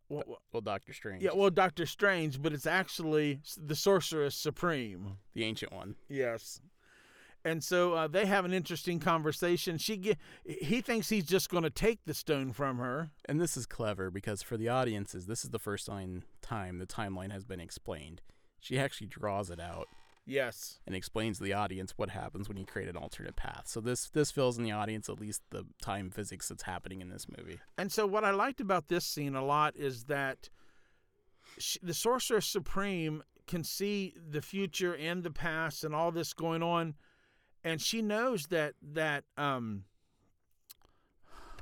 what, 0.08 0.28
what- 0.28 0.40
Well, 0.52 0.62
Doctor 0.62 0.94
Strange. 0.94 1.24
yeah, 1.24 1.32
well, 1.34 1.50
Doctor 1.50 1.86
Strange, 1.86 2.42
but 2.42 2.54
it's 2.54 2.66
actually 2.66 3.42
the 3.58 3.76
Sorceress 3.76 4.36
Supreme. 4.36 5.18
The 5.34 5.44
Ancient 5.44 5.72
One. 5.72 5.96
Yes. 6.08 6.62
And 7.46 7.64
so 7.64 7.94
uh, 7.94 8.08
they 8.08 8.26
have 8.26 8.44
an 8.44 8.52
interesting 8.52 9.00
conversation. 9.00 9.78
She 9.78 10.18
he 10.44 10.82
thinks 10.82 11.08
he's 11.08 11.26
just 11.26 11.50
going 11.50 11.64
to 11.64 11.70
take 11.70 12.00
the 12.06 12.14
stone 12.14 12.52
from 12.52 12.80
her. 12.80 13.12
And 13.30 13.40
this 13.40 13.56
is 13.56 13.66
clever 13.66 14.12
because 14.12 14.42
for 14.44 14.58
the 14.58 14.68
audiences, 14.68 15.26
this 15.26 15.46
is 15.46 15.52
the 15.52 15.60
first 15.60 15.86
time, 15.86 16.24
time 16.42 16.80
the 16.80 16.86
timeline 16.86 17.32
has 17.32 17.46
been 17.46 17.62
explained. 17.62 18.22
She 18.60 18.78
actually 18.78 19.08
draws 19.08 19.50
it 19.50 19.60
out 19.60 19.88
Yes. 20.26 20.80
and 20.86 20.96
explains 20.96 21.38
to 21.40 21.44
the 21.44 21.54
audience 21.54 21.94
what 21.98 22.10
happens 22.12 22.48
when 22.48 22.58
you 22.58 22.66
create 22.66 22.88
an 22.88 22.96
alternate 22.98 23.36
path. 23.36 23.64
So 23.66 23.82
this 23.82 24.10
this 24.10 24.30
fills 24.32 24.58
in 24.58 24.64
the 24.64 24.72
audience 24.72 25.10
at 25.10 25.20
least 25.20 25.42
the 25.50 25.66
time 25.82 26.12
physics 26.12 26.50
that's 26.50 26.64
happening 26.64 27.02
in 27.02 27.10
this 27.10 27.26
movie. 27.36 27.60
And 27.78 27.92
so, 27.92 28.06
what 28.06 28.24
I 28.24 28.32
liked 28.32 28.62
about 28.62 28.88
this 28.90 29.06
scene 29.06 29.36
a 29.36 29.44
lot 29.44 29.76
is 29.76 30.04
that 30.06 30.50
she, 31.58 31.80
the 31.82 31.94
Sorcerer 31.96 32.42
Supreme 32.42 33.24
can 33.48 33.64
see 33.64 34.14
the 34.30 34.42
future 34.44 34.96
and 34.96 35.24
the 35.24 35.32
past 35.32 35.84
and 35.84 35.96
all 35.96 36.12
this 36.12 36.34
going 36.34 36.62
on, 36.62 36.94
and 37.64 37.82
she 37.82 38.02
knows 38.04 38.46
that 38.48 38.76
that 38.94 39.24
um, 39.38 39.86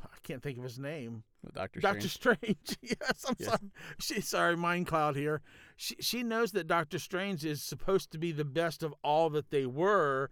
I 0.04 0.17
can't 0.24 0.43
think 0.43 0.58
of 0.58 0.63
his 0.65 0.78
name. 0.80 1.24
Doctor 1.54 1.80
Doctor 1.80 2.10
Strange. 2.10 2.39
Strange. 2.65 2.78
yes, 2.82 3.26
I'm 3.28 3.36
Yes. 3.39 3.48
sorry. 3.50 3.72
She, 4.00 4.22
sorry, 4.22 4.58
mind 4.58 4.88
cloud 4.88 5.15
here. 5.15 5.41
She 5.78 5.96
she 6.00 6.24
knows 6.24 6.52
that 6.52 6.68
Doctor 6.68 6.98
Strange 6.98 7.46
is 7.46 7.62
supposed 7.62 8.12
to 8.12 8.18
be 8.18 8.32
the 8.32 8.44
best 8.44 8.82
of 8.82 8.94
all 9.04 9.30
that 9.30 9.52
they 9.52 9.66
were, 9.66 10.32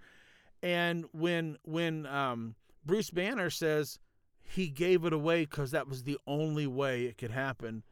and 0.62 1.06
when 1.12 1.58
when 1.64 2.08
um, 2.08 2.56
Bruce 2.84 3.12
Banner 3.12 3.52
says 3.52 4.00
he 4.42 4.68
gave 4.68 5.06
it 5.06 5.14
away 5.14 5.42
because 5.42 5.72
that 5.72 5.88
was 5.88 6.04
the 6.04 6.18
only 6.26 6.66
way 6.68 7.06
it 7.06 7.18
could 7.18 7.32
happen, 7.32 7.84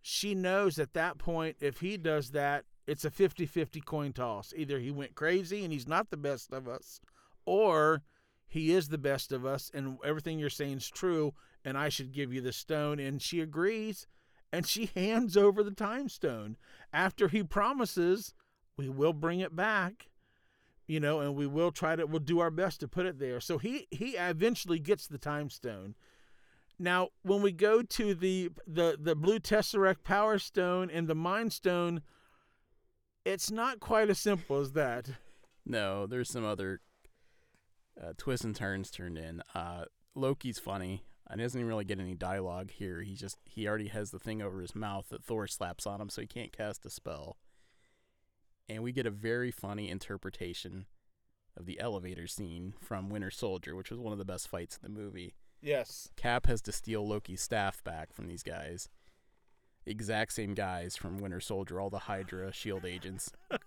she 0.00 0.34
knows 0.34 0.78
at 0.78 0.94
that 0.94 1.18
point 1.18 1.56
if 1.60 1.80
he 1.80 1.96
does 1.96 2.30
that, 2.30 2.64
it's 2.86 3.04
a 3.04 3.10
50-50 3.10 3.84
coin 3.84 4.12
toss. 4.12 4.52
Either 4.56 4.78
he 4.78 4.90
went 4.90 5.14
crazy 5.14 5.64
and 5.64 5.72
he's 5.72 5.88
not 5.88 6.10
the 6.10 6.16
best 6.16 6.52
of 6.52 6.68
us, 6.68 7.00
or 7.44 8.02
he 8.46 8.72
is 8.72 8.88
the 8.88 8.98
best 8.98 9.32
of 9.32 9.44
us 9.44 9.70
and 9.74 9.98
everything 10.04 10.38
you're 10.38 10.50
saying 10.50 10.76
is 10.76 10.88
true 10.88 11.34
and 11.64 11.76
I 11.76 11.88
should 11.88 12.12
give 12.12 12.32
you 12.32 12.40
the 12.40 12.52
stone. 12.52 13.00
And 13.00 13.20
she 13.20 13.40
agrees 13.40 14.06
and 14.52 14.66
she 14.66 14.90
hands 14.94 15.36
over 15.36 15.62
the 15.62 15.70
time 15.70 16.08
stone 16.08 16.56
after 16.92 17.28
he 17.28 17.42
promises 17.42 18.34
we 18.76 18.88
will 18.88 19.12
bring 19.12 19.40
it 19.40 19.56
back, 19.56 20.08
you 20.86 21.00
know, 21.00 21.20
and 21.20 21.34
we 21.34 21.46
will 21.46 21.72
try 21.72 21.96
to, 21.96 22.06
we'll 22.06 22.20
do 22.20 22.40
our 22.40 22.50
best 22.50 22.80
to 22.80 22.88
put 22.88 23.06
it 23.06 23.18
there. 23.18 23.40
So 23.40 23.58
he, 23.58 23.88
he 23.90 24.10
eventually 24.10 24.78
gets 24.78 25.06
the 25.06 25.18
time 25.18 25.50
stone. 25.50 25.94
Now, 26.78 27.08
when 27.22 27.40
we 27.40 27.52
go 27.52 27.82
to 27.82 28.14
the, 28.14 28.50
the, 28.66 28.98
the 29.00 29.14
blue 29.16 29.38
tesseract 29.38 30.04
power 30.04 30.38
stone 30.38 30.90
and 30.90 31.08
the 31.08 31.14
mind 31.14 31.52
stone, 31.54 32.02
it's 33.24 33.50
not 33.50 33.80
quite 33.80 34.10
as 34.10 34.18
simple 34.18 34.58
as 34.58 34.72
that. 34.72 35.08
No, 35.68 36.06
there's 36.06 36.30
some 36.30 36.44
other 36.44 36.80
uh, 38.00 38.12
twists 38.16 38.44
and 38.44 38.54
turns 38.54 38.88
turned 38.88 39.18
in. 39.18 39.42
Uh, 39.52 39.86
Loki's 40.14 40.60
funny. 40.60 41.02
And 41.28 41.40
he 41.40 41.44
doesn't 41.44 41.58
even 41.58 41.68
really 41.68 41.84
get 41.84 41.98
any 41.98 42.14
dialogue 42.14 42.70
here. 42.70 43.02
He 43.02 43.14
just 43.14 43.38
he 43.44 43.66
already 43.66 43.88
has 43.88 44.10
the 44.10 44.18
thing 44.18 44.40
over 44.40 44.60
his 44.60 44.74
mouth 44.74 45.08
that 45.08 45.24
Thor 45.24 45.46
slaps 45.46 45.86
on 45.86 46.00
him, 46.00 46.08
so 46.08 46.20
he 46.20 46.26
can't 46.26 46.56
cast 46.56 46.86
a 46.86 46.90
spell. 46.90 47.36
And 48.68 48.82
we 48.82 48.92
get 48.92 49.06
a 49.06 49.10
very 49.10 49.50
funny 49.50 49.90
interpretation 49.90 50.86
of 51.56 51.66
the 51.66 51.80
elevator 51.80 52.26
scene 52.26 52.74
from 52.80 53.08
Winter 53.08 53.30
Soldier, 53.30 53.74
which 53.74 53.90
was 53.90 53.98
one 53.98 54.12
of 54.12 54.18
the 54.18 54.24
best 54.24 54.48
fights 54.48 54.78
in 54.80 54.92
the 54.92 55.00
movie. 55.00 55.34
Yes. 55.62 56.10
Cap 56.16 56.46
has 56.46 56.60
to 56.62 56.72
steal 56.72 57.06
Loki's 57.06 57.40
staff 57.40 57.82
back 57.82 58.12
from 58.12 58.26
these 58.28 58.42
guys. 58.42 58.88
Exact 59.84 60.32
same 60.32 60.54
guys 60.54 60.96
from 60.96 61.18
Winter 61.18 61.40
Soldier, 61.40 61.80
all 61.80 61.90
the 61.90 62.00
Hydra 62.00 62.52
shield 62.52 62.84
agents, 62.84 63.32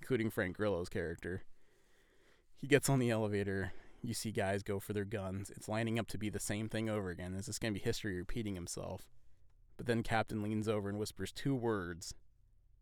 including 0.00 0.30
Frank 0.30 0.56
Grillo's 0.56 0.88
character. 0.88 1.42
He 2.56 2.66
gets 2.66 2.88
on 2.88 2.98
the 2.98 3.10
elevator. 3.10 3.72
You 4.04 4.14
see 4.14 4.30
guys 4.32 4.62
go 4.62 4.78
for 4.78 4.92
their 4.92 5.04
guns. 5.04 5.50
It's 5.50 5.68
lining 5.68 5.98
up 5.98 6.08
to 6.08 6.18
be 6.18 6.28
the 6.28 6.38
same 6.38 6.68
thing 6.68 6.88
over 6.90 7.10
again. 7.10 7.34
Is 7.34 7.46
this 7.46 7.58
going 7.58 7.72
to 7.72 7.80
be 7.80 7.84
history 7.84 8.16
repeating 8.16 8.54
himself. 8.54 9.08
But 9.76 9.86
then 9.86 10.02
Captain 10.02 10.42
leans 10.42 10.68
over 10.68 10.88
and 10.88 10.98
whispers 10.98 11.32
two 11.32 11.54
words 11.54 12.14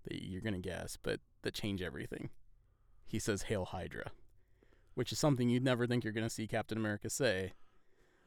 that 0.04 0.22
you're 0.22 0.42
going 0.42 0.52
to 0.54 0.58
guess, 0.58 0.98
but 1.00 1.20
that 1.42 1.54
change 1.54 1.80
everything. 1.80 2.30
He 3.06 3.18
says, 3.18 3.42
Hail 3.42 3.66
Hydra, 3.66 4.10
which 4.94 5.12
is 5.12 5.18
something 5.18 5.48
you'd 5.48 5.64
never 5.64 5.86
think 5.86 6.04
you're 6.04 6.12
going 6.12 6.26
to 6.26 6.30
see 6.30 6.46
Captain 6.46 6.76
America 6.76 7.08
say 7.08 7.52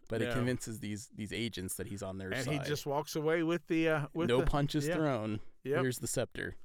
but 0.08 0.22
it 0.22 0.34
convinces 0.34 0.80
these 0.80 1.10
these 1.16 1.34
agents 1.34 1.76
that 1.76 1.88
he's 1.88 2.04
on 2.04 2.18
their 2.18 2.30
and 2.30 2.44
side. 2.44 2.54
And 2.54 2.64
he 2.64 2.70
just 2.70 2.86
walks 2.86 3.16
away 3.16 3.44
with 3.44 3.66
the 3.68 3.90
uh, 3.90 4.02
with 4.14 4.30
no 4.30 4.40
the, 4.40 4.46
punches 4.46 4.88
yeah. 4.88 4.96
thrown. 4.96 5.40
Yep. 5.64 5.82
Here's 5.82 6.00
the 6.00 6.08
scepter. 6.08 6.56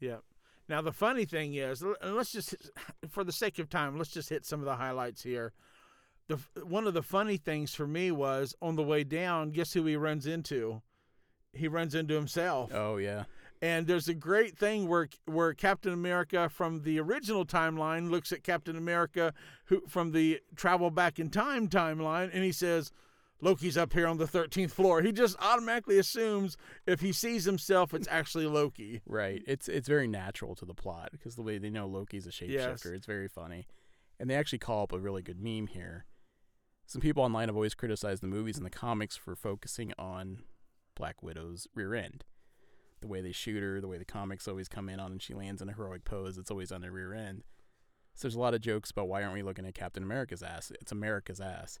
Yep. 0.00 0.22
Now 0.68 0.82
the 0.82 0.92
funny 0.92 1.24
thing 1.24 1.54
is, 1.54 1.82
and 1.82 2.16
let's 2.16 2.32
just, 2.32 2.54
for 3.08 3.24
the 3.24 3.32
sake 3.32 3.58
of 3.58 3.68
time, 3.68 3.96
let's 3.96 4.10
just 4.10 4.28
hit 4.28 4.44
some 4.44 4.60
of 4.60 4.66
the 4.66 4.76
highlights 4.76 5.22
here. 5.22 5.52
The 6.28 6.38
one 6.64 6.88
of 6.88 6.94
the 6.94 7.02
funny 7.02 7.36
things 7.36 7.72
for 7.72 7.86
me 7.86 8.10
was 8.10 8.54
on 8.60 8.74
the 8.74 8.82
way 8.82 9.04
down. 9.04 9.50
Guess 9.52 9.74
who 9.74 9.86
he 9.86 9.96
runs 9.96 10.26
into? 10.26 10.82
He 11.52 11.68
runs 11.68 11.94
into 11.94 12.14
himself. 12.14 12.72
Oh 12.74 12.96
yeah, 12.96 13.24
And 13.62 13.86
there's 13.86 14.08
a 14.08 14.14
great 14.14 14.58
thing 14.58 14.88
where 14.88 15.08
where 15.26 15.54
Captain 15.54 15.92
America 15.92 16.48
from 16.48 16.82
the 16.82 16.98
original 16.98 17.46
timeline 17.46 18.10
looks 18.10 18.32
at 18.32 18.42
Captain 18.42 18.76
America 18.76 19.32
who 19.66 19.82
from 19.86 20.10
the 20.10 20.40
travel 20.56 20.90
back 20.90 21.20
in 21.20 21.30
time 21.30 21.68
timeline 21.68 22.30
and 22.32 22.42
he 22.42 22.52
says, 22.52 22.90
Loki's 23.40 23.76
up 23.76 23.92
here 23.92 24.06
on 24.06 24.16
the 24.16 24.24
13th 24.26 24.70
floor. 24.70 25.02
He 25.02 25.12
just 25.12 25.36
automatically 25.40 25.98
assumes 25.98 26.56
if 26.86 27.00
he 27.00 27.12
sees 27.12 27.44
himself, 27.44 27.92
it's 27.92 28.08
actually 28.10 28.46
Loki. 28.46 29.02
Right. 29.06 29.42
It's 29.46 29.68
it's 29.68 29.88
very 29.88 30.08
natural 30.08 30.54
to 30.54 30.64
the 30.64 30.74
plot 30.74 31.10
because 31.12 31.36
the 31.36 31.42
way 31.42 31.58
they 31.58 31.68
know 31.70 31.86
Loki's 31.86 32.26
a 32.26 32.30
shapeshifter, 32.30 32.50
Yes. 32.50 32.86
it's 32.86 33.06
very 33.06 33.28
funny. 33.28 33.66
And 34.18 34.30
they 34.30 34.34
actually 34.34 34.58
call 34.60 34.84
up 34.84 34.92
a 34.92 34.98
really 34.98 35.22
good 35.22 35.38
meme 35.38 35.66
here. 35.66 36.06
Some 36.86 37.02
people 37.02 37.22
online 37.22 37.48
have 37.48 37.56
always 37.56 37.74
criticized 37.74 38.22
the 38.22 38.26
movies 38.28 38.56
and 38.56 38.64
the 38.64 38.70
comics 38.70 39.16
for 39.16 39.36
focusing 39.36 39.92
on 39.98 40.44
Black 40.94 41.22
Widow's 41.22 41.66
rear 41.74 41.94
end. 41.94 42.24
The 43.02 43.08
way 43.08 43.20
they 43.20 43.32
shoot 43.32 43.62
her, 43.62 43.80
the 43.80 43.88
way 43.88 43.98
the 43.98 44.04
comics 44.06 44.48
always 44.48 44.68
come 44.68 44.88
in 44.88 44.98
on 44.98 45.12
and 45.12 45.20
she 45.20 45.34
lands 45.34 45.60
in 45.60 45.68
a 45.68 45.72
heroic 45.74 46.04
pose, 46.04 46.38
it's 46.38 46.50
always 46.50 46.72
on 46.72 46.82
her 46.82 46.90
rear 46.90 47.12
end. 47.12 47.42
So 48.14 48.22
there's 48.26 48.34
a 48.36 48.40
lot 48.40 48.54
of 48.54 48.62
jokes 48.62 48.90
about 48.92 49.08
why 49.08 49.22
aren't 49.22 49.34
we 49.34 49.42
looking 49.42 49.66
at 49.66 49.74
Captain 49.74 50.02
America's 50.02 50.42
ass? 50.42 50.72
It's 50.80 50.92
America's 50.92 51.40
ass. 51.40 51.78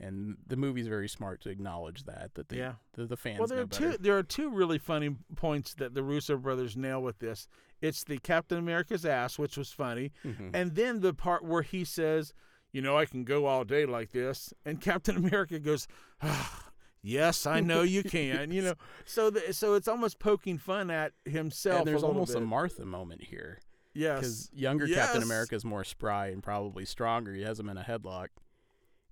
And 0.00 0.36
the 0.46 0.56
movie's 0.56 0.88
very 0.88 1.08
smart 1.08 1.40
to 1.42 1.50
acknowledge 1.50 2.04
that 2.04 2.34
that 2.34 2.48
they, 2.48 2.58
Yeah. 2.58 2.74
the, 2.94 3.06
the 3.06 3.16
fans 3.16 3.38
Well, 3.38 3.46
there 3.48 3.60
are 3.60 3.66
better. 3.66 3.92
two. 3.92 3.98
There 3.98 4.18
are 4.18 4.22
two 4.24 4.50
really 4.50 4.78
funny 4.78 5.16
points 5.36 5.74
that 5.74 5.94
the 5.94 6.02
Russo 6.02 6.36
brothers 6.36 6.76
nail 6.76 7.00
with 7.00 7.20
this. 7.20 7.46
It's 7.80 8.02
the 8.02 8.18
Captain 8.18 8.58
America's 8.58 9.06
ass, 9.06 9.38
which 9.38 9.56
was 9.56 9.70
funny, 9.70 10.10
Mhm. 10.24 10.50
and 10.52 10.74
then 10.74 11.00
the 11.00 11.14
part 11.14 11.44
where 11.44 11.62
he 11.62 11.84
says, 11.84 12.34
"You 12.72 12.82
know, 12.82 12.98
I 12.98 13.06
can 13.06 13.24
go 13.24 13.46
all 13.46 13.62
day 13.64 13.86
like 13.86 14.10
this," 14.10 14.52
and 14.64 14.80
Captain 14.80 15.16
America 15.32 15.60
goes, 15.60 15.86
ah, 16.22 16.70
"Yes, 17.00 17.46
I 17.46 17.60
know 17.60 17.82
you 17.82 18.02
can." 18.16 18.50
You 18.50 18.62
know, 18.62 18.74
so 19.04 19.30
the, 19.30 19.52
so 19.52 19.74
it's 19.74 19.86
almost 19.88 20.18
poking 20.18 20.58
fun 20.58 20.90
at 20.90 21.12
himself. 21.24 21.80
and 21.80 21.86
there's 21.88 22.02
a 22.02 22.06
almost 22.06 22.34
a. 22.34 22.40
Martha 22.40 22.84
moment 22.84 23.22
here. 23.22 23.60
yes, 23.92 24.18
because 24.18 24.50
younger 24.52 24.88
Captain 24.88 25.22
America 25.22 25.54
is 25.54 25.64
more 25.64 25.84
spry 25.84 26.28
and 26.28 26.42
probably 26.42 26.84
stronger. 26.84 27.32
He 27.32 27.42
has 27.42 27.60
him 27.60 27.68
in 27.68 27.76
a 27.78 27.82
headlock, 27.84 28.28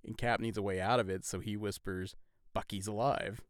and 0.05 0.17
Cap 0.17 0.39
needs 0.39 0.57
a 0.57 0.61
way 0.61 0.79
out 0.79 0.99
of 0.99 1.09
it, 1.09 1.25
so 1.25 1.39
he 1.39 1.55
whispers, 1.57 2.15
"Bucky's 2.53 2.87
alive," 2.87 3.41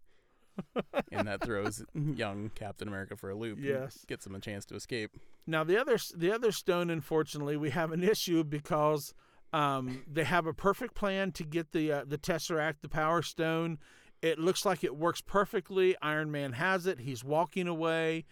and 1.11 1.27
that 1.27 1.41
throws 1.41 1.83
young 1.93 2.51
Captain 2.55 2.87
America 2.87 3.15
for 3.15 3.29
a 3.29 3.35
loop. 3.35 3.59
Yes. 3.61 4.05
gets 4.07 4.25
him 4.25 4.35
a 4.35 4.39
chance 4.39 4.65
to 4.65 4.75
escape. 4.75 5.17
Now 5.47 5.63
the 5.63 5.79
other 5.79 5.97
the 6.15 6.31
other 6.31 6.51
stone, 6.51 6.89
unfortunately, 6.89 7.57
we 7.57 7.71
have 7.71 7.91
an 7.91 8.03
issue 8.03 8.43
because 8.43 9.13
um, 9.51 10.03
they 10.11 10.23
have 10.23 10.47
a 10.47 10.53
perfect 10.53 10.95
plan 10.95 11.31
to 11.33 11.43
get 11.43 11.71
the 11.71 11.91
uh, 11.91 12.03
the 12.07 12.17
tesseract, 12.17 12.75
the 12.81 12.89
Power 12.89 13.21
Stone. 13.21 13.77
It 14.21 14.39
looks 14.39 14.65
like 14.65 14.83
it 14.83 14.95
works 14.95 15.21
perfectly. 15.21 15.95
Iron 16.01 16.31
Man 16.31 16.53
has 16.53 16.87
it. 16.87 17.01
He's 17.01 17.23
walking 17.23 17.67
away, 17.67 18.25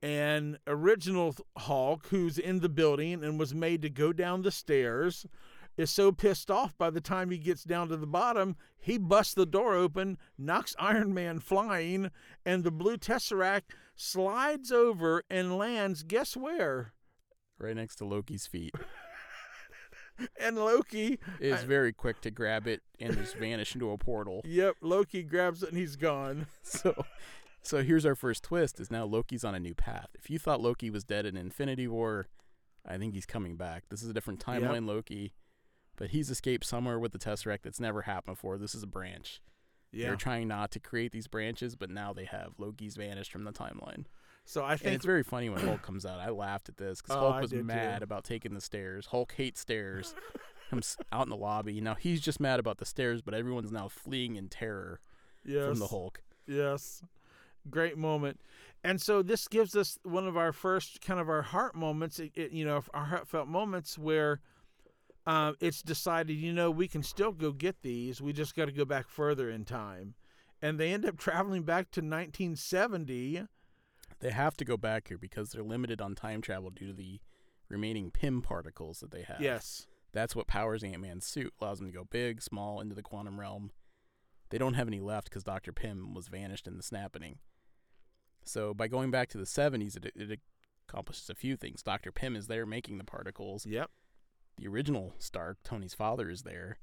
and 0.00 0.58
original 0.66 1.34
Hulk, 1.56 2.06
who's 2.08 2.38
in 2.38 2.60
the 2.60 2.68
building 2.68 3.24
and 3.24 3.38
was 3.38 3.54
made 3.54 3.82
to 3.82 3.90
go 3.90 4.12
down 4.12 4.42
the 4.42 4.50
stairs, 4.50 5.26
is 5.76 5.90
so 5.90 6.12
pissed 6.12 6.50
off 6.50 6.76
by 6.76 6.90
the 6.90 7.00
time 7.00 7.30
he 7.30 7.38
gets 7.38 7.64
down 7.64 7.88
to 7.88 7.96
the 7.96 8.06
bottom, 8.06 8.56
he 8.78 8.98
busts 8.98 9.34
the 9.34 9.46
door 9.46 9.74
open, 9.74 10.18
knocks 10.36 10.74
Iron 10.78 11.14
Man 11.14 11.38
flying, 11.38 12.10
and 12.44 12.64
the 12.64 12.70
blue 12.70 12.96
tesseract 12.96 13.70
slides 13.94 14.70
over 14.72 15.22
and 15.30 15.56
lands. 15.56 16.02
Guess 16.02 16.36
where? 16.36 16.92
Right 17.58 17.76
next 17.76 17.96
to 17.96 18.04
Loki's 18.04 18.46
feet. 18.46 18.74
And 20.38 20.56
Loki, 20.56 21.18
Is 21.40 21.62
very 21.64 21.92
quick 21.92 22.20
to 22.20 22.30
grab 22.30 22.66
it 22.66 22.82
and 23.00 23.16
just 23.16 23.34
vanish 23.36 23.74
into 23.74 23.90
a 23.90 23.98
portal. 23.98 24.42
yep, 24.44 24.76
Loki 24.80 25.22
grabs 25.22 25.62
it 25.62 25.70
and 25.70 25.78
he's 25.78 25.96
gone. 25.96 26.46
So, 26.62 27.04
so 27.62 27.82
here's 27.82 28.04
our 28.06 28.14
first 28.14 28.44
twist: 28.44 28.78
is 28.78 28.90
now 28.90 29.04
Loki's 29.04 29.42
on 29.42 29.54
a 29.54 29.58
new 29.58 29.74
path. 29.74 30.08
If 30.14 30.30
you 30.30 30.38
thought 30.38 30.60
Loki 30.60 30.90
was 30.90 31.02
dead 31.02 31.26
in 31.26 31.36
Infinity 31.36 31.88
War, 31.88 32.28
I 32.86 32.98
think 32.98 33.14
he's 33.14 33.26
coming 33.26 33.56
back. 33.56 33.84
This 33.88 34.02
is 34.02 34.10
a 34.10 34.12
different 34.12 34.38
timeline 34.44 34.86
Loki, 34.86 35.32
but 35.96 36.10
he's 36.10 36.30
escaped 36.30 36.64
somewhere 36.64 36.98
with 36.98 37.12
the 37.12 37.18
Tesseract 37.18 37.62
that's 37.62 37.80
never 37.80 38.02
happened 38.02 38.36
before. 38.36 38.58
This 38.58 38.74
is 38.74 38.82
a 38.82 38.86
branch. 38.88 39.40
Yeah. 39.92 40.06
They're 40.06 40.16
trying 40.16 40.48
not 40.48 40.70
to 40.72 40.80
create 40.80 41.12
these 41.12 41.26
branches, 41.26 41.76
but 41.76 41.90
now 41.90 42.12
they 42.12 42.24
have. 42.24 42.54
Loki's 42.58 42.96
vanished 42.96 43.30
from 43.30 43.44
the 43.44 43.52
timeline. 43.52 44.04
So 44.44 44.62
I 44.64 44.72
And 44.72 44.80
think 44.80 44.94
it's 44.96 45.04
very 45.04 45.22
funny 45.22 45.50
when 45.50 45.60
Hulk 45.64 45.82
comes 45.82 46.04
out. 46.06 46.18
I 46.18 46.30
laughed 46.30 46.68
at 46.68 46.76
this 46.78 47.00
because 47.02 47.16
Oh, 47.16 47.30
Hulk 47.30 47.42
was 47.42 47.50
did 47.50 47.58
too. 47.58 47.64
mad 47.64 48.02
about 48.02 48.24
taking 48.24 48.54
the 48.54 48.60
stairs. 48.60 49.06
Hulk 49.06 49.32
hates 49.36 49.60
stairs. 49.60 50.14
Comes 50.70 50.96
out 51.12 51.24
in 51.26 51.28
the 51.28 51.36
lobby. 51.36 51.80
Now 51.82 51.94
he's 51.94 52.20
just 52.22 52.40
mad 52.40 52.58
about 52.58 52.78
the 52.78 52.86
stairs, 52.86 53.20
but 53.20 53.34
everyone's 53.34 53.70
now 53.70 53.88
fleeing 53.88 54.36
in 54.36 54.48
terror 54.48 55.00
yes, 55.44 55.68
from 55.68 55.78
the 55.78 55.88
Hulk. 55.88 56.22
Yes. 56.46 57.02
Great 57.70 57.96
moment. 57.98 58.40
And 58.82 59.00
so 59.00 59.22
this 59.22 59.46
gives 59.46 59.76
us 59.76 59.98
one 60.02 60.26
of 60.26 60.36
our 60.36 60.52
first 60.52 61.00
kind 61.02 61.20
of 61.20 61.28
our 61.28 61.42
heart 61.42 61.74
moments, 61.76 62.18
it, 62.18 62.32
it- 62.34 62.50
you 62.52 62.64
know, 62.64 62.82
our 62.94 63.04
heartfelt 63.04 63.46
moments 63.46 63.98
where 63.98 64.40
uh, 65.26 65.52
it's 65.60 65.82
decided, 65.82 66.34
you 66.34 66.52
know, 66.52 66.70
we 66.70 66.88
can 66.88 67.02
still 67.02 67.32
go 67.32 67.52
get 67.52 67.82
these. 67.82 68.20
We 68.20 68.32
just 68.32 68.56
got 68.56 68.66
to 68.66 68.72
go 68.72 68.84
back 68.84 69.08
further 69.08 69.50
in 69.50 69.64
time. 69.64 70.14
And 70.60 70.78
they 70.78 70.92
end 70.92 71.04
up 71.04 71.16
traveling 71.18 71.62
back 71.62 71.90
to 71.92 72.00
1970. 72.00 73.44
They 74.20 74.30
have 74.30 74.56
to 74.56 74.64
go 74.64 74.76
back 74.76 75.08
here 75.08 75.18
because 75.18 75.50
they're 75.50 75.62
limited 75.62 76.00
on 76.00 76.14
time 76.14 76.40
travel 76.40 76.70
due 76.70 76.88
to 76.88 76.92
the 76.92 77.20
remaining 77.68 78.10
Pym 78.10 78.42
particles 78.42 79.00
that 79.00 79.10
they 79.10 79.22
have. 79.22 79.40
Yes. 79.40 79.86
That's 80.12 80.36
what 80.36 80.46
powers 80.46 80.84
Ant 80.84 81.00
Man's 81.00 81.24
suit, 81.24 81.54
allows 81.60 81.80
him 81.80 81.86
to 81.86 81.92
go 81.92 82.04
big, 82.04 82.42
small, 82.42 82.80
into 82.80 82.94
the 82.94 83.02
quantum 83.02 83.40
realm. 83.40 83.70
They 84.50 84.58
don't 84.58 84.74
have 84.74 84.86
any 84.86 85.00
left 85.00 85.30
because 85.30 85.44
Dr. 85.44 85.72
Pym 85.72 86.12
was 86.14 86.28
vanished 86.28 86.66
in 86.66 86.76
the 86.76 86.82
snapping. 86.82 87.38
So 88.44 88.74
by 88.74 88.88
going 88.88 89.10
back 89.10 89.28
to 89.30 89.38
the 89.38 89.44
70s, 89.44 89.96
it, 89.96 90.12
it 90.14 90.40
accomplishes 90.86 91.30
a 91.30 91.34
few 91.34 91.56
things. 91.56 91.82
Dr. 91.82 92.12
Pym 92.12 92.36
is 92.36 92.48
there 92.48 92.66
making 92.66 92.98
the 92.98 93.04
particles. 93.04 93.64
Yep. 93.64 93.90
The 94.58 94.68
original 94.68 95.14
Stark, 95.18 95.58
Tony's 95.64 95.94
father, 95.94 96.28
is 96.28 96.42
there, 96.42 96.78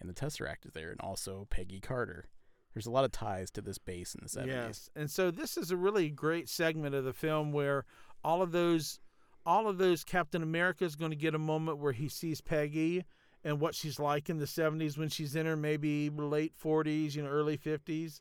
and 0.00 0.08
the 0.08 0.14
Tesseract 0.14 0.66
is 0.66 0.72
there, 0.72 0.90
and 0.90 1.00
also 1.00 1.46
Peggy 1.50 1.80
Carter. 1.80 2.26
There's 2.74 2.86
a 2.86 2.90
lot 2.90 3.04
of 3.04 3.12
ties 3.12 3.50
to 3.52 3.60
this 3.60 3.78
base 3.78 4.14
in 4.14 4.20
the 4.22 4.28
70s. 4.28 4.46
Yes, 4.46 4.90
and 4.96 5.10
so 5.10 5.30
this 5.30 5.56
is 5.56 5.70
a 5.70 5.76
really 5.76 6.08
great 6.08 6.48
segment 6.48 6.94
of 6.94 7.04
the 7.04 7.12
film 7.12 7.52
where 7.52 7.84
all 8.24 8.42
of 8.42 8.52
those, 8.52 8.98
all 9.44 9.68
of 9.68 9.78
those 9.78 10.04
Captain 10.04 10.42
America 10.42 10.84
is 10.84 10.96
going 10.96 11.10
to 11.10 11.16
get 11.16 11.34
a 11.34 11.38
moment 11.38 11.78
where 11.78 11.92
he 11.92 12.08
sees 12.08 12.40
Peggy 12.40 13.04
and 13.44 13.60
what 13.60 13.74
she's 13.74 13.98
like 13.98 14.30
in 14.30 14.38
the 14.38 14.46
'70s 14.46 14.96
when 14.96 15.08
she's 15.08 15.36
in 15.36 15.46
her 15.46 15.56
maybe 15.56 16.08
late 16.10 16.54
40s, 16.62 17.14
you 17.14 17.22
know, 17.22 17.28
early 17.28 17.58
50s. 17.58 18.20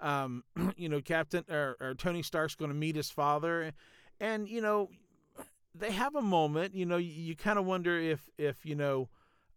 Um, 0.00 0.42
you 0.76 0.88
know, 0.88 1.00
Captain 1.00 1.44
or, 1.48 1.76
or 1.80 1.94
Tony 1.94 2.22
Stark's 2.22 2.56
going 2.56 2.70
to 2.70 2.76
meet 2.76 2.96
his 2.96 3.10
father, 3.10 3.72
and 4.20 4.48
you 4.48 4.60
know, 4.60 4.90
they 5.74 5.90
have 5.92 6.14
a 6.14 6.22
moment. 6.22 6.74
You 6.74 6.86
know, 6.86 6.96
you, 6.96 7.10
you 7.12 7.36
kind 7.36 7.58
of 7.58 7.64
wonder 7.64 7.98
if 7.98 8.28
if 8.38 8.64
you 8.64 8.74
know. 8.74 9.08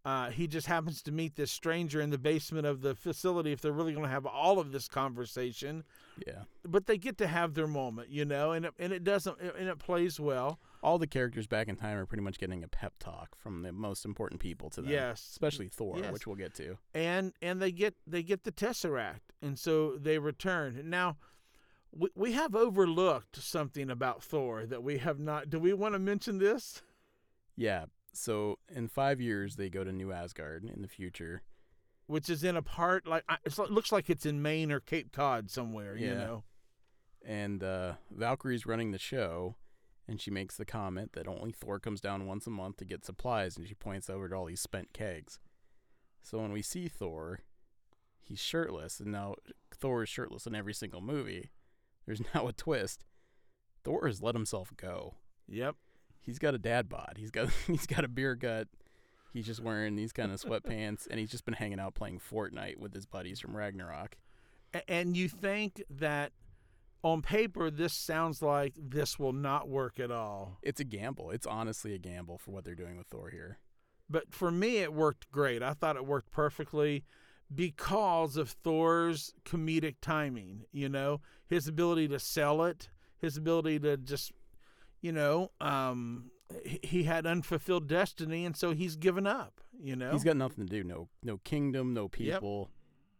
Uh, 0.04 0.30
he 0.30 0.46
just 0.46 0.68
happens 0.68 1.02
to 1.02 1.10
meet 1.10 1.34
this 1.34 1.50
stranger 1.50 2.00
in 2.00 2.10
the 2.10 2.16
basement 2.18 2.64
of 2.64 2.80
the 2.80 2.94
facility 2.94 3.50
if 3.50 3.60
they're 3.60 3.72
really 3.72 3.90
going 3.92 4.04
to 4.04 4.08
have 4.08 4.24
all 4.24 4.60
of 4.60 4.70
this 4.70 4.86
conversation 4.86 5.82
Yeah. 6.24 6.42
but 6.64 6.86
they 6.86 6.96
get 6.96 7.18
to 7.18 7.26
have 7.26 7.54
their 7.54 7.66
moment, 7.66 8.08
you 8.10 8.24
know, 8.24 8.52
and 8.52 8.66
it, 8.66 8.74
and 8.78 8.92
it 8.92 9.02
doesn't 9.02 9.36
and 9.40 9.66
it 9.68 9.80
plays 9.80 10.20
well. 10.20 10.60
All 10.80 10.98
the 10.98 11.08
characters 11.08 11.48
back 11.48 11.66
in 11.66 11.74
time 11.74 11.96
are 11.98 12.06
pretty 12.06 12.22
much 12.22 12.38
getting 12.38 12.62
a 12.62 12.68
pep 12.68 12.92
talk 13.00 13.34
from 13.36 13.62
the 13.62 13.72
most 13.72 14.04
important 14.04 14.40
people 14.40 14.70
to 14.70 14.80
them. 14.82 14.92
Yes. 14.92 15.26
Especially 15.32 15.66
Thor, 15.66 15.98
Yes. 15.98 16.12
which 16.12 16.24
we'll 16.24 16.36
get 16.36 16.54
to. 16.54 16.78
And 16.94 17.32
and 17.42 17.60
they 17.60 17.72
get 17.72 17.96
they 18.06 18.22
get 18.22 18.44
the 18.44 18.52
tesseract, 18.52 19.32
and 19.42 19.58
so 19.58 19.96
they 19.98 20.20
return. 20.20 20.82
Now, 20.88 21.16
we 21.98 22.08
we 22.14 22.32
have 22.32 22.54
overlooked 22.54 23.36
something 23.42 23.90
about 23.90 24.22
Thor 24.22 24.66
that 24.66 24.82
we 24.82 24.98
have 24.98 25.18
not. 25.18 25.50
Do 25.50 25.58
we 25.58 25.72
want 25.72 25.94
to 25.94 25.98
mention 25.98 26.38
this? 26.38 26.82
Yeah. 27.56 27.86
So 28.12 28.58
in 28.74 28.88
five 28.88 29.20
years, 29.20 29.56
they 29.56 29.68
go 29.68 29.84
to 29.84 29.92
New 29.92 30.12
Asgard 30.12 30.64
in 30.64 30.82
the 30.82 30.88
future. 30.88 31.42
Which 32.06 32.30
is 32.30 32.44
in 32.44 32.56
a 32.56 32.62
part 32.62 33.06
like 33.06 33.24
it 33.44 33.58
looks 33.70 33.90
like 33.92 34.08
it's 34.08 34.26
in 34.26 34.40
Maine 34.40 34.70
or 34.70 34.80
Cape 34.80 35.12
Cod 35.12 35.50
somewhere. 35.50 35.96
You 35.96 36.08
Yeah. 36.08 36.14
know. 36.14 36.44
And 37.24 37.62
uh, 37.64 37.94
Valkyrie's 38.16 38.66
running 38.66 38.92
the 38.92 38.98
show, 38.98 39.56
and 40.06 40.20
she 40.20 40.30
makes 40.30 40.56
the 40.56 40.64
comment 40.64 41.14
that 41.14 41.26
only 41.26 41.50
Thor 41.50 41.80
comes 41.80 42.00
down 42.00 42.26
once 42.26 42.46
a 42.46 42.50
month 42.50 42.76
to 42.76 42.84
get 42.84 43.04
supplies, 43.04 43.56
and 43.56 43.66
she 43.66 43.74
points 43.74 44.08
over 44.08 44.28
to 44.28 44.34
all 44.36 44.44
these 44.46 44.60
spent 44.60 44.92
kegs. 44.92 45.40
So 46.22 46.38
when 46.38 46.52
we 46.52 46.62
see 46.62 46.86
Thor, 46.86 47.40
he's 48.22 48.38
shirtless, 48.38 49.00
and 49.00 49.10
now 49.10 49.34
Thor 49.74 50.04
is 50.04 50.08
shirtless 50.08 50.46
in 50.46 50.54
every 50.54 50.74
single 50.74 51.00
movie. 51.00 51.50
There's 52.06 52.22
now 52.34 52.46
a 52.48 52.52
twist. 52.52 53.04
Thor 53.84 54.06
has 54.06 54.22
let 54.22 54.34
himself 54.34 54.72
go. 54.76 55.14
Yep. 55.48 55.76
He's 56.20 56.38
got 56.38 56.54
a 56.54 56.58
dad 56.58 56.88
bod. 56.88 57.14
He's 57.18 57.30
got 57.30 57.50
he's 57.66 57.86
got 57.86 58.04
a 58.04 58.08
beer 58.08 58.34
gut. 58.34 58.68
He's 59.32 59.46
just 59.46 59.60
wearing 59.62 59.96
these 59.96 60.12
kind 60.12 60.32
of 60.32 60.40
sweatpants, 60.40 61.06
and 61.10 61.20
he's 61.20 61.30
just 61.30 61.44
been 61.44 61.54
hanging 61.54 61.78
out 61.78 61.94
playing 61.94 62.20
Fortnite 62.20 62.78
with 62.78 62.94
his 62.94 63.04
buddies 63.04 63.38
from 63.38 63.54
Ragnarok. 63.54 64.16
And 64.88 65.14
you 65.16 65.28
think 65.28 65.82
that 65.90 66.32
on 67.04 67.20
paper 67.22 67.70
this 67.70 67.92
sounds 67.92 68.40
like 68.42 68.72
this 68.78 69.18
will 69.18 69.34
not 69.34 69.68
work 69.68 70.00
at 70.00 70.10
all. 70.10 70.58
It's 70.62 70.80
a 70.80 70.84
gamble. 70.84 71.30
It's 71.30 71.46
honestly 71.46 71.94
a 71.94 71.98
gamble 71.98 72.38
for 72.38 72.50
what 72.50 72.64
they're 72.64 72.74
doing 72.74 72.96
with 72.96 73.06
Thor 73.08 73.28
here. 73.30 73.58
but 74.08 74.32
for 74.32 74.50
me 74.50 74.78
it 74.78 74.92
worked 74.92 75.30
great 75.32 75.62
i 75.62 75.72
thought 75.72 75.96
it 75.96 76.06
worked 76.06 76.30
perfectly 76.30 77.04
because 77.54 78.36
of 78.36 78.50
thor's 78.50 79.32
comedic 79.44 79.96
timing 80.00 80.64
you 80.72 80.88
know 80.88 81.20
his 81.48 81.68
ability 81.68 82.08
to 82.08 82.18
sell 82.18 82.62
it 82.64 82.88
his 83.18 83.36
ability 83.36 83.78
to 83.78 83.96
just 83.96 84.32
you 85.00 85.12
know 85.12 85.50
um 85.60 86.30
he- 86.82 87.04
had 87.04 87.26
unfulfilled 87.26 87.86
destiny 87.88 88.44
and 88.44 88.56
so 88.56 88.72
he's 88.72 88.96
given 88.96 89.26
up 89.26 89.60
you 89.80 89.94
know 89.96 90.10
He's 90.12 90.24
got 90.24 90.36
nothing 90.36 90.66
to 90.66 90.70
do. 90.70 90.82
No, 90.84 91.08
no 91.22 91.36
kingdom, 91.38 91.92
no 91.92 92.08
people. 92.08 92.70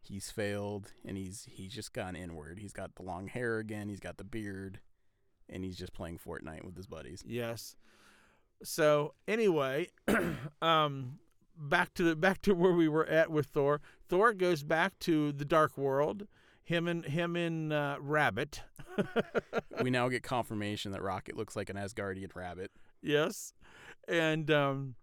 he's 0.01 0.31
failed 0.31 0.93
and 1.05 1.17
he's 1.17 1.47
he's 1.51 1.73
just 1.75 1.93
gone 1.93 2.17
inward. 2.17 2.59
He's 2.59 2.73
got 2.73 2.95
the 2.95 3.03
long 3.03 3.27
hair 3.29 3.59
again, 3.59 3.89
he's 3.89 4.01
got 4.01 4.17
the 4.17 4.25
beard, 4.25 4.81
and 5.51 5.65
he's 5.65 5.77
just 5.77 5.93
playing 5.93 6.19
Fortnite 6.19 6.65
with 6.65 6.75
his 6.77 6.87
buddies. 6.87 7.23
Yes. 7.27 7.77
So 8.63 9.13
anyway, 9.29 9.89
um, 10.63 11.19
back 11.59 11.95
to 11.95 12.03
the 12.03 12.17
back 12.17 12.43
to 12.43 12.55
where 12.55 12.73
we 12.73 12.89
were 12.89 13.07
at 13.07 13.31
with 13.31 13.47
Thor. 13.47 13.81
Thor 14.09 14.33
goes 14.33 14.63
back 14.63 14.99
to 15.01 15.33
the 15.33 15.45
dark 15.45 15.77
world. 15.77 16.27
Him 16.63 16.89
and 16.89 17.05
him 17.05 17.37
and 17.37 17.73
uh, 17.73 17.97
Rabbit. 18.01 18.63
we 19.83 19.91
now 19.91 20.09
get 20.09 20.23
confirmation 20.23 20.93
that 20.93 21.03
Rocket 21.03 21.37
looks 21.37 21.55
like 21.55 21.71
an 21.71 21.77
Asgardian 21.77 22.35
rabbit. 22.35 22.73
yes, 23.03 23.53
and 24.09 24.51
um, 24.51 24.95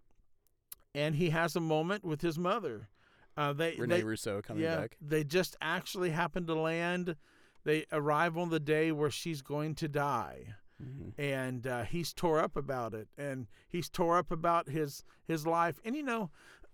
and 0.94 1.16
he 1.16 1.30
has 1.30 1.56
a 1.56 1.62
moment 1.62 2.04
with 2.04 2.22
his 2.22 2.38
mother. 2.38 2.90
Uh, 3.36 3.54
they 3.54 3.76
Rene 3.78 3.98
they, 3.98 4.04
Russo 4.04 4.42
coming 4.42 4.64
yeah, 4.64 4.82
back. 4.82 4.98
they 5.02 5.24
just 5.24 5.56
actually 5.62 6.12
happen 6.12 6.46
to 6.48 6.54
land. 6.54 7.16
They 7.64 7.86
arrive 7.92 8.38
on 8.38 8.50
the 8.50 8.60
day 8.60 8.92
where 8.92 9.10
she's 9.10 9.42
going 9.42 9.76
to 9.76 9.88
die. 9.88 10.56
Mhm. 10.82 11.14
and 11.18 11.68
uh, 11.68 11.84
he's 11.84 12.14
tore 12.14 12.40
up 12.40 12.56
about 12.56 12.94
it, 12.94 13.08
and 13.18 13.48
he's 13.70 13.90
tore 13.90 14.18
up 14.18 14.32
about 14.32 14.68
his 14.70 15.04
his 15.24 15.46
life. 15.46 15.80
And 15.86 15.96
you 15.96 16.04
know, 16.04 16.32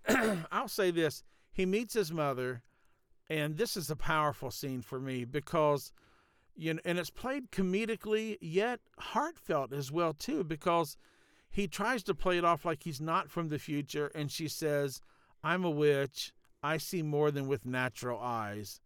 I'll 0.52 0.68
say 0.70 0.92
this: 0.92 1.24
he 1.52 1.66
meets 1.66 1.94
his 1.94 2.12
mother, 2.12 2.64
and 3.30 3.58
this 3.58 3.76
is 3.78 3.90
a 3.90 3.96
powerful 3.96 4.52
scene 4.52 4.82
for 4.82 5.00
me 5.00 5.26
because, 5.26 5.92
you 6.56 6.74
know, 6.74 6.82
and 6.86 6.98
it's 7.00 7.10
played 7.10 7.52
comedically 7.52 8.38
yet 8.42 8.80
heartfelt 9.00 9.74
as 9.74 9.92
well 9.92 10.14
too, 10.14 10.44
because 10.44 10.98
he 11.52 11.68
tries 11.68 12.04
to 12.04 12.16
play 12.16 12.38
it 12.38 12.46
off 12.46 12.66
like 12.66 12.84
he's 12.84 13.02
not 13.02 13.30
from 13.30 13.50
the 13.50 13.60
future, 13.60 14.08
and 14.16 14.32
she 14.32 14.48
says, 14.48 15.02
"I'm 15.44 15.64
a 15.66 15.70
witch. 15.72 16.34
I 16.64 16.78
see 16.78 17.02
more 17.04 17.32
than 17.32 17.48
with 17.48 17.66
natural 17.66 18.20
eyes," 18.20 18.82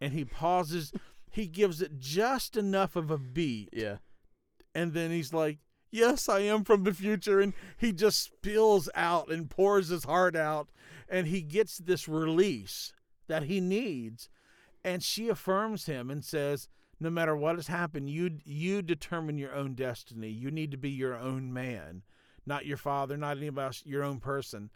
and 0.00 0.12
he 0.12 0.24
pauses. 0.24 0.92
He 1.30 1.46
gives 1.48 1.80
it 1.80 1.98
just 1.98 2.56
enough 2.56 2.94
of 2.96 3.10
a 3.10 3.18
beat 3.18 3.70
Yeah. 3.72 3.98
And 4.74 4.92
then 4.92 5.10
he's 5.10 5.32
like, 5.32 5.58
"Yes, 5.90 6.28
I 6.28 6.40
am 6.40 6.64
from 6.64 6.84
the 6.84 6.94
future," 6.94 7.40
and 7.40 7.52
he 7.76 7.92
just 7.92 8.22
spills 8.22 8.88
out 8.94 9.28
and 9.30 9.48
pours 9.50 9.88
his 9.88 10.04
heart 10.04 10.34
out, 10.36 10.70
and 11.08 11.26
he 11.26 11.42
gets 11.42 11.78
this 11.78 12.08
release 12.08 12.92
that 13.28 13.44
he 13.44 13.60
needs, 13.60 14.28
and 14.84 15.02
she 15.02 15.28
affirms 15.28 15.86
him 15.86 16.10
and 16.10 16.24
says, 16.24 16.68
"No 17.00 17.10
matter 17.10 17.36
what 17.36 17.56
has 17.56 17.66
happened, 17.68 18.10
you 18.10 18.38
you 18.44 18.82
determine 18.82 19.38
your 19.38 19.54
own 19.54 19.74
destiny. 19.74 20.28
You 20.28 20.50
need 20.50 20.70
to 20.72 20.76
be 20.78 20.90
your 20.90 21.16
own 21.16 21.52
man, 21.52 22.02
not 22.46 22.66
your 22.66 22.76
father, 22.76 23.16
not 23.16 23.36
anybody 23.36 23.64
else, 23.66 23.82
your 23.86 24.02
own 24.02 24.20
person." 24.20 24.70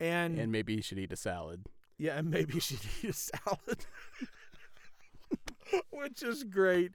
And, 0.00 0.38
And 0.38 0.52
maybe 0.52 0.76
he 0.76 0.82
should 0.82 0.98
eat 0.98 1.12
a 1.12 1.16
salad. 1.16 1.66
yeah, 1.98 2.16
and 2.18 2.30
maybe 2.30 2.54
you 2.54 2.60
should 2.60 2.78
eat 3.02 3.10
a 3.10 3.12
salad, 3.12 3.84
which 5.90 6.22
is 6.22 6.44
great. 6.44 6.92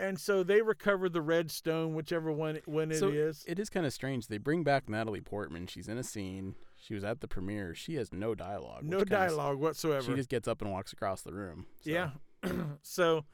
And 0.00 0.18
so 0.18 0.42
they 0.42 0.62
recover 0.62 1.10
the 1.10 1.20
red 1.20 1.50
stone, 1.50 1.94
whichever 1.94 2.32
one 2.32 2.58
when 2.64 2.90
it 2.90 2.94
is. 2.94 3.00
so 3.00 3.44
it 3.46 3.58
is 3.58 3.68
kind 3.68 3.84
of 3.84 3.92
strange. 3.92 4.28
They 4.28 4.38
bring 4.38 4.64
back 4.64 4.88
Natalie 4.88 5.20
Portman. 5.20 5.66
She's 5.66 5.88
in 5.88 5.98
a 5.98 6.02
scene. 6.02 6.54
She 6.76 6.94
was 6.94 7.04
at 7.04 7.20
the 7.20 7.28
premiere. 7.28 7.74
She 7.74 7.96
has 7.96 8.10
no 8.10 8.34
dialogue. 8.34 8.82
no 8.82 9.04
dialogue 9.04 9.58
whatsoever. 9.58 10.02
She 10.02 10.14
just 10.14 10.30
gets 10.30 10.48
up 10.48 10.62
and 10.62 10.72
walks 10.72 10.94
across 10.94 11.20
the 11.20 11.34
room. 11.34 11.66
So, 11.82 11.90
yeah. 11.90 12.10
so 12.82 13.26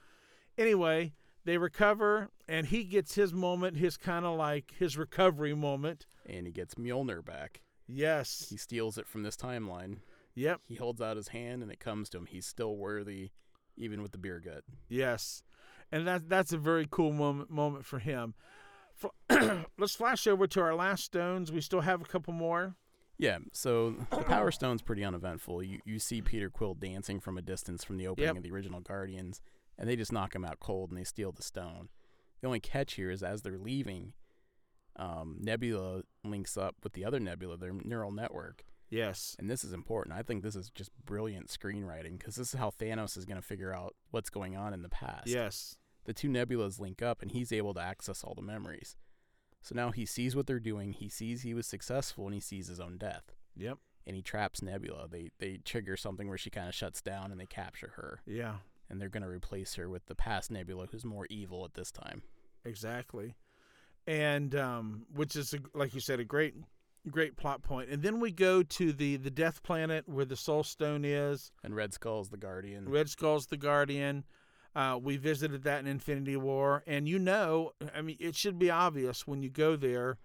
anyway, 0.58 1.12
they 1.44 1.56
recover, 1.56 2.30
and 2.48 2.66
he 2.66 2.82
gets 2.82 3.14
his 3.14 3.32
moment, 3.32 3.76
his 3.76 3.96
kind 3.96 4.24
of 4.26 4.36
like 4.36 4.74
his 4.76 4.98
recovery 4.98 5.54
moment. 5.54 6.06
And 6.28 6.46
he 6.46 6.52
gets 6.52 6.74
Mjolnir 6.74 7.24
back. 7.24 7.62
Yes. 7.86 8.48
He 8.50 8.56
steals 8.56 8.98
it 8.98 9.06
from 9.06 9.22
this 9.22 9.36
timeline. 9.36 9.98
Yep. 10.34 10.62
He 10.66 10.74
holds 10.74 11.00
out 11.00 11.16
his 11.16 11.28
hand 11.28 11.62
and 11.62 11.70
it 11.70 11.78
comes 11.78 12.08
to 12.10 12.18
him. 12.18 12.26
He's 12.26 12.46
still 12.46 12.76
worthy, 12.76 13.30
even 13.76 14.02
with 14.02 14.10
the 14.10 14.18
beer 14.18 14.40
gut. 14.40 14.64
Yes. 14.88 15.44
And 15.92 16.06
that 16.06 16.28
that's 16.28 16.52
a 16.52 16.58
very 16.58 16.86
cool 16.90 17.12
moment 17.12 17.50
moment 17.50 17.84
for 17.86 17.98
him. 17.98 18.34
Fl- 18.94 19.08
Let's 19.78 19.94
flash 19.94 20.26
over 20.26 20.46
to 20.48 20.60
our 20.60 20.74
last 20.74 21.04
stones. 21.04 21.52
We 21.52 21.60
still 21.60 21.82
have 21.82 22.00
a 22.00 22.04
couple 22.06 22.32
more. 22.32 22.76
Yeah, 23.18 23.38
so 23.52 23.94
the 24.10 24.18
Power 24.24 24.50
Stone's 24.50 24.82
pretty 24.82 25.02
uneventful. 25.04 25.62
You 25.62 25.80
you 25.86 25.98
see 25.98 26.20
Peter 26.20 26.50
Quill 26.50 26.74
dancing 26.74 27.18
from 27.20 27.38
a 27.38 27.42
distance 27.42 27.82
from 27.84 27.96
the 27.96 28.06
opening 28.08 28.26
Yep. 28.28 28.36
of 28.36 28.42
the 28.42 28.50
original 28.52 28.80
Guardians, 28.80 29.40
and 29.78 29.88
they 29.88 29.96
just 29.96 30.12
knock 30.12 30.34
him 30.34 30.44
out 30.44 30.60
cold 30.60 30.90
and 30.90 30.98
they 30.98 31.04
steal 31.04 31.32
the 31.32 31.42
stone. 31.42 31.88
The 32.42 32.46
only 32.46 32.60
catch 32.60 32.94
here 32.94 33.10
is 33.10 33.22
as 33.22 33.40
they're 33.40 33.56
leaving, 33.58 34.12
um, 34.96 35.38
Nebula 35.40 36.02
links 36.24 36.56
up 36.58 36.76
with 36.82 36.92
the 36.92 37.04
other 37.06 37.18
Nebula, 37.20 37.56
their 37.56 37.72
neural 37.72 38.12
network, 38.12 38.64
Yes. 38.90 39.34
and 39.38 39.50
this 39.50 39.64
is 39.64 39.72
important. 39.72 40.16
I 40.16 40.22
think 40.22 40.42
this 40.42 40.54
is 40.56 40.70
just 40.70 40.90
brilliant 41.04 41.48
screenwriting 41.48 42.18
because 42.18 42.36
this 42.36 42.54
is 42.54 42.58
how 42.60 42.70
Thanos 42.70 43.16
is 43.16 43.24
going 43.24 43.40
to 43.40 43.46
figure 43.46 43.74
out 43.74 43.94
what's 44.10 44.30
going 44.30 44.56
on 44.56 44.72
in 44.72 44.82
the 44.82 44.88
past. 44.88 45.26
Yes. 45.26 45.76
The 46.04 46.12
two 46.12 46.28
Nebulas 46.28 46.78
link 46.78 47.02
up, 47.02 47.20
and 47.20 47.32
he's 47.32 47.50
able 47.52 47.74
to 47.74 47.80
access 47.80 48.22
all 48.22 48.34
the 48.34 48.42
memories. 48.42 48.96
So 49.62 49.74
now 49.74 49.90
he 49.90 50.06
sees 50.06 50.36
what 50.36 50.46
they're 50.46 50.60
doing. 50.60 50.92
He 50.92 51.08
sees 51.08 51.42
he 51.42 51.52
was 51.54 51.66
successful, 51.66 52.26
and 52.26 52.34
he 52.34 52.40
sees 52.40 52.68
his 52.68 52.78
own 52.78 52.96
death 52.98 53.32
Yep. 53.56 53.78
and 54.06 54.14
he 54.14 54.22
traps 54.22 54.62
Nebula. 54.62 55.08
They 55.08 55.30
they 55.38 55.56
trigger 55.64 55.96
something 55.96 56.28
where 56.28 56.38
she 56.38 56.50
kind 56.50 56.68
of 56.68 56.74
shuts 56.74 57.02
down 57.02 57.32
and 57.32 57.40
they 57.40 57.46
capture 57.46 57.92
her, 57.96 58.20
Yeah. 58.24 58.58
and 58.88 59.00
they're 59.00 59.08
gonna 59.08 59.28
replace 59.28 59.74
her 59.74 59.88
with 59.88 60.06
the 60.06 60.14
past 60.14 60.52
Nebula, 60.52 60.86
who's 60.92 61.04
more 61.04 61.26
evil 61.28 61.64
at 61.64 61.74
this 61.74 61.90
time. 61.90 62.22
Exactly. 62.64 63.34
And 64.06 64.54
um, 64.54 65.06
which 65.12 65.34
is 65.34 65.52
a, 65.54 65.58
like 65.74 65.92
you 65.94 66.00
said 66.00 66.20
a 66.20 66.24
great 66.24 66.54
great 67.10 67.36
plot 67.36 67.62
point. 67.62 67.88
And 67.90 68.02
then 68.02 68.20
we 68.20 68.30
go 68.32 68.62
to 68.62 68.92
the 68.92 69.16
the 69.16 69.30
Death 69.30 69.62
Planet 69.62 70.08
where 70.08 70.24
the 70.24 70.36
Soul 70.36 70.62
Stone 70.64 71.04
is. 71.04 71.50
And 71.64 71.74
Red 71.76 71.92
Skull's 71.94 72.28
the 72.30 72.36
Guardian. 72.36 72.88
Red 72.88 73.08
Skull's 73.08 73.46
the 73.46 73.56
Guardian. 73.56 74.24
Uh, 74.74 74.98
we 75.02 75.16
visited 75.16 75.62
that 75.62 75.80
in 75.80 75.86
Infinity 75.86 76.36
War, 76.36 76.82
and 76.86 77.08
you 77.08 77.18
know, 77.18 77.72
I 77.94 78.02
mean, 78.02 78.16
it 78.20 78.36
should 78.36 78.58
be 78.58 78.70
obvious 78.70 79.26
when 79.26 79.42
you 79.42 79.48
go 79.48 79.74
there. 79.74 80.18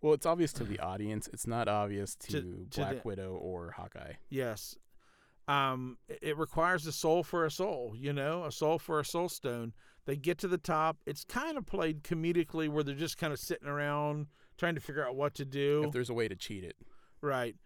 well, 0.00 0.14
it's 0.14 0.24
obvious 0.24 0.52
to 0.54 0.64
the 0.64 0.78
audience. 0.80 1.28
It's 1.32 1.46
not 1.46 1.68
obvious 1.68 2.14
to, 2.14 2.26
To- 2.40 2.66
to 2.70 2.80
Black 2.80 3.02
the- 3.02 3.08
Widow 3.08 3.32
or 3.34 3.72
Hawkeye. 3.72 4.14
Yes, 4.30 4.76
um, 5.46 5.98
it- 6.08 6.18
it 6.22 6.38
requires 6.38 6.86
a 6.86 6.92
soul 6.92 7.22
for 7.22 7.44
a 7.44 7.50
soul. 7.50 7.94
You 7.96 8.12
know, 8.12 8.44
a 8.44 8.52
soul 8.52 8.78
for 8.78 9.00
a 9.00 9.04
soul 9.04 9.28
stone. 9.28 9.72
They 10.06 10.16
get 10.16 10.38
to 10.38 10.48
the 10.48 10.56
top. 10.58 10.98
It's 11.04 11.24
kind 11.24 11.58
of 11.58 11.66
played 11.66 12.02
comedically, 12.02 12.68
where 12.68 12.82
they're 12.84 12.94
just 12.94 13.18
kind 13.18 13.32
of 13.32 13.38
sitting 13.38 13.68
around 13.68 14.28
trying 14.58 14.74
to 14.74 14.80
figure 14.80 15.06
out 15.06 15.16
what 15.16 15.34
to 15.36 15.44
do. 15.44 15.84
If 15.86 15.92
there's 15.92 16.10
a 16.10 16.14
way 16.14 16.28
to 16.28 16.36
cheat 16.36 16.64
it, 16.64 16.76
Right. 17.22 17.56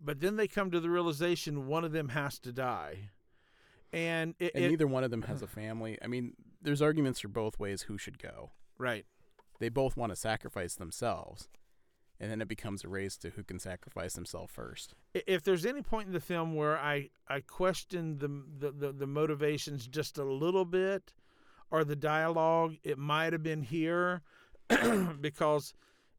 But 0.00 0.20
then 0.20 0.36
they 0.36 0.46
come 0.48 0.70
to 0.72 0.80
the 0.80 0.90
realization 0.90 1.66
one 1.66 1.84
of 1.84 1.92
them 1.92 2.10
has 2.10 2.38
to 2.40 2.52
die. 2.52 3.10
And 3.92 4.34
it, 4.38 4.52
and 4.54 4.64
it- 4.64 4.68
neither 4.68 4.86
one 4.86 5.04
of 5.04 5.10
them 5.10 5.22
has 5.22 5.42
a 5.42 5.46
family. 5.46 5.96
I 6.02 6.06
mean, 6.06 6.34
there's 6.60 6.82
arguments 6.82 7.20
for 7.20 7.28
both 7.28 7.58
ways 7.58 7.82
who 7.82 7.98
should 7.98 8.18
go. 8.18 8.50
right. 8.78 9.04
They 9.58 9.70
both 9.70 9.96
want 9.96 10.12
to 10.12 10.16
sacrifice 10.16 10.74
themselves, 10.74 11.48
and 12.20 12.30
then 12.30 12.42
it 12.42 12.48
becomes 12.48 12.84
a 12.84 12.88
race 12.88 13.16
to 13.18 13.30
who 13.30 13.42
can 13.42 13.58
sacrifice 13.58 14.12
themselves 14.12 14.52
first. 14.52 14.92
If 15.14 15.44
there's 15.44 15.64
any 15.64 15.80
point 15.80 16.08
in 16.08 16.12
the 16.12 16.20
film 16.20 16.54
where 16.54 16.76
I 16.76 17.08
I 17.26 17.40
question 17.40 18.18
the 18.18 18.28
the, 18.58 18.70
the, 18.70 18.92
the 18.92 19.06
motivations 19.06 19.86
just 19.86 20.18
a 20.18 20.24
little 20.24 20.66
bit 20.66 21.14
or 21.70 21.84
the 21.84 21.96
dialogue, 21.96 22.76
it 22.82 22.98
might 22.98 23.32
have 23.32 23.42
been 23.42 23.62
here 23.62 24.20
because 25.22 25.72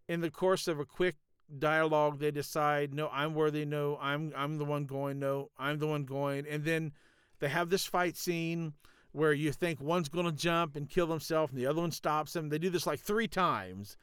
in 0.08 0.22
the 0.22 0.32
course 0.32 0.68
of 0.68 0.80
a 0.80 0.86
quick 0.86 1.16
dialogue 1.60 2.20
they 2.20 2.32
decide 2.32 2.94
no 2.94 3.10
I'm 3.10 3.34
worthy 3.34 3.64
no 3.66 3.98
I'm 4.02 4.34
I'm 4.36 4.58
the 4.58 4.66
one 4.66 4.86
going 4.86 5.20
no 5.20 5.50
I'm 5.58 5.80
the 5.80 5.88
one 5.88 6.04
going 6.04 6.46
and 6.50 6.66
then 6.66 6.92
they 7.40 7.48
have 7.48 7.70
this 7.70 7.86
fight 7.86 8.18
scene 8.18 8.74
where 9.14 9.32
you 9.32 9.52
think 9.54 9.80
one's 9.80 10.10
going 10.10 10.26
to 10.26 10.32
jump 10.34 10.76
and 10.76 10.90
kill 10.90 11.08
himself 11.08 11.52
and 11.52 11.60
the 11.60 11.66
other 11.66 11.80
one 11.80 11.92
stops 11.92 12.36
him 12.36 12.50
they 12.50 12.58
do 12.58 12.70
this 12.70 12.86
like 12.86 13.00
3 13.00 13.28
times 13.30 13.96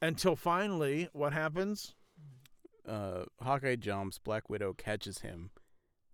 until 0.00 0.36
finally 0.36 1.08
what 1.12 1.34
happens 1.34 1.94
uh, 2.86 3.24
Hawkeye 3.42 3.76
jumps, 3.76 4.18
Black 4.18 4.48
Widow 4.48 4.72
catches 4.72 5.18
him 5.18 5.50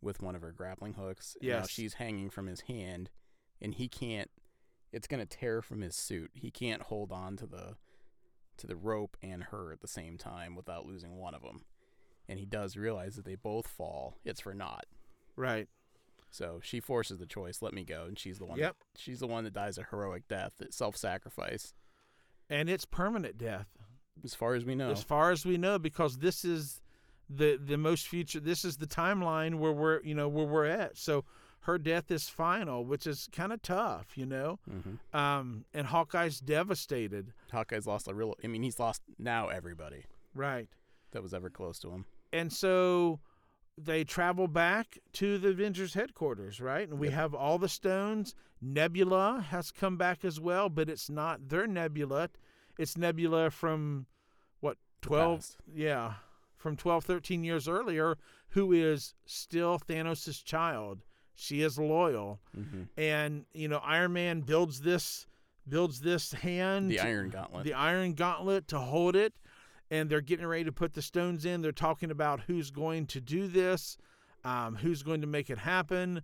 with 0.01 0.23
one 0.23 0.35
of 0.35 0.43
her 0.43 0.53
grappling 0.53 0.95
hooks. 0.95 1.37
and 1.41 1.49
Now 1.61 1.67
she's 1.67 1.95
hanging 1.95 2.31
from 2.31 2.47
his 2.47 2.63
hand, 2.63 3.11
and 3.61 3.75
he 3.75 3.89
can't. 3.89 4.31
It's 4.93 5.07
gonna 5.07 5.27
tear 5.27 5.63
from 5.63 5.81
his 5.81 5.97
suit. 5.97 6.31
He 6.35 6.51
can't 6.51 6.83
hold 6.83 7.13
on 7.13 7.37
to 7.39 7.47
the 7.47 7.77
to 8.63 8.67
the 8.67 8.77
rope 8.77 9.17
and 9.23 9.45
her 9.45 9.73
at 9.73 9.81
the 9.81 9.89
same 9.89 10.17
time 10.17 10.55
without 10.57 10.87
losing 10.87 11.17
one 11.17 11.35
of 11.35 11.43
them. 11.43 11.65
And 12.29 12.39
he 12.39 12.47
does 12.47 12.77
realize 12.77 13.17
that 13.17 13.25
they 13.25 13.35
both 13.35 13.67
fall. 13.67 14.17
It's 14.25 14.41
for 14.41 14.55
naught. 14.55 14.87
right 15.37 15.69
So 16.31 16.61
she 16.63 16.81
forces 16.81 17.19
the 17.19 17.27
choice. 17.27 17.61
Let 17.61 17.75
me 17.75 17.85
go, 17.85 18.05
and 18.07 18.19
she's 18.19 18.39
the 18.39 18.47
one. 18.47 18.59
Yep. 18.59 18.77
That, 18.79 19.01
she's 19.01 19.19
the 19.19 19.27
one 19.27 19.45
that 19.45 19.53
dies 19.53 19.77
a 19.77 19.87
heroic 19.91 20.29
death, 20.29 20.63
self-sacrifice, 20.71 21.75
and 22.49 22.71
it's 22.71 22.85
permanent 22.85 23.37
death 23.37 23.67
as 24.25 24.35
far 24.35 24.55
as 24.55 24.65
we 24.65 24.75
know. 24.75 24.91
as 24.93 25.03
far 25.03 25.33
as 25.33 25.45
we 25.45 25.59
know 25.59 25.79
because 25.79 26.19
this 26.19 26.45
is 26.45 26.81
the 27.29 27.59
the 27.63 27.79
most 27.79 28.07
future 28.07 28.41
this 28.41 28.65
is 28.65 28.77
the 28.77 28.87
timeline 28.87 29.57
where 29.57 29.73
we're 29.73 30.03
you 30.03 30.15
know 30.15 30.29
where 30.29 30.45
we're 30.47 30.67
at 30.67 30.97
so 30.99 31.25
her 31.63 31.79
death 31.79 32.11
is 32.11 32.29
final 32.29 32.85
which 32.85 33.07
is 33.07 33.29
kind 33.33 33.53
of 33.53 33.61
tough 33.63 34.17
you 34.17 34.27
know 34.27 34.59
hmm 34.69 34.95
um 35.17 35.65
and 35.75 35.87
hawkeye's 35.89 36.41
devastated 36.41 37.33
Hawkeye's 37.51 37.87
lost 37.87 38.09
a 38.09 38.15
real. 38.15 38.35
I 38.43 38.47
mean, 38.47 38.63
he's 38.63 38.79
lost 38.81 39.03
now 39.19 39.49
everybody 39.49 40.05
right 40.35 40.69
that 41.13 41.23
was 41.23 41.35
ever 41.35 41.51
close 41.51 41.79
to 41.81 41.91
him. 41.91 42.05
and 42.33 42.51
so 42.53 43.21
they 43.79 44.05
travel 44.05 44.49
back 44.49 44.99
to 45.15 45.39
the 45.39 45.49
Avengers 45.49 45.95
headquarters, 45.95 46.61
right? 46.61 46.87
And 46.89 46.99
we 46.99 47.09
Yep. 47.09 47.15
have 47.17 47.35
all 47.35 47.59
the 47.59 47.69
stones. 47.71 48.35
Nebula 48.61 49.41
has 49.49 49.71
come 49.71 49.97
back 49.97 50.25
as 50.27 50.39
well, 50.39 50.69
but 50.69 50.89
it's 50.91 51.09
not 51.09 51.49
their 51.49 51.67
Nebula. 51.67 52.29
It's 52.79 52.97
Nebula 52.99 53.51
from 53.51 54.07
what, 54.61 54.77
12? 55.01 55.57
Yeah, 55.75 56.15
from 56.57 56.77
12, 56.77 57.05
13 57.05 57.45
years 57.45 57.67
earlier, 57.67 58.19
who 58.51 58.73
is 58.73 59.15
still 59.25 59.79
Thanos' 59.79 60.45
child. 60.45 61.01
She 61.35 61.63
is 61.63 61.79
loyal. 61.79 62.41
hmm 62.55 62.83
And, 62.97 63.45
you 63.53 63.69
know, 63.69 63.79
Iron 63.79 64.13
Man 64.13 64.41
builds 64.43 64.81
this 64.81 65.27
builds 65.69 66.01
this 66.01 66.33
hand 66.33 66.91
The 66.91 66.99
Iron 67.01 67.31
Gauntlet. 67.31 67.65
the 67.65 67.75
iron 67.75 68.15
gauntlet 68.15 68.67
to 68.69 68.81
hold 68.81 69.15
it 69.15 69.33
and 69.93 70.11
they're 70.11 70.21
getting 70.21 70.47
ready 70.47 70.65
to 70.65 70.73
put 70.73 70.95
the 70.95 71.03
stones 71.03 71.45
in 71.45 71.63
they're 71.63 71.71
talking 71.71 72.11
about 72.11 72.41
who's 72.49 72.73
going 72.73 73.07
to 73.07 73.21
do 73.21 73.47
this 73.47 73.97
um, 74.43 74.75
who's 74.75 75.05
going 75.05 75.21
to 75.21 75.27
make 75.29 75.51
it 75.51 75.59
happen 75.59 76.23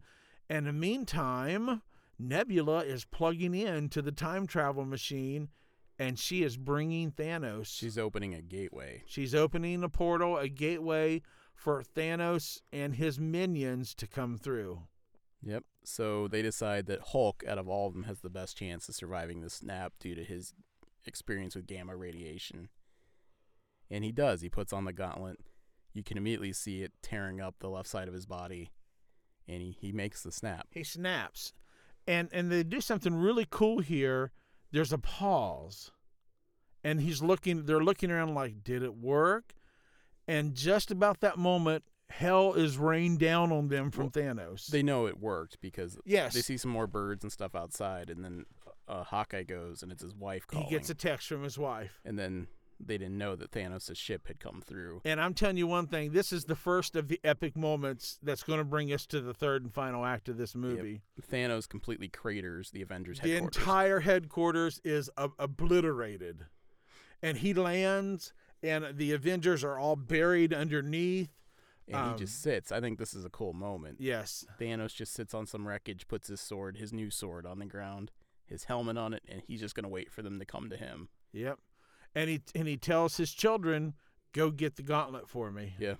and 0.51 0.59
in 0.59 0.65
the 0.65 0.73
meantime 0.73 1.83
nebula 2.19 2.81
is 2.81 3.05
plugging 3.05 3.55
in 3.55 3.89
to 3.91 4.03
the 4.03 4.11
time 4.11 4.45
travel 4.45 4.85
machine 4.85 5.49
and 6.01 6.19
she 6.19 6.43
is 6.43 6.57
bringing 6.57 7.13
thanos 7.13 7.67
She's 7.67 7.97
opening 7.97 8.35
a 8.35 8.43
gateway. 8.43 9.05
she's 9.07 9.37
opening 9.37 9.85
a 9.85 9.89
portal 9.89 10.37
a 10.37 10.49
gateway 10.49 11.23
for 11.55 11.85
thanos 11.95 12.61
and 12.73 12.97
his 12.97 13.21
minions 13.21 13.95
to 13.95 14.09
come 14.09 14.37
through 14.37 14.81
Yep. 15.43 15.65
So 15.85 16.29
they 16.29 16.43
decide 16.43 16.87
that 16.87 17.01
Hulk, 17.13 17.45
out 17.47 17.59
of 17.59 17.69
all 17.69 17.87
of 17.87 17.95
them, 17.95 18.05
has 18.05 18.21
the 18.21 18.31
best 18.31 18.57
chance 18.57 18.89
of 18.89 18.95
surviving 18.95 19.41
the 19.41 19.51
snap 19.51 19.93
due 20.01 20.15
to 20.15 20.25
his 20.25 20.53
experience 21.07 21.55
with 21.55 21.67
gamma 21.67 21.97
radiation. 21.97 22.69
And 23.91 24.05
he 24.05 24.13
does. 24.13 24.41
He 24.41 24.49
puts 24.49 24.73
on 24.73 24.85
the 24.85 24.93
gauntlet. 24.93 25.39
You 25.95 26.03
can 26.03 26.19
immediately 26.19 26.53
see 26.53 26.83
it 26.83 26.93
tearing 27.03 27.41
up 27.41 27.57
the 27.59 27.71
left 27.71 27.89
side 27.89 28.09
of 28.09 28.15
his 28.15 28.27
body, 28.27 28.71
and 29.47 29.63
he, 29.63 29.77
he 29.81 29.93
makes 29.93 30.23
the 30.23 30.33
snap. 30.33 30.69
he 30.73 30.85
snaps 30.85 31.53
and 32.09 32.29
and 32.33 32.51
they 32.51 32.65
do 32.65 32.81
something 32.81 33.15
really 33.15 33.47
cool 33.49 33.79
here 33.81 34.33
there's 34.73 34.93
a 34.93 34.99
pause 34.99 35.93
and 36.83 37.01
he's 37.01 37.23
looking 37.23 37.67
they're 37.67 37.85
looking 37.85 38.11
around 38.11 38.35
like 38.35 38.65
did 38.65 38.83
it 38.83 38.97
work 38.97 39.55
and 40.27 40.55
just 40.55 40.91
about 40.91 41.21
that 41.21 41.37
moment 41.39 41.85
hell 42.11 42.55
is 42.55 42.79
rained 42.79 43.19
down 43.19 43.53
on 43.53 43.69
them 43.69 43.91
from 43.91 44.11
thanos. 44.11 44.67
They 44.67 44.83
know 44.83 45.07
it 45.07 45.21
worked 45.21 45.61
because 45.61 45.99
yes. 46.05 46.35
they 46.35 46.41
see 46.41 46.57
some 46.57 46.71
more 46.71 46.87
birds 46.87 47.25
and 47.25 47.33
stuff 47.33 47.55
outside, 47.55 48.11
and 48.11 48.25
then 48.25 48.47
uh, 48.89 49.05
Hawkeye 49.05 49.45
goes, 49.45 49.83
and 49.83 49.93
it's 49.93 50.03
his 50.03 50.15
wife 50.15 50.47
calling. 50.47 50.67
he 50.67 50.75
gets 50.75 50.91
a 50.91 50.95
text 50.95 51.29
from 51.29 51.43
his 51.43 51.59
wife. 51.59 52.01
And 52.05 52.19
then 52.19 52.49
they 52.81 52.97
didn't 52.97 53.19
know 53.19 53.37
that 53.37 53.51
Thanos' 53.51 53.97
ship 53.97 54.29
had 54.29 54.39
come 54.39 54.63
through. 54.65 55.01
and 55.05 55.21
i'm 55.21 55.35
telling 55.35 55.57
you 55.57 55.67
one 55.67 55.89
thing 55.89 56.13
this 56.13 56.33
is 56.33 56.45
the 56.45 56.55
first 56.55 56.95
of 56.95 57.09
the 57.09 57.19
epic 57.25 57.57
moments 57.57 58.21
that's 58.23 58.45
going 58.45 58.61
to 58.61 58.65
bring 58.65 58.93
us 58.93 59.05
to 59.07 59.21
the 59.21 59.35
third 59.35 59.65
and 59.65 59.75
final 59.75 60.05
act 60.05 60.29
of 60.29 60.37
this 60.37 60.55
movie. 60.55 61.03
Thanos 61.31 61.69
completely 61.69 62.09
craters 62.09 62.71
the 62.71 62.83
Avengers 62.83 63.19
headquarters. 63.19 63.57
the 63.57 63.61
entire 63.61 64.01
headquarters 64.01 64.81
is 64.85 65.11
ob- 65.19 65.33
obliterated. 65.39 66.47
And 67.21 67.39
he 67.39 67.53
lands 67.53 68.33
and 68.63 68.97
the 68.97 69.13
avengers 69.13 69.65
are 69.65 69.79
all 69.79 69.97
buried 69.97 70.53
underneath 70.53 71.31
and 71.89 71.97
um, 71.97 72.13
he 72.13 72.19
just 72.19 72.41
sits. 72.43 72.71
I 72.71 72.81
think 72.81 72.99
this 72.99 73.15
is 73.15 73.25
a 73.25 73.31
cool 73.31 73.53
moment. 73.53 73.97
yes 74.01 74.45
Thanos 74.61 74.95
just 74.95 75.13
sits 75.13 75.35
on 75.35 75.47
some 75.47 75.67
wreckage, 75.67 76.07
puts 76.09 76.29
his 76.29 76.41
sword, 76.41 76.77
his 76.77 76.93
new 76.93 77.11
sword, 77.11 77.47
on 77.47 77.59
the 77.59 77.67
ground, 77.67 78.11
his 78.47 78.65
helmet 78.65 78.97
on 78.99 79.15
it, 79.15 79.23
and 79.29 79.43
he's 79.47 79.61
just 79.61 79.75
gonna 79.75 79.89
wait 79.89 80.11
for 80.13 80.23
them 80.23 80.39
to 80.39 80.45
come 80.45 80.69
to 80.71 80.77
him. 80.77 81.09
yep 81.33 81.59
and 82.15 82.31
he 82.31 82.41
and 82.55 82.67
he 82.69 82.77
tells 82.77 83.17
his 83.19 83.33
children 83.33 83.95
go 84.33 84.51
get 84.51 84.77
the 84.77 84.83
gauntlet 84.83 85.29
for 85.29 85.51
me 85.51 85.75
Yeah. 85.79 85.95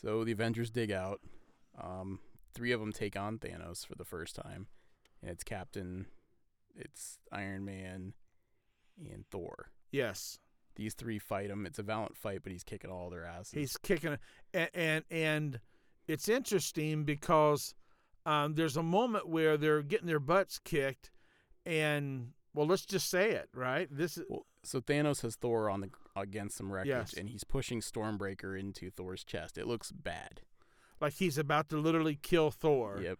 So 0.00 0.24
the 0.24 0.32
Avengers 0.32 0.70
dig 0.70 0.90
out. 0.90 1.20
Um, 1.78 2.20
three 2.54 2.72
of 2.72 2.80
them 2.80 2.92
take 2.92 3.16
on 3.16 3.38
Thanos 3.38 3.86
for 3.86 3.94
the 3.96 4.04
first 4.04 4.34
time, 4.34 4.66
and 5.20 5.30
it's 5.30 5.44
Captain, 5.44 6.06
it's 6.74 7.18
Iron 7.30 7.64
Man, 7.64 8.14
and 8.98 9.24
Thor. 9.30 9.70
yes 9.90 10.38
These 10.76 10.94
three 10.94 11.18
fight 11.18 11.50
him. 11.50 11.66
It's 11.66 11.78
a 11.78 11.82
valiant 11.82 12.16
fight, 12.16 12.40
but 12.42 12.52
he's 12.52 12.64
kicking 12.64 12.90
all 12.90 13.10
their 13.10 13.24
asses. 13.24 13.52
he's 13.52 13.76
kicking 13.76 14.16
and 14.54 14.70
and, 14.74 15.04
and 15.10 15.60
it's 16.08 16.28
interesting 16.28 17.04
because 17.04 17.74
um, 18.26 18.54
there's 18.54 18.76
a 18.76 18.82
moment 18.82 19.28
where 19.28 19.56
they're 19.56 19.82
getting 19.82 20.06
their 20.06 20.20
butts 20.20 20.58
kicked 20.58 21.10
and 21.66 22.32
well 22.54 22.66
let's 22.66 22.84
just 22.86 23.08
say 23.10 23.30
it 23.32 23.48
right 23.54 23.88
this 23.90 24.16
is 24.16 24.24
Well, 24.28 24.46
so 24.62 24.80
Thanos 24.80 25.22
has 25.22 25.36
Thor 25.36 25.70
on 25.70 25.80
the 25.80 25.90
against 26.16 26.56
some 26.58 26.70
wreckage, 26.72 26.88
Yes. 26.88 27.12
and 27.14 27.28
he's 27.28 27.44
pushing 27.44 27.80
Stormbreaker 27.80 28.58
into 28.58 28.90
Thor's 28.90 29.24
chest. 29.24 29.56
It 29.56 29.66
looks 29.66 29.90
bad. 29.92 30.42
like 31.00 31.14
he's 31.14 31.38
about 31.38 31.68
to 31.70 31.76
literally 31.78 32.16
kill 32.20 32.50
thor 32.50 33.00
Yep, 33.02 33.18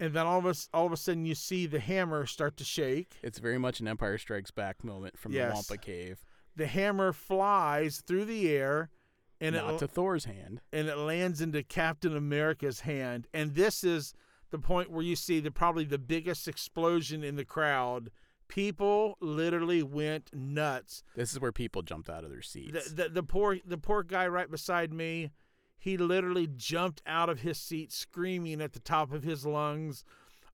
and 0.00 0.14
then 0.14 0.26
all 0.26 0.38
of 0.38 0.46
us 0.46 0.68
all 0.72 0.86
of 0.86 0.92
a 0.92 0.96
sudden 0.96 1.24
you 1.26 1.34
see 1.34 1.66
the 1.66 1.80
hammer 1.80 2.24
start 2.26 2.56
to 2.58 2.64
shake 2.64 3.16
it's 3.22 3.38
very 3.38 3.58
much 3.58 3.80
an 3.80 3.88
Empire 3.88 4.18
Strikes 4.18 4.50
Back 4.50 4.82
moment 4.84 5.18
from 5.18 5.32
Yes. 5.32 5.48
the 5.50 5.54
Wampa 5.54 5.76
Cave, 5.78 6.24
the 6.58 6.66
hammer 6.66 7.12
flies 7.12 8.02
through 8.06 8.26
the 8.26 8.50
air 8.50 8.90
and 9.40 9.54
not 9.54 9.74
it 9.74 9.78
to 9.78 9.88
Thor's 9.88 10.24
hand. 10.24 10.60
and 10.72 10.88
it 10.88 10.98
lands 10.98 11.40
into 11.40 11.62
Captain 11.62 12.16
America's 12.16 12.80
hand. 12.80 13.28
And 13.32 13.54
this 13.54 13.84
is 13.84 14.12
the 14.50 14.58
point 14.58 14.90
where 14.90 15.02
you 15.02 15.14
see 15.14 15.40
the 15.40 15.50
probably 15.52 15.84
the 15.84 15.98
biggest 15.98 16.48
explosion 16.48 17.22
in 17.22 17.36
the 17.36 17.44
crowd. 17.44 18.10
People 18.48 19.16
literally 19.20 19.82
went 19.82 20.30
nuts. 20.34 21.04
This 21.14 21.32
is 21.32 21.40
where 21.40 21.52
people 21.52 21.82
jumped 21.82 22.10
out 22.10 22.24
of 22.24 22.30
their 22.30 22.42
seats. 22.42 22.90
the, 22.90 23.04
the, 23.04 23.08
the 23.10 23.22
poor 23.22 23.58
the 23.64 23.78
poor 23.78 24.02
guy 24.02 24.26
right 24.26 24.50
beside 24.50 24.92
me 24.92 25.30
he 25.80 25.96
literally 25.96 26.48
jumped 26.56 27.00
out 27.06 27.28
of 27.28 27.40
his 27.40 27.56
seat 27.56 27.92
screaming 27.92 28.60
at 28.60 28.72
the 28.72 28.80
top 28.80 29.12
of 29.12 29.22
his 29.22 29.46
lungs. 29.46 30.02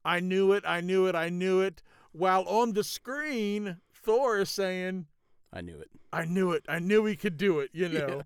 I 0.04 0.20
knew 0.20 0.52
it 0.52 0.64
i 0.66 0.82
knew 0.82 1.06
it 1.06 1.14
i 1.14 1.30
knew 1.30 1.62
it. 1.62 1.82
While 2.12 2.42
on 2.42 2.74
the 2.74 2.84
screen 2.84 3.78
thor 3.94 4.38
is 4.40 4.50
saying 4.50 5.06
I 5.54 5.60
knew 5.62 5.78
it. 5.78 5.88
I 6.12 6.24
knew 6.26 6.50
it. 6.52 6.64
I 6.68 6.80
knew 6.80 7.06
he 7.06 7.16
could 7.16 7.36
do 7.38 7.60
it, 7.60 7.70
you 7.72 7.86
Yeah. 7.88 7.98
know. 8.06 8.22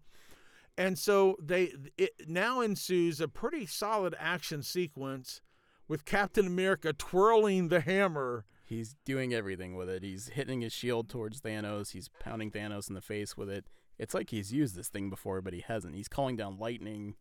And 0.76 0.98
so 0.98 1.36
they 1.42 1.72
it 1.96 2.12
now 2.28 2.60
ensues 2.60 3.20
a 3.20 3.28
pretty 3.28 3.66
solid 3.66 4.14
action 4.18 4.62
sequence 4.62 5.40
with 5.88 6.04
Captain 6.04 6.46
America 6.46 6.92
twirling 6.92 7.68
the 7.68 7.80
hammer. 7.80 8.44
He's 8.64 8.94
doing 9.04 9.32
everything 9.34 9.74
with 9.76 9.88
it. 9.88 10.02
He's 10.02 10.28
hitting 10.28 10.60
his 10.60 10.72
shield 10.72 11.08
towards 11.08 11.40
Thanos. 11.40 11.92
He's 11.92 12.08
pounding 12.20 12.50
Thanos 12.50 12.88
in 12.88 12.94
the 12.94 13.00
face 13.00 13.36
with 13.36 13.48
it. 13.50 13.66
It's 13.98 14.14
like 14.14 14.30
he's 14.30 14.52
used 14.52 14.76
this 14.76 14.88
thing 14.88 15.10
before, 15.10 15.40
but 15.42 15.52
he 15.52 15.60
hasn't. 15.66 15.94
He's 15.96 16.06
calling 16.08 16.36
down 16.36 16.58
lightning, 16.58 17.14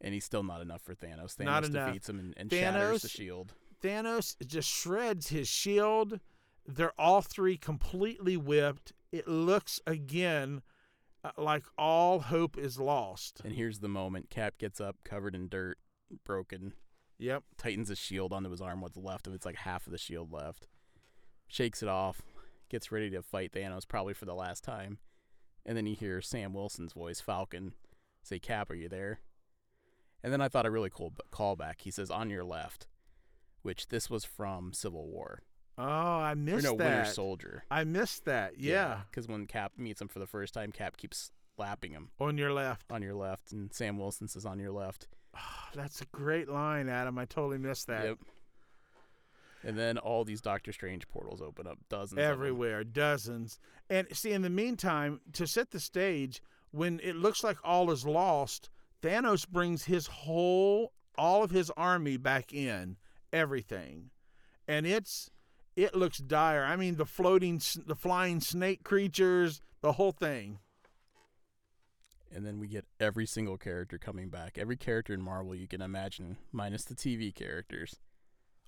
and 0.00 0.12
he's 0.14 0.24
still 0.24 0.42
not 0.42 0.60
enough 0.62 0.82
for 0.82 0.94
Thanos. 0.94 1.36
Thanos 1.36 1.70
defeats 1.70 2.08
him 2.08 2.18
and, 2.18 2.34
and 2.36 2.50
shatters 2.50 3.02
the 3.02 3.08
shield. 3.08 3.52
Thanos 3.82 4.34
just 4.46 4.68
shreds 4.68 5.28
his 5.28 5.46
shield. 5.48 6.18
They're 6.66 6.98
all 6.98 7.22
three 7.22 7.56
completely 7.56 8.36
whipped. 8.36 8.92
It 9.10 9.26
looks 9.28 9.80
again 9.86 10.62
uh, 11.24 11.30
like 11.36 11.64
all 11.76 12.20
hope 12.20 12.56
is 12.56 12.78
lost. 12.78 13.40
And 13.44 13.54
here's 13.54 13.80
the 13.80 13.88
moment: 13.88 14.30
Cap 14.30 14.58
gets 14.58 14.80
up, 14.80 14.96
covered 15.04 15.34
in 15.34 15.48
dirt, 15.48 15.78
broken, 16.24 16.74
Yep. 17.18 17.44
tightens 17.56 17.88
his 17.88 17.98
shield 17.98 18.32
onto 18.32 18.50
his 18.50 18.60
arm. 18.60 18.80
What's 18.80 18.96
left 18.96 19.26
of 19.26 19.34
it's 19.34 19.46
like 19.46 19.56
half 19.56 19.86
of 19.86 19.92
the 19.92 19.98
shield 19.98 20.32
left. 20.32 20.66
Shakes 21.46 21.82
it 21.82 21.88
off, 21.88 22.22
gets 22.68 22.90
ready 22.90 23.10
to 23.10 23.22
fight 23.22 23.52
Thanos, 23.52 23.86
probably 23.86 24.14
for 24.14 24.24
the 24.24 24.34
last 24.34 24.64
time. 24.64 24.98
And 25.64 25.76
then 25.76 25.86
you 25.86 25.94
hear 25.94 26.20
Sam 26.20 26.52
Wilson's 26.52 26.94
voice, 26.94 27.20
Falcon, 27.20 27.74
say, 28.22 28.38
"Cap, 28.38 28.70
are 28.70 28.74
you 28.74 28.88
there?" 28.88 29.20
And 30.22 30.32
then 30.32 30.40
I 30.40 30.48
thought 30.48 30.66
a 30.66 30.70
really 30.70 30.90
cool 30.90 31.12
callback. 31.30 31.82
He 31.82 31.90
says, 31.90 32.10
"On 32.10 32.30
your 32.30 32.44
left," 32.44 32.88
which 33.62 33.88
this 33.88 34.08
was 34.08 34.24
from 34.24 34.72
Civil 34.72 35.06
War. 35.06 35.42
Oh, 35.82 36.18
I 36.18 36.32
Or 36.32 36.36
missed 36.36 36.64
no, 36.64 36.74
Winter 36.74 36.84
that. 37.02 37.14
Soldier. 37.14 37.64
I 37.70 37.84
missed 37.84 38.24
that. 38.26 38.58
Yeah. 38.58 39.00
Because 39.10 39.26
when 39.28 39.46
Cap 39.46 39.72
meets 39.76 40.00
him 40.00 40.08
for 40.08 40.18
the 40.18 40.26
first 40.26 40.54
time, 40.54 40.70
Cap 40.72 40.96
keeps 40.96 41.30
slapping 41.56 41.92
him 41.92 42.10
On 42.20 42.38
your 42.38 42.52
left. 42.52 42.90
on 42.90 43.02
your 43.02 43.14
left, 43.14 43.52
and 43.52 43.72
Sam 43.72 43.98
Wilson 43.98 44.28
says, 44.28 44.46
"On 44.46 44.58
your 44.58 44.70
left." 44.72 45.08
That's 45.74 46.00
a 46.00 46.06
great 46.06 46.48
line, 46.48 46.88
Adam. 46.88 47.18
I 47.18 47.24
totally 47.24 47.58
missed 47.58 47.86
that. 47.88 48.04
Yep. 48.04 48.18
And 49.64 49.78
then 49.78 49.96
all 49.98 50.24
these 50.24 50.40
Doctor 50.40 50.72
Strange 50.72 51.06
portals 51.08 51.40
open 51.40 51.66
up, 51.68 51.78
dozens 51.88 52.18
everywhere, 52.20 52.82
dozens. 52.84 53.58
And 53.88 54.08
see, 54.16 54.32
in 54.32 54.42
the 54.42 54.50
meantime, 54.50 55.20
to 55.34 55.46
set 55.46 55.70
the 55.70 55.78
stage, 55.78 56.42
when 56.72 56.98
it 57.00 57.14
looks 57.16 57.44
like 57.44 57.58
all 57.62 57.90
is 57.92 58.04
lost, 58.04 58.70
Thanos 59.02 59.48
brings 59.48 59.84
his 59.84 60.06
whole, 60.08 60.92
all 61.16 61.44
of 61.44 61.50
his 61.52 61.70
army 61.76 62.16
back 62.16 62.52
in, 62.52 62.96
everything, 63.32 64.10
and 64.66 64.84
it's, 64.86 65.30
it 65.76 65.94
looks 65.94 66.18
dire. 66.18 66.62
I 66.64 66.76
mean, 66.76 66.96
the 66.96 67.06
floating, 67.06 67.60
the 67.86 67.96
flying 67.96 68.40
snake 68.40 68.84
creatures, 68.84 69.60
the 69.80 69.92
whole 69.92 70.12
thing. 70.12 70.58
And 72.34 72.46
then 72.46 72.58
we 72.58 72.66
get 72.66 72.86
every 72.98 73.26
single 73.26 73.58
character 73.58 73.98
coming 73.98 74.30
back. 74.30 74.56
Every 74.56 74.76
character 74.76 75.12
in 75.12 75.20
Marvel 75.20 75.54
you 75.54 75.68
can 75.68 75.82
imagine, 75.82 76.38
minus 76.50 76.84
the 76.84 76.94
TV 76.94 77.34
characters, 77.34 77.96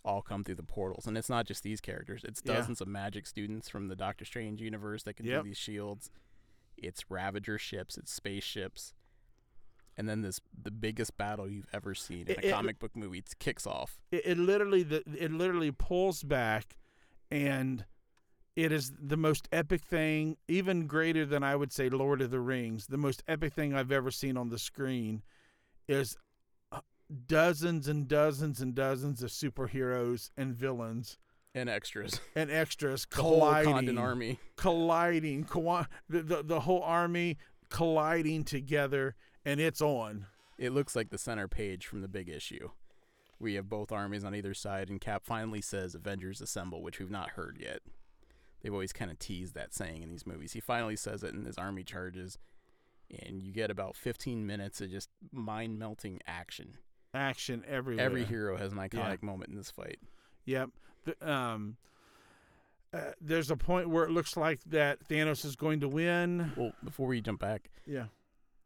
all 0.05 0.21
come 0.21 0.45
through 0.45 0.57
the 0.57 0.63
portals. 0.63 1.07
And 1.07 1.17
it's 1.17 1.31
not 1.31 1.47
just 1.47 1.63
these 1.63 1.81
characters, 1.81 2.25
it's 2.25 2.43
Yeah. 2.45 2.55
dozens 2.57 2.83
of 2.83 2.89
magic 2.89 3.27
students 3.27 3.71
from 3.71 3.89
the 3.89 3.97
Doctor 3.97 4.27
Strange 4.27 4.61
universe 4.61 5.03
that 5.05 5.15
can 5.15 5.25
Yep. 5.25 5.43
do 5.45 5.49
these 5.49 5.57
shields. 5.57 6.11
It's 6.77 7.11
Ravager 7.11 7.59
ships, 7.59 7.97
it's 7.97 8.13
spaceships. 8.13 8.93
and 9.97 10.09
then 10.09 10.23
this 10.23 10.41
the 10.61 10.73
biggest 10.73 11.17
battle 11.17 11.49
you've 11.49 11.69
ever 11.73 11.95
seen 11.95 12.23
in 12.27 12.31
It- 12.33 12.39
a 12.39 12.49
it- 12.49 12.51
comic 12.51 12.81
book 12.81 12.97
movie 12.97 13.23
t- 13.23 13.31
kicks 13.39 13.65
off. 13.65 14.01
it, 14.11 14.27
it 14.27 14.39
literally 14.39 14.83
the, 14.83 15.05
it 15.17 15.31
literally 15.31 15.71
pulls 15.71 16.25
back 16.25 16.77
and 17.31 17.85
it 18.57 18.71
is 18.71 18.93
the 19.01 19.17
most 19.17 19.49
epic 19.53 19.83
thing 19.83 20.37
even 20.49 20.87
greater 20.87 21.25
than 21.27 21.43
i 21.43 21.57
would 21.57 21.73
say 21.73 21.89
lord 21.89 22.21
of 22.23 22.31
the 22.31 22.41
rings 22.41 22.87
the 22.87 22.97
most 22.99 23.23
epic 23.27 23.53
thing 23.53 23.75
i've 23.75 23.91
ever 23.93 24.11
seen 24.11 24.37
on 24.37 24.49
the 24.51 24.59
screen 24.59 25.23
is 25.89 26.17
uh, 26.73 26.81
dozens 27.27 27.89
and 27.89 28.07
dozens 28.09 28.61
and 28.61 28.75
dozens 28.75 29.23
of 29.23 29.31
superheroes 29.31 30.31
and 30.37 30.55
villains 30.55 31.19
And 31.55 31.69
extras, 31.69 32.21
and 32.37 32.51
extras 32.51 33.05
colliding 33.07 33.99
army. 33.99 34.39
colliding 34.57 35.45
co- 35.45 35.87
the, 36.09 36.23
the, 36.23 36.43
the 36.43 36.61
whole 36.61 36.83
army 36.83 37.39
colliding 37.71 38.45
together 38.45 39.15
and 39.45 39.61
it's 39.61 39.81
on 39.83 40.27
It 40.59 40.71
looks 40.73 40.95
like 40.97 41.11
the 41.11 41.19
center 41.19 41.49
page 41.49 41.87
from 41.87 42.01
the 42.03 42.09
big 42.09 42.29
issue. 42.29 42.71
We 43.45 43.55
have 43.55 43.69
both 43.69 43.93
armies 43.93 44.25
on 44.25 44.35
either 44.35 44.55
side, 44.55 44.89
and 44.89 44.99
Cap 45.01 45.25
finally 45.25 45.61
says 45.61 45.95
"Avengers 45.95 46.41
Assemble," 46.41 46.83
which 46.83 46.99
we've 46.99 47.11
not 47.11 47.31
heard 47.31 47.59
yet. 47.61 47.81
They've 48.63 48.73
always 48.73 48.95
kind 48.95 49.11
of 49.11 49.19
teased 49.19 49.55
that 49.55 49.75
saying 49.75 50.03
in 50.03 50.09
these 50.09 50.27
movies. 50.27 50.55
He 50.55 50.61
finally 50.61 50.97
says 50.97 51.23
it, 51.23 51.35
and 51.35 51.47
his 51.47 51.59
army 51.59 51.85
charges, 51.85 52.39
and 53.11 53.43
you 53.43 53.53
get 53.53 53.71
about 53.71 53.97
15 53.97 54.47
minutes 54.47 54.81
of 54.81 54.91
just 54.91 55.11
mind 55.31 55.79
melting 55.79 56.21
action. 56.27 56.79
action 57.13 57.63
everywhere 57.69 58.05
Every 58.05 58.25
hero 58.25 58.57
has 58.57 58.73
an 58.73 58.79
iconic 58.79 59.23
moment 59.23 59.51
in 59.51 59.57
this 59.57 59.71
fight. 59.71 59.99
Yep. 60.47 60.71
The, 61.05 61.31
um, 61.31 61.77
uh, 62.95 63.13
there's 63.21 63.51
a 63.51 63.57
point 63.57 63.91
where 63.91 64.05
it 64.05 64.11
looks 64.11 64.37
like 64.39 64.61
that 64.65 65.07
Thanos 65.07 65.45
is 65.45 65.55
going 65.55 65.81
to 65.81 65.89
win. 65.89 66.53
Well, 66.57 66.73
before 66.83 67.09
we 67.09 67.21
jump 67.21 67.41
back, 67.41 67.69
Yeah. 67.87 68.07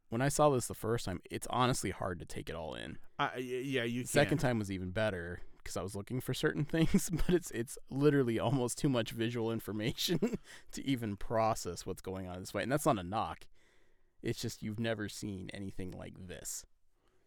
When 0.09 0.23
I 0.23 0.29
saw 0.29 0.49
this 0.51 0.67
the 0.67 0.75
first 0.75 1.05
time, 1.05 1.21
it's 1.31 1.47
honestly 1.51 1.91
hard 1.91 2.19
to 2.21 2.25
take 2.25 2.49
it 2.49 2.57
all 2.57 2.75
in. 2.75 2.99
I, 3.19 3.31
y- 3.37 3.41
yeah, 3.65 3.85
you 3.85 4.05
second 4.05 4.39
can. 4.39 4.49
time 4.49 4.59
was 4.59 4.71
even 4.71 4.91
better 4.91 5.41
because 5.59 5.77
I 5.77 5.83
was 5.83 5.95
looking 5.95 6.21
for 6.21 6.33
certain 6.35 6.65
things, 6.67 7.11
but 7.11 7.35
it's 7.35 7.51
it's 7.51 7.79
literally 7.91 8.39
almost 8.39 8.79
too 8.79 8.89
much 8.89 9.11
visual 9.11 9.53
information 9.53 10.39
to 10.73 10.87
even 10.87 11.17
process 11.17 11.85
what's 11.85 12.03
going 12.03 12.27
on 12.27 12.35
in 12.37 12.41
this 12.41 12.55
way. 12.55 12.63
And 12.63 12.73
that's 12.73 12.87
not 12.87 12.99
a 12.99 13.03
knock. 13.03 13.47
It's 14.23 14.41
just 14.41 14.63
you've 14.63 14.81
never 14.81 15.09
seen 15.09 15.51
anything 15.55 15.93
like 15.93 16.15
this. 16.27 16.65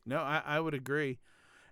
No, 0.05 0.17
I, 0.17 0.41
I 0.45 0.59
would 0.59 0.73
agree. 0.73 1.19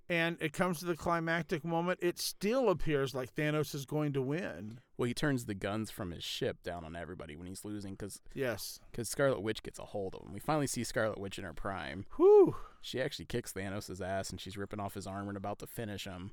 And 0.10 0.38
it 0.42 0.54
comes 0.54 0.80
to 0.80 0.86
the 0.86 0.96
climactic 0.96 1.64
moment. 1.64 2.00
It 2.02 2.18
still 2.18 2.70
appears 2.70 3.14
like 3.14 3.36
Thanos 3.36 3.76
is 3.76 3.86
going 3.86 4.12
to 4.14 4.22
win. 4.24 4.80
Well, 4.98 5.06
he 5.08 5.14
turns 5.14 5.46
the 5.46 5.54
guns 5.54 5.92
from 5.92 6.10
his 6.10 6.24
ship 6.24 6.64
down 6.64 6.84
on 6.84 6.96
everybody 6.96 7.36
when 7.36 7.46
he's 7.46 7.64
losing 7.64 7.94
because 7.94 8.20
Yes. 8.34 8.80
Because 8.92 9.08
Scarlet 9.08 9.42
Witch 9.42 9.62
gets 9.62 9.78
a 9.78 9.86
hold 9.86 10.16
of 10.16 10.26
him. 10.26 10.34
We 10.34 10.40
finally 10.40 10.66
see 10.66 10.84
Scarlet 10.84 11.20
Witch 11.20 11.38
in 11.38 11.46
her 11.46 11.54
prime. 11.54 12.06
Whew. 12.18 12.56
She 12.82 13.00
actually 13.00 13.26
kicks 13.26 13.54
Thanos' 13.54 14.02
ass 14.02 14.32
and 14.32 14.42
she's 14.42 14.58
ripping 14.58 14.80
off 14.80 14.96
his 14.96 15.06
armor 15.06 15.30
and 15.30 15.38
about 15.38 15.60
to 15.60 15.68
finish 15.68 16.06
him. 16.06 16.32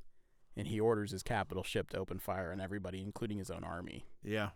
And 0.57 0.69
he 0.69 0.81
orders 0.81 1.11
his 1.11 1.23
capital 1.23 1.63
ship 1.63 1.91
to 1.91 1.99
open 1.99 2.19
fire 2.19 2.51
on 2.51 2.63
everybody, 2.63 3.03
including 3.03 3.37
his 3.37 3.51
own 3.51 3.63
army. 3.63 4.07
Yeah. 4.25 4.51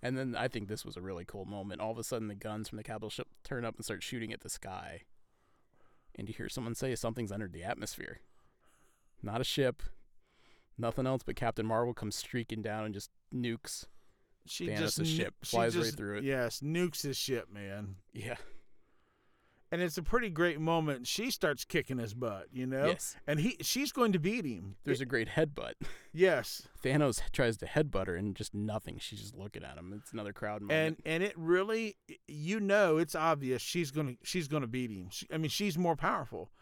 And 0.00 0.16
then 0.16 0.36
I 0.38 0.46
think 0.46 0.68
this 0.68 0.84
was 0.84 0.96
a 0.96 1.02
really 1.02 1.24
cool 1.24 1.44
moment. 1.44 1.80
All 1.80 1.90
of 1.90 1.98
a 1.98 2.04
sudden, 2.04 2.28
the 2.28 2.34
guns 2.36 2.68
from 2.68 2.76
the 2.76 2.84
capital 2.84 3.10
ship 3.10 3.26
turn 3.42 3.64
up 3.64 3.74
and 3.74 3.84
start 3.84 4.04
shooting 4.04 4.32
at 4.32 4.42
the 4.42 4.48
sky. 4.48 5.00
And 6.14 6.28
you 6.28 6.34
hear 6.34 6.48
someone 6.48 6.76
say 6.76 6.94
something's 6.94 7.32
entered 7.32 7.52
the 7.52 7.64
atmosphere. 7.64 8.20
Not 9.24 9.40
a 9.40 9.44
ship, 9.44 9.82
nothing 10.76 11.06
else, 11.06 11.22
but 11.24 11.34
Captain 11.34 11.64
Marvel 11.64 11.94
comes 11.94 12.14
streaking 12.14 12.60
down 12.60 12.84
and 12.84 12.94
just 12.94 13.10
nukes. 13.34 13.86
She 14.46 14.66
Thanos' 14.66 14.98
just 14.98 15.06
ship 15.06 15.34
she 15.42 15.56
flies 15.56 15.76
right 15.76 15.86
through 15.86 16.18
it. 16.18 16.24
Yes, 16.24 16.60
nukes 16.60 17.02
his 17.02 17.16
ship, 17.16 17.48
man. 17.50 17.96
Yeah. 18.12 18.36
And 19.72 19.82
it's 19.82 19.96
a 19.98 20.02
pretty 20.02 20.28
great 20.28 20.60
moment. 20.60 21.06
She 21.06 21.30
starts 21.32 21.64
kicking 21.64 21.98
his 21.98 22.14
butt, 22.14 22.46
you 22.52 22.64
know? 22.66 22.86
Yes. 22.86 23.16
And 23.26 23.40
he 23.40 23.56
she's 23.62 23.90
going 23.90 24.12
to 24.12 24.20
beat 24.20 24.44
him. 24.44 24.76
There's 24.84 25.00
a 25.00 25.06
great 25.06 25.30
headbutt. 25.30 25.72
Yes. 26.16 26.68
Thanos 26.84 27.20
tries 27.32 27.56
to 27.56 27.66
headbutt 27.66 28.06
her 28.06 28.14
and 28.14 28.36
just 28.36 28.54
nothing. 28.54 28.98
She's 29.00 29.18
just 29.20 29.34
looking 29.36 29.64
at 29.64 29.76
him. 29.76 29.92
It's 30.00 30.12
another 30.12 30.32
crowd 30.32 30.60
and 30.60 30.68
moment. 30.68 31.00
and 31.04 31.24
it 31.24 31.32
really 31.36 31.96
you 32.28 32.60
know 32.60 32.98
it's 32.98 33.16
obvious 33.16 33.60
she's 33.60 33.90
gonna 33.90 34.12
she's 34.22 34.46
gonna 34.46 34.68
beat 34.68 34.92
him 34.92 35.08
she, 35.10 35.26
i 35.32 35.38
mean 35.38 35.50
she's 35.50 35.76
more 35.76 35.96
powerful 35.96 36.52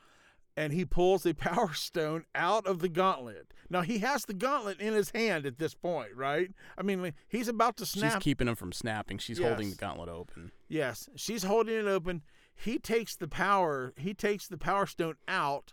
and 0.56 0.72
he 0.72 0.84
pulls 0.84 1.22
the 1.22 1.32
power 1.50 1.72
stone 1.74 2.24
out 2.34 2.66
of 2.66 2.80
the 2.80 2.88
gauntlet 2.88 3.52
now 3.70 3.80
he 3.82 3.98
has 3.98 4.24
the 4.26 4.34
gauntlet 4.34 4.78
in 4.80 4.92
his 4.92 5.10
hand 5.10 5.46
at 5.46 5.58
this 5.58 5.74
point 5.74 6.10
right 6.14 6.50
i 6.76 6.82
mean 6.82 7.12
he's 7.28 7.48
about 7.48 7.76
to 7.76 7.86
snap. 7.86 8.12
She's 8.14 8.22
keeping 8.22 8.48
him 8.48 8.54
from 8.56 8.72
snapping. 8.72 9.18
She's 9.18 9.38
holding 9.40 9.70
the 9.70 9.76
gauntlet 9.76 10.08
open. 10.08 10.52
yes 10.68 11.08
she's 11.16 11.44
holding 11.44 11.76
it 11.76 11.86
open 11.86 12.22
he 12.54 12.78
takes 12.78 13.16
the 13.16 13.28
power 13.28 13.92
he 13.96 14.12
takes 14.14 14.46
the 14.48 14.58
power 14.58 14.86
stone 14.86 15.14
out 15.26 15.72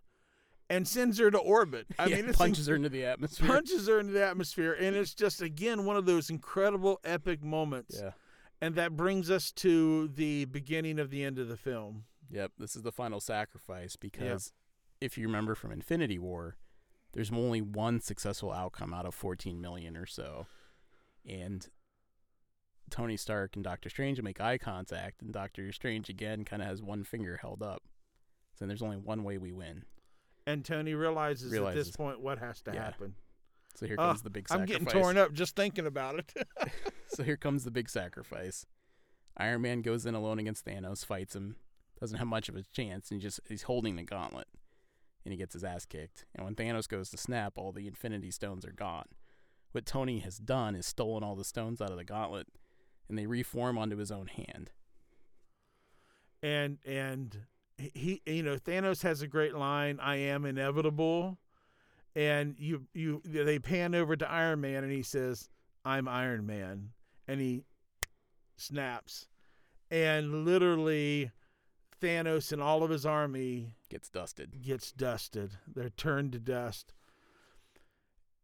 and 0.70 0.88
sends 0.88 1.18
her 1.20 1.30
to 1.32 1.38
orbit 1.38 1.88
i 2.00 2.06
Yeah, 2.06 2.18
mean 2.18 2.30
it's 2.30 2.38
punches 2.38 2.68
her 2.68 2.76
into 2.76 2.90
the 2.90 3.04
atmosphere. 3.06 3.48
punches 3.48 3.88
her 3.88 4.00
into 4.00 4.14
the 4.14 4.24
atmosphere 4.26 4.74
and 4.74 4.96
it's 4.96 5.14
just 5.14 5.42
again 5.42 5.84
one 5.86 5.98
of 5.98 6.06
those 6.06 6.30
incredible 6.30 7.00
epic 7.04 7.44
moments 7.44 8.00
Yeah. 8.02 8.12
and 8.62 8.76
that 8.76 8.96
brings 8.96 9.30
us 9.30 9.52
to 9.54 10.08
the 10.10 10.46
beginning 10.46 11.00
of 11.00 11.10
the 11.10 11.24
end 11.24 11.38
of 11.38 11.48
the 11.50 11.58
film 11.58 12.06
Yep, 12.32 12.52
this 12.60 12.76
is 12.76 12.84
the 12.84 12.92
final 12.92 13.20
sacrifice 13.20 13.96
because 13.96 14.54
if 15.02 15.18
you 15.18 15.26
remember 15.28 15.56
from 15.56 15.72
Infinity 15.72 16.20
War, 16.20 16.58
there's 17.14 17.32
only 17.32 17.62
one 17.62 18.00
successful 18.02 18.52
outcome 18.52 18.94
out 18.94 19.06
of 19.06 19.16
14 19.16 19.60
million 19.60 19.98
or 19.98 20.06
so. 20.06 20.46
And 21.28 21.68
Tony 22.90 23.18
Stark 23.18 23.56
and 23.56 23.64
Doctor 23.64 23.90
Strange 23.90 24.22
make 24.22 24.42
eye 24.42 24.58
contact, 24.58 25.22
and 25.22 25.32
Doctor 25.32 25.72
Strange 25.72 26.10
again 26.10 26.44
kind 26.46 26.62
of 26.62 26.68
has 26.68 26.82
one 26.82 27.04
finger 27.04 27.38
held 27.42 27.62
up. 27.62 27.84
So 28.58 28.66
there's 28.66 28.82
only 28.82 28.98
one 28.98 29.24
way 29.24 29.38
we 29.38 29.52
win. 29.52 29.84
And 30.48 30.66
Tony 30.66 30.94
realizes, 30.96 31.54
at 31.54 31.74
this 31.76 31.92
point 31.92 32.20
what 32.22 32.40
has 32.40 32.62
to 32.64 32.74
Yeah. 32.74 32.86
happen. 32.86 33.16
So 33.76 33.86
here 33.86 33.96
Oh, 34.00 34.08
comes 34.08 34.24
the 34.24 34.30
big 34.32 34.48
I'm 34.50 34.62
sacrifice. 34.68 34.86
getting 34.86 35.02
torn 35.02 35.18
up 35.18 35.32
just 35.34 35.56
thinking 35.56 35.86
about 35.86 36.20
it. 36.20 36.34
So 37.12 37.24
here 37.24 37.38
comes 37.38 37.64
the 37.64 37.72
big 37.72 37.90
sacrifice. 37.90 38.68
Iron 39.36 39.64
Man 39.64 39.82
goes 39.82 40.06
in 40.06 40.14
alone 40.14 40.38
against 40.38 40.64
Thanos, 40.64 41.04
fights 41.04 41.36
him, 41.36 41.56
doesn't 42.00 42.20
have 42.20 42.28
much 42.28 42.50
of 42.50 42.56
a 42.56 42.62
chance, 42.72 43.10
and 43.10 43.20
just 43.20 43.40
he's 43.50 43.64
holding 43.64 43.96
the 43.96 44.04
gauntlet, 44.04 44.48
and 45.26 45.32
he 45.32 45.38
gets 45.38 45.54
his 45.54 45.64
ass 45.64 45.86
kicked. 45.86 46.26
And 46.36 46.46
when 46.46 46.56
Thanos 46.56 46.88
goes 46.88 47.10
to 47.12 47.18
snap, 47.18 47.58
all 47.58 47.72
the 47.72 47.88
Infinity 47.88 48.32
Stones 48.32 48.66
are 48.66 48.72
gone. 48.72 49.06
What 49.72 49.86
Tony 49.86 50.20
has 50.20 50.38
done 50.38 50.76
is 50.76 50.86
stolen 50.86 51.24
all 51.24 51.36
the 51.36 51.44
stones 51.44 51.82
out 51.82 51.92
of 51.92 51.98
the 51.98 52.04
gauntlet, 52.04 52.48
and 53.08 53.18
they 53.18 53.28
reform 53.28 53.78
onto 53.78 53.98
his 53.98 54.12
own 54.12 54.28
hand. 54.28 54.72
and 56.42 56.78
and 56.86 57.46
he 57.78 58.22
you 58.26 58.44
know 58.44 58.56
Thanos 58.56 59.04
has 59.04 59.22
a 59.22 59.28
great 59.28 59.56
line, 59.56 60.00
I 60.02 60.16
am 60.18 60.46
inevitable. 60.46 61.38
And 62.16 62.56
you 62.58 62.88
you 62.94 63.22
they 63.24 63.60
pan 63.60 63.94
over 63.96 64.16
to 64.16 64.30
Iron 64.30 64.62
Man 64.62 64.84
and 64.84 64.92
he 64.92 65.04
says, 65.04 65.50
I'm 65.86 66.08
Iron 66.08 66.46
Man. 66.46 66.90
And 67.28 67.40
he 67.40 67.64
snaps. 68.58 69.28
And 69.92 70.46
literally 70.46 71.32
Thanos 72.00 72.52
and 72.52 72.62
all 72.62 72.84
of 72.84 72.90
his 72.90 73.06
army 73.06 73.76
Gets 73.90 74.10
dusted. 74.10 74.62
gets 74.62 74.92
dusted. 74.92 75.52
They're 75.68 75.90
turned 75.90 76.32
to 76.34 76.40
dust. 76.40 76.94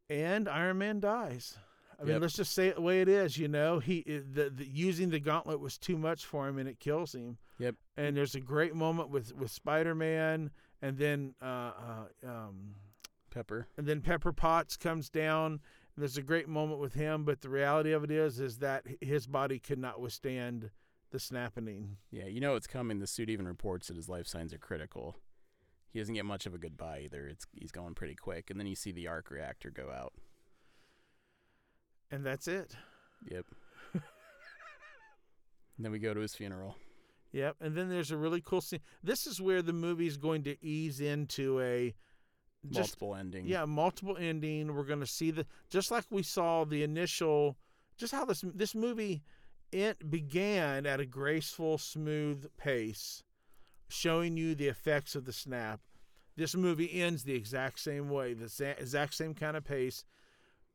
And 0.09 0.47
Iron 0.47 0.77
Man 0.77 0.99
dies. 0.99 1.57
I 1.99 2.03
mean, 2.03 2.13
Yep. 2.13 2.21
let's 2.21 2.33
just 2.35 2.53
say 2.53 2.67
it 2.67 2.75
the 2.75 2.81
way 2.81 3.01
it 3.01 3.07
is. 3.07 3.37
You 3.37 3.47
know, 3.47 3.79
he 3.79 4.01
the, 4.03 4.49
the 4.49 4.65
using 4.67 5.09
the 5.09 5.19
gauntlet 5.19 5.59
was 5.59 5.77
too 5.77 5.97
much 5.97 6.25
for 6.25 6.47
him, 6.47 6.57
and 6.57 6.67
it 6.67 6.79
kills 6.79 7.15
him. 7.15 7.37
Yep. 7.57 7.75
And 7.97 8.17
there's 8.17 8.35
a 8.35 8.41
great 8.41 8.75
moment 8.75 9.09
with 9.09 9.33
with 9.33 9.49
Spider 9.51 9.95
Man, 9.95 10.51
and 10.81 10.97
then 10.97 11.33
uh, 11.41 11.71
uh, 12.25 12.27
um, 12.27 12.75
Pepper. 13.31 13.67
and 13.77 13.87
then 13.87 14.01
Pepper 14.01 14.33
Potts 14.33 14.75
comes 14.77 15.09
down. 15.09 15.53
And 15.95 16.01
there's 16.03 16.17
a 16.17 16.21
great 16.21 16.49
moment 16.49 16.81
with 16.81 16.93
him, 16.93 17.23
but 17.23 17.39
the 17.39 17.47
reality 17.49 17.93
of 17.93 18.03
it 18.03 18.11
is, 18.11 18.41
is 18.41 18.57
that 18.57 18.83
his 18.99 19.27
body 19.27 19.59
could 19.59 19.79
not 19.79 20.01
withstand 20.01 20.69
the 21.15 21.19
snapping. 21.19 21.95
Yeah, 22.11 22.25
you 22.25 22.41
know 22.41 22.55
it's 22.55 22.67
coming. 22.67 22.99
The 22.99 23.07
suit 23.07 23.29
even 23.29 23.47
reports 23.47 23.87
that 23.87 23.95
his 23.95 24.09
life 24.09 24.27
signs 24.27 24.53
are 24.53 24.57
critical. 24.57 25.15
He 25.93 25.99
doesn't 25.99 26.13
get 26.13 26.25
much 26.25 26.45
of 26.45 26.53
a 26.53 26.57
goodbye 26.57 27.03
either. 27.05 27.25
It's 27.27 27.45
he's 27.53 27.71
going 27.71 27.95
pretty 27.95 28.15
quick, 28.15 28.49
and 28.49 28.59
then 28.59 28.67
you 28.67 28.75
see 28.75 28.91
the 28.91 29.07
arc 29.07 29.31
reactor 29.31 29.71
go 29.71 29.91
out. 29.91 30.11
And 32.11 32.25
that's 32.25 32.49
it. 32.49 32.75
Yep. 33.31 33.45
then 35.79 35.91
we 35.93 35.99
go 35.99 36.13
to 36.13 36.19
his 36.19 36.35
funeral. 36.35 36.75
Yep. 37.31 37.55
And 37.61 37.75
then 37.75 37.89
there's 37.89 38.11
a 38.11 38.17
really 38.17 38.41
cool 38.41 38.59
scene. 38.61 38.81
This 39.01 39.25
is 39.25 39.39
where 39.39 39.61
the 39.61 39.73
movie's 39.73 40.17
going 40.17 40.43
to 40.43 40.63
ease 40.63 40.99
into 40.99 41.61
a 41.61 41.95
just 42.69 42.99
Multiple 42.99 43.15
ending. 43.15 43.45
yeah 43.47 43.63
multiple 43.63 44.17
ending. 44.19 44.75
We're 44.75 44.83
going 44.83 44.99
to 44.99 45.07
see 45.07 45.31
the 45.31 45.45
just 45.69 45.91
like 45.91 46.03
we 46.09 46.23
saw 46.23 46.65
the 46.65 46.83
initial, 46.83 47.57
just 47.97 48.11
how 48.11 48.25
this 48.25 48.43
this 48.53 48.75
movie 48.75 49.23
it 49.75 50.09
began 50.09 50.85
at 50.85 51.01
a 51.01 51.05
graceful, 51.05 51.77
smooth 51.77 52.47
pace, 52.57 53.23
showing 53.89 54.37
you 54.37 54.55
the 54.55 54.69
effects 54.69 55.15
of 55.15 55.25
the 55.25 55.33
snap. 55.33 55.81
This 56.37 56.55
movie 56.55 57.01
ends 57.01 57.23
the 57.23 57.35
exact 57.35 57.79
same 57.81 58.09
way, 58.09 58.33
the 58.33 58.75
exact 58.79 59.13
same 59.13 59.33
kind 59.33 59.57
of 59.57 59.65
pace. 59.65 60.05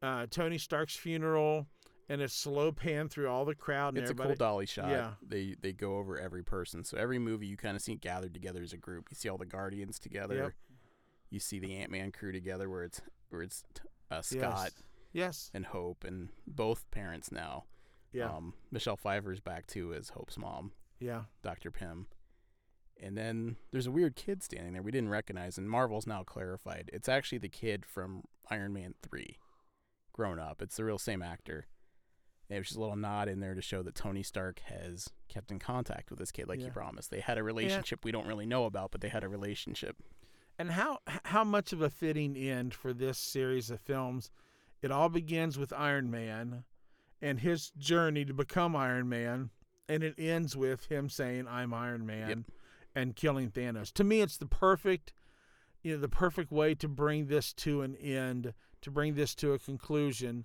Uh, 0.03 0.27
Tony 0.31 0.59
Stark's 0.59 0.97
funeral 0.97 1.67
and 2.11 2.21
a 2.21 2.29
slow 2.29 2.73
pan 2.73 3.09
through 3.09 3.29
all 3.29 3.47
the 3.47 3.55
crowd 3.55 3.95
and 3.95 3.99
It's 4.03 4.11
a 4.11 4.15
cool 4.15 4.35
dolly 4.35 4.67
shot. 4.67 4.91
Yeah. 4.91 5.13
They 5.27 5.55
they 5.61 5.73
go 5.73 5.97
over 5.97 6.19
every 6.19 6.43
person. 6.43 6.85
So 6.85 6.99
every 6.99 7.19
movie 7.19 7.47
you 7.47 7.57
kind 7.57 7.77
of 7.77 7.83
see 7.83 7.95
gathered 7.95 8.35
together 8.35 8.63
as 8.63 8.75
a 8.75 8.79
group. 8.79 9.07
You 9.11 9.17
see 9.17 9.29
all 9.31 9.39
the 9.39 9.47
Guardians 9.47 9.99
together. 9.99 10.35
Yep. 10.37 10.53
You 11.31 11.41
see 11.41 11.59
the 11.59 11.77
Ant 11.77 11.91
Man 11.91 12.13
crew 12.13 12.33
together, 12.33 12.69
where 12.69 12.85
it's 12.85 13.01
where 13.31 13.43
it's 13.43 13.65
uh, 14.11 14.21
Scott 14.21 14.73
Yes. 14.73 14.73
Yes. 15.13 15.51
and 15.55 15.67
Hope 15.67 16.05
and 16.05 16.29
both 16.47 16.91
parents 16.91 17.31
now. 17.33 17.65
Yeah. 18.13 18.31
Um, 18.31 18.55
Michelle 18.71 18.97
Pfeiffer's 18.97 19.41
back 19.41 19.67
too 19.67 19.95
as 19.95 20.11
Hope's 20.11 20.39
mom, 20.39 20.73
yeah. 20.99 21.23
Dr. 21.43 21.71
Pym. 21.71 22.07
And 23.03 23.17
then 23.17 23.57
there's 23.71 23.87
a 23.87 23.91
weird 23.91 24.15
kid 24.15 24.43
standing 24.43 24.75
there 24.75 24.83
we 24.83 24.91
didn't 24.91 25.09
recognize, 25.09 25.57
and 25.57 25.71
Marvel's 25.71 26.07
now 26.07 26.23
clarified. 26.23 26.91
It's 26.93 27.09
actually 27.09 27.39
the 27.39 27.49
kid 27.49 27.87
from 27.87 28.25
Iron 28.51 28.73
Man 28.73 28.95
3, 29.03 29.39
grown 30.13 30.39
up. 30.39 30.61
It's 30.61 30.77
the 30.77 30.85
real 30.85 30.99
same 30.99 31.23
actor. 31.23 31.67
They 32.49 32.57
have 32.57 32.65
just 32.65 32.77
a 32.77 32.81
little 32.81 32.97
nod 32.97 33.29
in 33.29 33.39
there 33.39 33.55
to 33.55 33.63
show 33.63 33.83
that 33.85 33.95
Tony 33.95 34.25
Stark 34.25 34.61
has 34.67 35.09
kept 35.29 35.53
in 35.53 35.61
contact 35.61 36.11
with 36.11 36.19
this 36.19 36.33
kid 36.33 36.49
like 36.49 36.59
he 36.61 36.69
promised. 36.69 37.13
They 37.13 37.21
had 37.21 37.39
a 37.39 37.45
relationship 37.45 38.05
we 38.05 38.11
don't 38.11 38.27
really 38.27 38.45
know 38.45 38.65
about, 38.65 38.91
but 38.91 39.01
they 39.01 39.09
had 39.09 39.23
a 39.23 39.29
relationship. 39.29 39.97
And 40.59 40.73
how 40.73 40.99
how 41.07 41.45
much 41.45 41.73
of 41.73 41.81
a 41.81 41.89
fitting 41.89 42.37
end 42.37 42.75
for 42.75 42.93
this 42.93 43.19
series 43.19 43.71
of 43.71 43.81
films? 43.81 44.33
It 44.83 44.91
all 44.91 45.09
begins 45.09 45.59
with 45.59 45.73
Iron 45.73 46.11
Man 46.11 46.65
and 47.23 47.41
his 47.41 47.71
journey 47.71 48.25
to 48.25 48.35
become 48.35 48.75
Iron 48.75 49.09
Man, 49.09 49.51
and 49.89 50.03
it 50.03 50.14
ends 50.18 50.57
with 50.57 50.87
him 50.87 51.09
saying, 51.09 51.47
"I'm 51.49 51.75
Iron 51.75 52.07
Man," 52.07 52.29
Yep. 52.29 52.39
and 52.95 53.16
killing 53.16 53.51
Thanos. 53.51 53.93
To 53.95 54.05
me, 54.05 54.21
it's 54.21 54.37
the 54.37 54.47
perfect, 54.47 55.12
you 55.83 55.95
know, 55.95 56.01
the 56.01 56.09
perfect 56.09 56.51
way 56.51 56.75
to 56.77 56.89
bring 56.89 57.27
this 57.27 57.53
to 57.55 57.83
an 57.83 57.95
end, 57.97 58.55
to 58.83 58.91
bring 58.91 59.14
this 59.14 59.35
to 59.37 59.53
a 59.53 59.59
conclusion. 59.59 60.45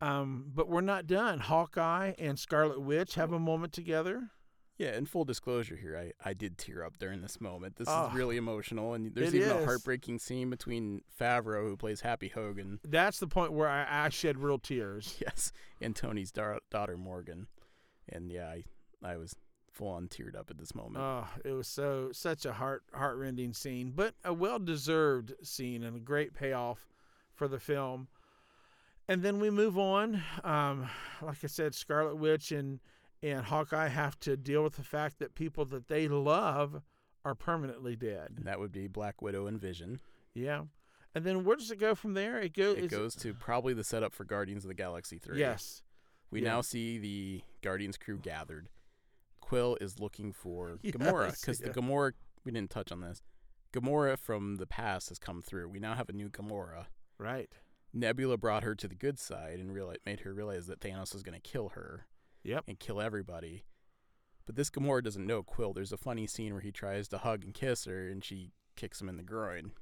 Um, 0.00 0.50
but 0.54 0.68
we're 0.68 0.82
not 0.82 1.06
done. 1.06 1.38
Hawkeye 1.40 2.12
and 2.18 2.38
Scarlet 2.38 2.80
Witch 2.82 3.14
have 3.14 3.32
a 3.32 3.38
moment 3.38 3.72
together. 3.72 4.30
Yeah, 4.78 4.94
in 4.96 5.06
full 5.06 5.24
disclosure 5.24 5.76
here, 5.76 5.96
I, 5.96 6.28
I 6.30 6.34
did 6.34 6.58
tear 6.58 6.84
up 6.84 6.98
during 6.98 7.22
this 7.22 7.40
moment. 7.40 7.76
This 7.76 7.88
Oh. 7.90 8.08
is 8.08 8.14
really 8.14 8.36
emotional, 8.36 8.92
and 8.92 9.14
there's 9.14 9.34
even 9.34 9.50
a 9.50 9.64
heartbreaking 9.64 10.18
scene 10.18 10.50
between 10.50 11.00
Favreau, 11.18 11.66
who 11.68 11.76
plays 11.78 12.02
Happy 12.02 12.28
Hogan, 12.28 12.80
That's 12.84 13.18
the 13.18 13.26
point 13.26 13.52
where 13.52 13.68
I, 13.68 14.04
I 14.04 14.08
shed 14.10 14.38
real 14.38 14.58
tears. 14.58 15.16
yes, 15.20 15.50
and 15.80 15.96
Tony's 15.96 16.30
dar- 16.30 16.60
daughter 16.70 16.98
Morgan, 16.98 17.46
and 18.08 18.30
yeah, 18.30 18.48
I 18.48 18.64
I 19.02 19.16
was 19.16 19.34
full 19.72 19.88
on 19.88 20.08
teared 20.08 20.36
up 20.36 20.50
at 20.50 20.58
this 20.58 20.74
moment. 20.74 20.98
Oh, 21.02 21.26
it 21.44 21.52
was 21.52 21.68
so 21.68 22.10
such 22.12 22.44
a 22.44 22.52
heart 22.52 22.82
heartrending 22.92 23.54
scene, 23.54 23.92
but 23.96 24.14
a 24.24 24.34
well 24.34 24.58
deserved 24.58 25.32
scene 25.42 25.84
and 25.84 25.96
a 25.96 26.00
great 26.00 26.34
payoff 26.34 26.86
for 27.34 27.48
the 27.48 27.58
film. 27.60 28.08
And 29.08 29.22
then 29.22 29.38
we 29.40 29.50
move 29.50 29.78
on. 29.78 30.22
Um, 30.44 30.88
like 31.22 31.44
I 31.44 31.46
said, 31.46 31.74
Scarlet 31.74 32.16
Witch 32.16 32.50
and 32.52 32.80
and 33.22 33.44
Hawkeye 33.44 33.88
have 33.88 34.18
to 34.20 34.36
deal 34.36 34.62
with 34.62 34.76
the 34.76 34.82
fact 34.82 35.18
that 35.18 35.34
people 35.34 35.64
that 35.66 35.88
they 35.88 36.08
love 36.08 36.82
are 37.24 37.34
permanently 37.34 37.96
dead. 37.96 38.38
that 38.42 38.60
would 38.60 38.72
be 38.72 38.86
Black 38.86 39.20
Widow 39.20 39.46
and 39.46 39.60
Vision. 39.60 40.00
Yeah. 40.34 40.62
And 41.14 41.24
then 41.24 41.44
where 41.44 41.56
does 41.56 41.70
it 41.70 41.80
go 41.80 41.94
from 41.94 42.14
there? 42.14 42.38
It, 42.38 42.54
go, 42.54 42.72
It 42.72 42.88
goes 42.88 43.14
to 43.16 43.32
probably 43.32 43.72
the 43.72 43.84
setup 43.84 44.12
for 44.12 44.24
Guardians 44.24 44.64
of 44.64 44.68
the 44.68 44.74
Galaxy 44.74 45.18
three. 45.18 45.38
Yes. 45.38 45.82
we 46.30 46.42
yeah. 46.42 46.50
now 46.50 46.60
see 46.60 46.98
the 46.98 47.42
Guardians 47.62 47.96
crew 47.96 48.18
gathered. 48.18 48.68
Quill 49.40 49.78
is 49.80 49.98
looking 49.98 50.32
for 50.32 50.78
Gamora 50.84 51.38
because 51.40 51.60
yeah. 51.60 51.68
the 51.68 51.80
Gamora 51.80 52.12
we 52.44 52.52
didn't 52.52 52.70
touch 52.70 52.92
on 52.92 53.00
this. 53.00 53.22
Gamora 53.72 54.18
from 54.18 54.56
the 54.56 54.66
past 54.66 55.08
has 55.08 55.18
come 55.18 55.42
through. 55.42 55.68
We 55.68 55.80
now 55.80 55.94
have 55.94 56.08
a 56.08 56.12
new 56.12 56.28
Gamora. 56.28 56.86
Right. 57.18 57.50
Nebula 57.92 58.36
brought 58.36 58.62
her 58.62 58.74
to 58.74 58.86
the 58.86 58.94
good 58.94 59.18
side 59.18 59.58
and 59.58 59.70
reali 59.70 59.96
made 60.04 60.20
her 60.20 60.34
realize 60.34 60.66
that 60.66 60.80
Thanos 60.80 61.14
was 61.14 61.22
going 61.22 61.40
to 61.40 61.40
kill 61.40 61.70
her 61.70 62.06
Yep. 62.46 62.64
and 62.68 62.78
kill 62.78 63.00
everybody. 63.00 63.64
But 64.46 64.54
this 64.56 64.70
Gamora 64.70 65.02
doesn't 65.02 65.26
know 65.26 65.42
Quill. 65.42 65.72
There's 65.72 65.92
a 65.92 65.96
funny 65.96 66.26
scene 66.26 66.52
where 66.52 66.60
he 66.62 66.70
tries 66.70 67.08
to 67.08 67.18
hug 67.18 67.42
and 67.44 67.52
kiss 67.52 67.84
her, 67.86 68.08
and 68.08 68.22
she 68.24 68.52
kicks 68.76 69.00
him 69.00 69.08
in 69.08 69.16
the 69.16 69.22
groin 69.24 69.72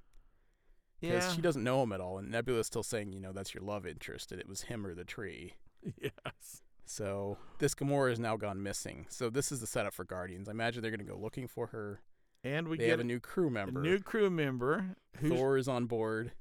because 1.01 1.25
Yeah. 1.25 1.33
she 1.35 1.43
doesn't 1.43 1.63
know 1.65 1.83
him 1.83 1.93
at 1.93 2.01
all. 2.01 2.17
And 2.19 2.31
Nebula's 2.31 2.67
still 2.67 2.83
saying, 2.83 3.13
you 3.13 3.21
know, 3.21 3.33
that's 3.33 3.53
your 3.55 3.63
love 3.63 3.87
interest, 3.87 4.33
and 4.33 4.41
it 4.41 4.49
was 4.49 4.63
him 4.63 4.87
or 4.87 4.95
the 4.95 5.05
tree. 5.05 5.55
yes. 6.01 6.63
So 6.87 7.37
this 7.59 7.75
Gamora 7.75 8.11
has 8.11 8.19
now 8.21 8.37
gone 8.37 8.63
missing. 8.63 9.07
So 9.11 9.29
this 9.31 9.51
is 9.53 9.61
the 9.61 9.67
setup 9.67 9.93
for 9.95 10.05
Guardians. 10.05 10.49
I 10.49 10.53
imagine 10.53 10.81
they're 10.83 10.91
going 10.91 11.07
to 11.07 11.13
go 11.13 11.19
looking 11.19 11.47
for 11.49 11.67
her. 11.69 12.01
And 12.43 12.69
we 12.69 12.77
they 12.79 12.85
get 12.85 12.91
have 12.93 13.01
a 13.01 13.05
new 13.05 13.21
crew 13.21 13.49
a 13.49 13.51
member. 13.51 13.81
new 13.81 13.99
crew 14.01 14.29
member 14.31 14.97
Thor 15.19 15.57
is 15.57 15.67
on 15.69 15.87
board, 15.87 16.33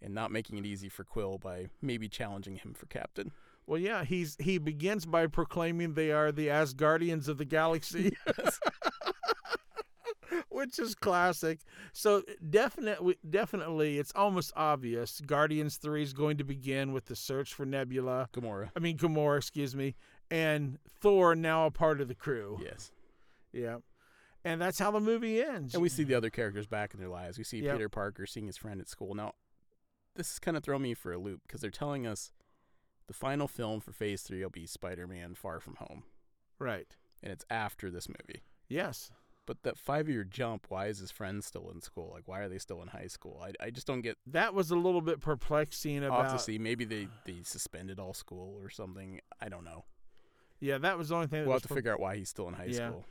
and 0.00 0.14
not 0.14 0.30
making 0.30 0.58
it 0.58 0.66
easy 0.66 0.88
for 0.88 1.02
Quill 1.04 1.38
by 1.38 1.66
maybe 1.82 2.08
challenging 2.08 2.56
him 2.56 2.72
for 2.74 2.86
captain. 2.86 3.32
Well, 3.66 3.80
yeah, 3.80 4.04
he's 4.04 4.36
he 4.40 4.58
begins 4.58 5.06
by 5.06 5.26
proclaiming 5.26 5.94
they 5.94 6.12
are 6.12 6.30
the 6.30 6.48
Asgardians 6.48 7.28
of 7.28 7.38
the 7.38 7.46
galaxy, 7.46 8.14
which 10.48 10.78
is 10.78 10.94
classic. 10.94 11.60
So 11.92 12.22
definitely, 12.50 13.16
definitely, 13.28 13.98
it's 13.98 14.12
almost 14.14 14.52
obvious. 14.56 15.20
Guardians 15.20 15.76
Three 15.76 16.02
is 16.02 16.12
going 16.12 16.36
to 16.38 16.44
begin 16.44 16.92
with 16.92 17.06
the 17.06 17.16
search 17.16 17.54
for 17.54 17.64
Nebula. 17.64 18.28
Gamora. 18.34 18.70
I 18.76 18.80
mean 18.80 18.98
Gamora, 18.98 19.38
excuse 19.38 19.74
me, 19.74 19.94
and 20.30 20.78
Thor 21.00 21.34
now 21.34 21.66
a 21.66 21.70
part 21.70 22.00
of 22.00 22.08
the 22.08 22.14
crew. 22.14 22.60
Yes. 22.62 22.90
Yeah, 23.52 23.78
and 24.44 24.60
that's 24.60 24.78
how 24.78 24.90
the 24.90 25.00
movie 25.00 25.42
ends. 25.42 25.74
And 25.74 25.82
we 25.82 25.88
see 25.88 26.04
the 26.04 26.14
other 26.14 26.30
characters 26.30 26.66
back 26.66 26.92
in 26.92 27.00
their 27.00 27.08
lives. 27.08 27.38
We 27.38 27.44
see 27.44 27.60
Yep. 27.60 27.76
Peter 27.76 27.88
Parker 27.88 28.26
seeing 28.26 28.46
his 28.46 28.56
friend 28.56 28.80
at 28.80 28.88
school. 28.88 29.14
Now, 29.14 29.32
this 30.16 30.32
is 30.32 30.38
kind 30.38 30.56
of 30.56 30.64
throwing 30.64 30.82
me 30.82 30.94
for 30.94 31.12
a 31.12 31.18
loop 31.18 31.42
because 31.46 31.60
they're 31.60 31.70
telling 31.70 32.06
us 32.06 32.32
the 33.06 33.14
final 33.14 33.46
film 33.48 33.80
for 33.80 33.92
Phase 33.92 34.22
3 34.22 34.42
will 34.42 34.50
be 34.50 34.66
Spider 34.66 35.06
Man 35.06 35.34
Far 35.34 35.60
From 35.60 35.76
Home. 35.76 36.04
right. 36.58 36.96
And 37.22 37.32
it's 37.32 37.44
after 37.48 37.90
this 37.90 38.06
movie. 38.06 38.42
Yes. 38.68 39.10
But 39.46 39.62
that 39.62 39.78
five 39.78 40.10
year 40.10 40.24
jump, 40.24 40.66
why 40.68 40.86
is 40.88 40.98
his 40.98 41.10
friend 41.10 41.42
still 41.42 41.70
in 41.70 41.80
school? 41.80 42.10
Like, 42.14 42.24
why 42.28 42.40
are 42.40 42.48
they 42.50 42.58
still 42.58 42.82
in 42.82 42.88
high 42.88 43.06
school? 43.06 43.42
I, 43.42 43.52
I 43.66 43.70
just 43.70 43.86
don't 43.86 44.02
get. 44.02 44.18
That 44.26 44.52
was 44.52 44.70
a 44.70 44.76
little 44.76 45.00
bit 45.00 45.20
perplexing 45.22 46.04
about. 46.04 46.24
have 46.26 46.32
to 46.34 46.38
see. 46.38 46.58
Maybe 46.58 46.84
they, 46.84 47.08
they 47.24 47.36
suspended 47.42 47.98
all 47.98 48.12
school 48.12 48.58
or 48.62 48.68
something. 48.68 49.20
I 49.40 49.48
don't 49.48 49.64
know. 49.64 49.84
Yeah, 50.60 50.76
that 50.78 50.98
was 50.98 51.08
the 51.08 51.14
only 51.14 51.26
thing. 51.28 51.44
We'll 51.44 51.54
have 51.54 51.62
to 51.62 51.68
per- 51.68 51.74
figure 51.76 51.92
out 51.92 52.00
why 52.00 52.16
he's 52.16 52.28
still 52.28 52.48
in 52.48 52.54
high 52.54 52.66
Yeah. 52.66 52.88
school. 52.88 53.04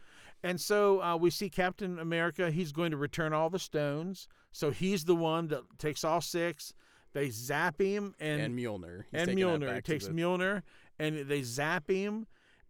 And 0.44 0.60
so 0.62 1.02
uh, 1.02 1.16
we 1.18 1.30
see 1.32 1.50
Captain 1.50 1.98
America. 1.98 2.52
He's 2.52 2.72
going 2.72 2.92
to 2.92 2.98
return 2.98 3.34
all 3.34 3.50
the 3.50 3.58
stones. 3.60 4.28
So 4.52 4.70
he's 4.70 5.06
the 5.06 5.16
one 5.16 5.48
that 5.48 5.62
takes 5.80 6.04
all 6.04 6.22
six. 6.22 6.74
They 7.14 7.30
zap 7.30 7.80
him, 7.80 8.16
and 8.20 8.42
And, 8.42 8.58
Mjolnir. 8.60 9.04
He's 9.12 9.22
and 9.22 9.38
Mjolnir 9.38 9.76
to 9.76 9.82
takes 9.82 10.08
the- 10.08 10.14
Mjolnir, 10.14 10.64
and 11.00 11.28
they 11.28 11.44
zap 11.44 11.90
him. 11.90 12.28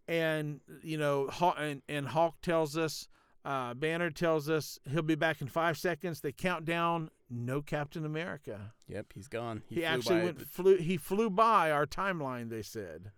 And 0.07 0.59
you 0.81 0.97
know, 0.97 1.29
and, 1.57 1.81
and 1.87 2.07
Hulk 2.07 2.35
tells 2.41 2.75
us, 2.77 3.07
uh, 3.45 3.73
Banner 3.73 4.09
tells 4.11 4.49
us 4.49 4.77
he'll 4.89 5.01
be 5.01 5.15
back 5.15 5.39
in 5.41 5.47
five 5.47 5.77
seconds. 5.77 6.19
They 6.21 6.31
count 6.33 6.65
down. 6.65 7.09
No 7.29 7.61
Captain 7.61 8.05
America. 8.05 8.73
Yep, 8.87 9.13
he's 9.15 9.27
gone. 9.27 9.63
He, 9.67 9.75
He, 9.75 9.81
flew 9.81 9.87
actually 9.87 10.17
by 10.19 10.23
went 10.25 10.39
the- 10.39 10.45
flew. 10.45 10.75
He 10.77 10.97
flew 10.97 11.29
by 11.29 11.71
our 11.71 11.85
timeline. 11.87 12.49
They 12.49 12.61
said. 12.61 13.11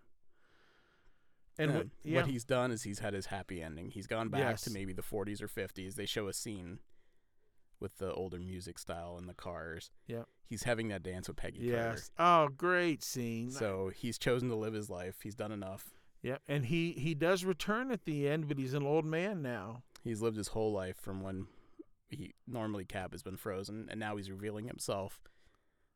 And 1.58 1.72
Yeah, 1.72 1.78
what, 1.78 1.88
yeah, 2.04 2.16
what 2.22 2.30
he's 2.30 2.44
done 2.44 2.72
is 2.72 2.84
he's 2.84 3.00
had 3.00 3.14
his 3.14 3.28
happy 3.28 3.62
ending. 3.62 3.90
He's 3.90 4.08
gone 4.08 4.30
back 4.30 4.58
to 4.58 4.70
maybe 4.72 4.94
the 4.94 5.02
40s 5.02 5.42
or 5.42 5.48
50s. 5.48 5.96
They 5.96 6.06
show 6.06 6.28
a 6.28 6.34
scene 6.34 6.80
with 7.86 8.00
the 8.00 8.12
older 8.14 8.40
music 8.40 8.80
style 8.80 9.16
and 9.20 9.30
the 9.30 9.36
cars. 9.36 9.92
Yeah. 10.08 10.24
He's 10.50 10.64
having 10.64 10.88
that 10.88 11.04
dance 11.04 11.28
with 11.28 11.38
Peggy 11.38 11.60
yes. 11.62 12.10
Oh, 12.18 12.48
great 12.48 13.04
scene. 13.04 13.52
So 13.52 13.92
he's 13.96 14.18
chosen 14.18 14.50
to 14.50 14.56
live 14.56 14.74
his 14.74 14.90
life. 14.90 15.18
He's 15.22 15.36
done 15.36 15.52
enough. 15.52 15.92
Yeah, 16.24 16.38
and 16.48 16.66
he 16.66 16.94
he 16.94 17.14
does 17.14 17.46
return 17.46 17.92
at 17.92 18.06
the 18.06 18.28
end, 18.28 18.48
but 18.48 18.58
he's 18.58 18.74
an 18.74 18.82
old 18.82 19.06
man 19.06 19.44
now. 19.44 19.84
He's 20.04 20.24
lived 20.24 20.38
his 20.38 20.48
whole 20.48 20.74
life 20.74 20.98
from 21.00 21.22
when 21.22 21.46
he 22.10 22.34
normally 22.48 22.86
Cap 22.86 23.12
has 23.12 23.22
been 23.22 23.38
frozen, 23.38 23.88
and 23.92 24.00
now 24.00 24.18
he's 24.18 24.32
revealing 24.32 24.66
himself 24.66 25.20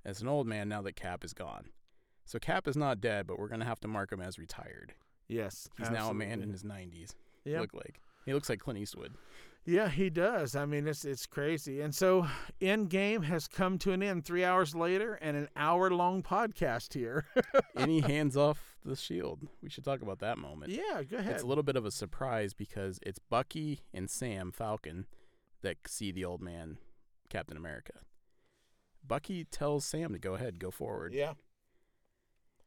as 0.06 0.22
an 0.22 0.28
old 0.28 0.46
man 0.46 0.70
now 0.70 0.84
that 0.84 0.96
Cap 0.96 1.24
is 1.24 1.34
gone. 1.34 1.70
So 2.26 2.38
Cap 2.38 2.68
is 2.68 2.78
not 2.78 3.02
dead, 3.02 3.26
but 3.26 3.40
we're 3.40 3.48
gonna 3.48 3.66
have 3.66 3.80
to 3.80 3.88
mark 3.88 4.12
him 4.12 4.22
as 4.22 4.38
retired. 4.38 4.94
Yes, 5.28 5.68
He's 5.80 5.90
now 5.90 6.12
a 6.12 6.14
man 6.14 6.44
in 6.44 6.52
his 6.52 6.62
90s. 6.62 7.16
Yeah, 7.44 7.62
Look 7.62 7.74
like 7.74 8.00
he 8.26 8.34
looks 8.36 8.50
like 8.50 8.60
Clint 8.60 8.80
Eastwood. 8.80 9.16
Yeah, 9.70 9.90
he 9.90 10.10
does. 10.10 10.56
I 10.56 10.66
mean, 10.66 10.88
it's 10.88 11.06
it's 11.06 11.26
crazy. 11.26 11.82
And 11.82 11.94
so, 11.94 12.28
Endgame 12.62 13.24
has 13.24 13.48
come 13.48 13.78
to 13.80 13.92
an 13.92 14.02
end. 14.04 14.26
Three 14.26 14.44
hours 14.44 14.76
later, 14.76 15.16
and 15.16 15.38
an 15.38 15.50
hour 15.56 15.90
long 15.90 16.24
podcast 16.24 16.94
here. 16.94 17.26
Any 17.76 18.02
hands 18.02 18.36
off 18.36 18.78
the 18.84 18.96
shield? 18.96 19.48
We 19.62 19.70
should 19.70 19.84
talk 19.84 20.02
about 20.02 20.20
that 20.20 20.38
moment. 20.38 20.72
yeah, 20.72 21.04
go 21.04 21.18
ahead. 21.18 21.34
It's 21.34 21.44
a 21.44 21.48
little 21.48 21.64
bit 21.64 21.76
of 21.76 21.86
a 21.86 21.92
surprise 21.92 22.54
because 22.54 23.00
it's 23.04 23.20
Bucky 23.20 23.82
and 23.94 24.10
Sam 24.10 24.52
Falcon 24.52 25.06
that 25.62 25.78
see 25.88 26.12
the 26.12 26.26
old 26.26 26.42
man, 26.42 26.78
Captain 27.30 27.58
America. 27.58 27.94
Bucky 29.06 29.46
tells 29.46 29.86
Sam 29.86 30.14
to 30.14 30.20
go 30.20 30.36
ahead, 30.36 30.60
go 30.60 30.72
forward. 30.72 31.14
yeah, 31.14 31.34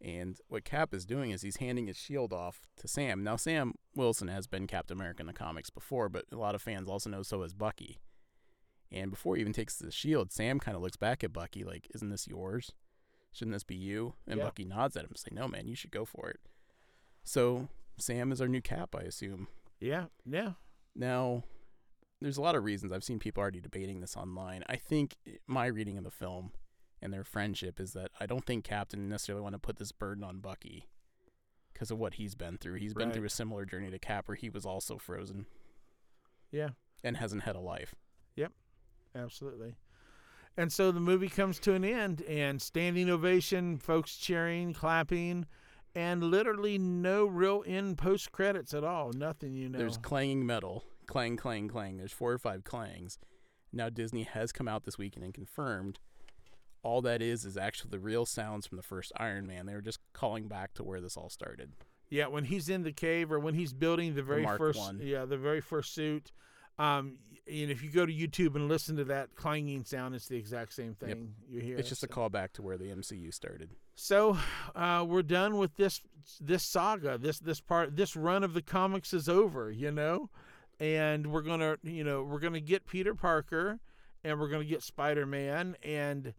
And 0.03 0.37
what 0.49 0.65
Cap 0.65 0.93
is 0.93 1.07
doing 1.07 1.31
is 1.31 1.43
he's 1.43 1.57
handing 1.59 1.87
his 1.87 1.97
shield 1.97 2.33
off 2.33 2.63
to 2.79 2.89
Sam. 2.89 3.23
Now, 3.23 3.37
Sam 3.37 3.75
Wilson 3.95 4.27
has 4.29 4.49
been 4.49 4.67
Captain 4.67 4.97
America 4.97 5.21
in 5.23 5.29
the 5.29 5.33
comics 5.33 5.71
before, 5.71 6.09
but 6.09 6.25
a 6.33 6.37
lot 6.37 6.57
of 6.57 6.63
fans 6.63 6.89
also 6.89 7.09
know 7.09 7.23
so 7.23 7.43
has 7.43 7.55
Bucky. 7.55 8.01
And 8.91 9.11
before 9.11 9.37
he 9.37 9.41
even 9.41 9.53
takes 9.53 9.77
the 9.77 9.93
shield, 9.93 10.33
Sam 10.33 10.59
kind 10.59 10.77
of 10.77 10.83
looks 10.83 10.97
back 10.97 11.23
at 11.23 11.33
Bucky 11.33 11.63
like, 11.63 11.87
Isn't 11.95 12.11
this 12.11 12.27
yours? 12.27 12.73
Shouldn't 13.33 13.55
this 13.55 13.63
be 13.65 13.77
you? 13.77 14.15
And 14.27 14.39
Yeah. 14.39 14.45
Bucky 14.47 14.65
nods 14.65 14.97
at 14.97 15.05
him, 15.05 15.11
and 15.11 15.19
say, 15.19 15.31
No, 15.31 15.47
man, 15.47 15.69
you 15.69 15.77
should 15.77 15.93
go 15.93 16.05
for 16.05 16.29
it. 16.29 16.41
So 17.23 17.69
Sam 17.97 18.33
is 18.33 18.41
our 18.41 18.49
new 18.49 18.61
Cap, 18.61 18.95
I 18.99 19.03
assume. 19.03 19.47
Yeah, 19.81 20.07
yeah, 20.25 20.53
Now, 20.95 21.43
there's 22.21 22.37
a 22.37 22.43
lot 22.43 22.55
of 22.55 22.63
reasons. 22.63 22.93
I've 22.93 23.03
seen 23.03 23.19
people 23.19 23.41
already 23.41 23.61
debating 23.61 24.01
this 24.01 24.17
online. 24.17 24.63
I 24.69 24.77
think 24.77 25.17
my 25.49 25.67
reading 25.67 25.99
of 25.99 26.05
the 26.05 26.11
film 26.11 26.53
and 27.03 27.13
their 27.13 27.25
friendship 27.25 27.81
is 27.81 27.93
that 27.93 28.11
I 28.21 28.27
don't 28.27 28.47
think 28.47 28.65
Captain 28.65 29.09
necessarily 29.09 29.43
want 29.43 29.55
to 29.55 29.59
put 29.59 29.77
this 29.77 29.93
burden 29.93 30.23
on 30.25 30.39
Bucky 30.39 30.89
because 31.73 31.91
of 31.91 31.99
what 31.99 32.15
he's 32.15 32.35
been 32.35 32.59
through. 32.59 32.75
He's 32.75 32.95
been 32.95 33.09
Right. 33.09 33.17
through 33.17 33.27
a 33.27 33.31
similar 33.31 33.65
journey 33.65 33.91
to 33.91 33.99
Cap 33.99 34.29
where 34.29 34.37
he 34.37 34.49
was 34.49 34.65
also 34.65 34.99
frozen 34.99 35.47
yeah. 36.51 36.71
and 37.03 37.17
hasn't 37.17 37.43
had 37.43 37.57
a 37.57 37.61
life. 37.61 37.95
Yep. 38.37 38.53
Absolutely. 39.15 39.75
And 40.57 40.73
so 40.73 40.93
the 40.93 41.01
movie 41.01 41.29
comes 41.31 41.59
to 41.61 41.73
an 41.73 41.85
end, 41.85 42.21
and 42.23 42.61
standing 42.61 43.09
ovation, 43.09 43.79
folks 43.79 44.17
cheering, 44.17 44.75
clapping, 44.75 45.47
and 45.95 46.23
literally 46.23 46.77
no 46.79 47.25
real 47.25 47.65
end 47.67 47.97
post 47.99 48.33
credits 48.33 48.75
at 48.75 48.85
all. 48.85 49.13
Nothing, 49.13 49.55
you 49.55 49.69
know. 49.71 49.79
There's 49.79 49.97
clanging 49.97 50.45
metal, 50.45 50.85
clang, 51.07 51.37
clang, 51.37 51.69
clang. 51.69 51.97
There's 51.97 52.13
four 52.13 52.33
or 52.33 52.39
five 52.39 52.65
clangs. 52.65 53.19
Now 53.73 53.89
Disney 53.89 54.25
has 54.25 54.53
come 54.53 54.69
out 54.69 54.85
this 54.85 54.99
weekend 54.99 55.25
and 55.25 55.33
confirmed 55.33 55.99
all 56.83 57.01
that 57.03 57.23
is 57.23 57.45
is 57.45 57.57
actually 57.57 57.91
the 57.91 57.99
real 57.99 58.27
sounds 58.27 58.67
from 58.67 58.77
the 58.77 58.83
first 58.83 59.13
Iron 59.17 59.47
Man. 59.47 59.67
They 59.67 59.75
were 59.75 59.81
just 59.81 60.01
calling 60.13 60.49
back 60.49 60.75
to 60.75 60.83
where 60.85 61.01
this 61.01 61.17
all 61.17 61.29
started. 61.31 61.73
yeah, 62.11 62.27
when 62.27 62.45
he's 62.45 62.69
in 62.69 62.83
the 62.83 62.93
cave 62.93 63.31
or 63.33 63.39
when 63.39 63.55
he's 63.55 63.73
building 63.73 64.15
the 64.15 64.23
very 64.23 64.43
Mark 64.43 64.59
first, 64.59 64.79
One. 64.79 65.01
yeah, 65.03 65.25
the 65.25 65.39
very 65.39 65.61
first 65.61 65.95
suit. 65.95 66.33
Um, 66.79 67.19
and 67.47 67.71
if 67.71 67.83
you 67.83 67.91
go 67.91 68.07
to 68.07 68.13
YouTube 68.13 68.55
and 68.55 68.69
listen 68.69 68.97
to 68.97 69.05
that 69.05 69.35
clanging 69.35 69.85
sound, 69.85 70.15
it's 70.15 70.29
the 70.29 70.37
exact 70.37 70.73
same 70.73 70.95
thing 70.95 71.35
you 71.49 71.61
hear. 71.61 71.77
It's 71.77 71.89
just 71.89 72.03
a 72.03 72.09
callback 72.09 72.53
to 72.55 72.63
where 72.63 72.79
the 72.79 72.87
MCU 72.87 73.33
started. 73.33 73.71
So 73.95 74.39
uh, 74.75 75.05
we're 75.07 75.23
done 75.23 75.59
with 75.59 75.77
this 75.77 76.01
this 76.41 76.63
saga. 76.65 77.19
This 77.19 77.39
this 77.39 77.61
part 77.61 77.97
this 77.97 78.17
run 78.17 78.43
of 78.43 78.55
the 78.55 78.63
comics 78.63 79.13
is 79.13 79.29
over, 79.29 79.71
you 79.71 79.91
know, 79.91 80.31
and 80.81 81.27
we're 81.27 81.43
gonna 81.43 81.77
you 81.83 82.05
know 82.05 82.23
we're 82.23 82.39
gonna 82.41 82.61
get 82.61 82.87
Peter 82.87 83.15
Parker, 83.15 83.81
and 84.25 84.41
we're 84.41 84.49
gonna 84.49 84.65
get 84.65 84.83
Spider 84.83 85.27
Man, 85.27 85.77
and 85.83 86.33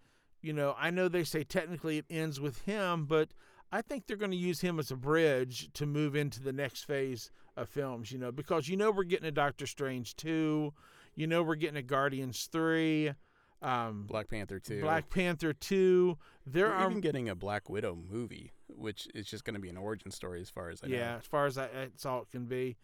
you 0.43 0.53
know 0.53 0.75
I 0.77 0.91
know 0.91 1.07
they 1.07 1.23
say 1.23 1.43
technically 1.43 1.97
it 1.97 2.05
ends 2.09 2.39
with 2.39 2.61
him, 2.61 3.05
but 3.05 3.29
I 3.71 3.81
think 3.81 4.05
they're 4.05 4.17
gonna 4.17 4.35
use 4.35 4.61
him 4.61 4.77
as 4.77 4.91
a 4.91 4.95
bridge 4.95 5.71
to 5.73 5.85
move 5.85 6.15
into 6.15 6.41
the 6.41 6.53
next 6.53 6.83
phase 6.83 7.31
of 7.57 7.69
films. 7.69 8.11
You 8.11 8.19
know 8.19 8.31
because 8.31 8.67
you 8.67 8.77
know 8.77 8.91
we're 8.91 9.03
getting 9.03 9.27
a 9.27 9.31
Doctor 9.31 9.65
Strange 9.65 10.15
two, 10.15 10.73
you 11.15 11.25
know 11.25 11.41
we're 11.41 11.55
getting 11.55 11.77
a 11.77 11.81
Guardians 11.83 12.47
three. 12.51 13.13
Um, 13.61 14.03
Black 14.07 14.29
Panther 14.29 14.59
2. 14.59 14.81
Black 14.81 15.09
Panther 15.09 15.53
two. 15.53 16.17
There 16.45 16.67
We're 16.67 16.73
are 16.73 16.89
even 16.89 16.99
getting 16.99 17.29
a 17.29 17.35
Black 17.35 17.69
Widow 17.69 17.97
movie, 18.11 18.51
which 18.67 19.07
is 19.15 19.25
just 19.25 19.45
going 19.45 19.53
to 19.53 19.61
be 19.61 19.69
an 19.69 19.77
origin 19.77 20.11
story 20.11 20.41
as 20.41 20.49
far 20.49 20.69
as 20.69 20.83
I 20.83 20.87
yeah, 20.87 21.11
know. 21.11 21.17
as 21.19 21.25
far 21.25 21.45
as 21.45 21.57
I, 21.57 21.69
that's 21.73 22.05
all 22.05 22.23
it 22.23 22.29
can 22.29 22.45
be. 22.45 22.75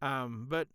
Um, 0.00 0.46
but 0.48 0.68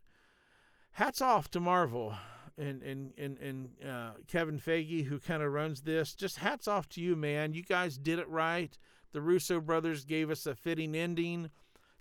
hats 0.91 1.23
off 1.23 1.49
to 1.51 1.59
Marvel 1.59 2.13
and 2.57 2.81
and 2.83 3.13
and 3.17 3.37
and 3.39 3.69
uh, 3.87 4.11
Kevin 4.27 4.59
Feige 4.59 5.05
who 5.05 5.19
kind 5.19 5.43
of 5.43 5.51
runs 5.53 5.81
this. 5.81 6.13
Just 6.13 6.37
hats 6.37 6.67
off 6.67 6.89
to 6.89 7.01
you, 7.01 7.15
man. 7.15 7.53
You 7.53 7.63
guys 7.63 7.97
did 7.97 8.19
it 8.19 8.27
right. 8.29 8.77
The 9.13 9.21
Russo 9.21 9.59
brothers 9.59 10.05
gave 10.05 10.29
us 10.29 10.45
a 10.45 10.55
fitting 10.55 10.95
ending. 10.95 11.49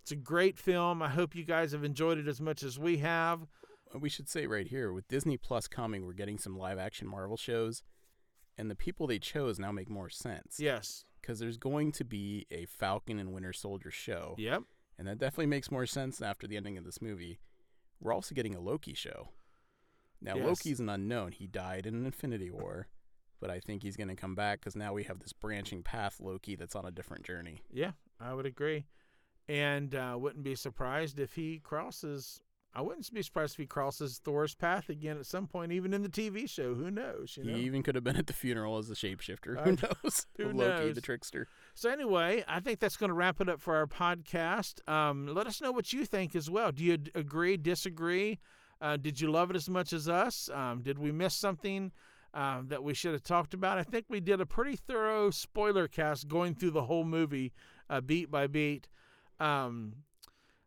It's 0.02 0.12
a 0.12 0.16
great 0.16 0.58
film. 0.58 1.02
I 1.02 1.08
hope 1.08 1.34
you 1.34 1.44
guys 1.44 1.72
have 1.72 1.82
enjoyed 1.84 2.18
it 2.18 2.28
as 2.28 2.40
much 2.40 2.62
as 2.62 2.78
we 2.78 2.98
have. 2.98 3.46
We 3.98 4.08
should 4.08 4.28
say 4.28 4.46
right 4.46 4.66
here 4.66 4.92
with 4.92 5.08
Disney 5.08 5.36
Plus 5.36 5.66
coming, 5.68 6.04
we're 6.04 6.12
getting 6.12 6.38
some 6.38 6.58
live 6.58 6.78
action 6.78 7.06
Marvel 7.08 7.36
shows, 7.36 7.82
and 8.58 8.70
the 8.70 8.74
people 8.74 9.06
they 9.06 9.18
chose 9.18 9.58
now 9.58 9.72
make 9.72 9.88
more 9.88 10.10
sense. 10.10 10.58
Yes. 10.60 11.04
Because 11.20 11.38
there's 11.38 11.56
going 11.56 11.92
to 11.92 12.04
be 12.04 12.46
a 12.50 12.66
Falcon 12.66 13.18
and 13.18 13.32
Winter 13.32 13.52
Soldier 13.52 13.90
show, 13.90 14.34
Yep. 14.38 14.62
and 14.98 15.08
that 15.08 15.18
definitely 15.18 15.46
makes 15.46 15.70
more 15.70 15.86
sense 15.86 16.20
after 16.22 16.46
the 16.46 16.56
ending 16.56 16.76
of 16.78 16.84
this 16.84 17.00
movie. 17.02 17.38
We're 18.00 18.12
also 18.12 18.34
getting 18.34 18.54
a 18.54 18.60
Loki 18.60 18.94
show. 18.94 19.30
Now, 20.20 20.36
Yes. 20.36 20.46
Loki's 20.46 20.80
an 20.80 20.88
unknown. 20.88 21.32
He 21.32 21.46
died 21.46 21.86
in 21.86 21.94
an 21.94 22.06
Infinity 22.06 22.50
War, 22.50 22.88
but 23.40 23.50
I 23.50 23.60
think 23.60 23.82
he's 23.82 23.96
going 23.96 24.08
to 24.08 24.16
come 24.16 24.34
back 24.34 24.60
because 24.60 24.76
now 24.76 24.92
we 24.92 25.04
have 25.04 25.20
this 25.20 25.32
branching 25.32 25.82
path 25.82 26.18
Loki 26.20 26.56
that's 26.56 26.74
on 26.74 26.84
a 26.86 26.90
different 26.90 27.24
journey. 27.24 27.62
Yeah, 27.72 27.92
I 28.20 28.32
would 28.34 28.46
agree, 28.46 28.86
and 29.48 29.94
uh, 29.94 30.16
wouldn't 30.18 30.44
be 30.44 30.54
surprised 30.54 31.18
if 31.20 31.34
he 31.34 31.58
crosses. 31.58 32.40
I 32.74 32.82
wouldn't 32.82 33.10
be 33.10 33.22
surprised 33.22 33.54
if 33.54 33.58
he 33.58 33.66
crosses 33.66 34.20
Thor's 34.22 34.54
path 34.54 34.90
again 34.90 35.16
at 35.16 35.24
some 35.24 35.46
point, 35.46 35.72
even 35.72 35.94
in 35.94 36.02
the 36.02 36.10
TV 36.10 36.46
show. 36.48 36.74
Who 36.74 36.90
knows? 36.90 37.34
You 37.38 37.44
know. 37.44 37.56
He 37.56 37.62
even 37.62 37.82
could 37.82 37.94
have 37.94 38.04
been 38.04 38.18
at 38.18 38.26
the 38.26 38.34
funeral 38.34 38.76
as 38.76 38.88
the 38.88 38.94
shapeshifter. 38.94 39.62
Who 39.64 39.72
know. 39.72 39.88
knows? 40.04 40.26
Who 40.36 40.52
Loki, 40.52 40.84
knows? 40.86 40.94
the 40.94 41.00
trickster. 41.00 41.48
So 41.74 41.88
anyway, 41.88 42.44
I 42.46 42.60
think 42.60 42.80
that's 42.80 42.98
going 42.98 43.08
to 43.08 43.14
wrap 43.14 43.40
it 43.40 43.48
up 43.48 43.62
for 43.62 43.76
our 43.76 43.86
podcast. 43.86 44.86
Um, 44.86 45.26
let 45.26 45.46
us 45.46 45.62
know 45.62 45.72
what 45.72 45.94
you 45.94 46.04
think 46.04 46.36
as 46.36 46.50
well. 46.50 46.70
Do 46.70 46.84
you 46.84 46.98
agree? 47.14 47.56
Disagree? 47.56 48.40
Uh, 48.80 48.96
did 48.96 49.20
you 49.20 49.30
love 49.30 49.50
it 49.50 49.56
as 49.56 49.68
much 49.68 49.92
as 49.92 50.08
us? 50.08 50.50
Um, 50.52 50.82
did 50.82 50.98
we 50.98 51.12
miss 51.12 51.34
something 51.34 51.92
uh, 52.34 52.62
that 52.66 52.82
we 52.82 52.94
should 52.94 53.12
have 53.12 53.22
talked 53.22 53.54
about? 53.54 53.78
I 53.78 53.82
think 53.82 54.06
we 54.08 54.20
did 54.20 54.40
a 54.40 54.46
pretty 54.46 54.76
thorough 54.76 55.30
spoiler 55.30 55.88
cast 55.88 56.28
going 56.28 56.54
through 56.54 56.72
the 56.72 56.84
whole 56.84 57.04
movie, 57.04 57.52
uh, 57.88 58.00
beat 58.00 58.30
by 58.30 58.46
beat. 58.46 58.88
Um, 59.40 59.94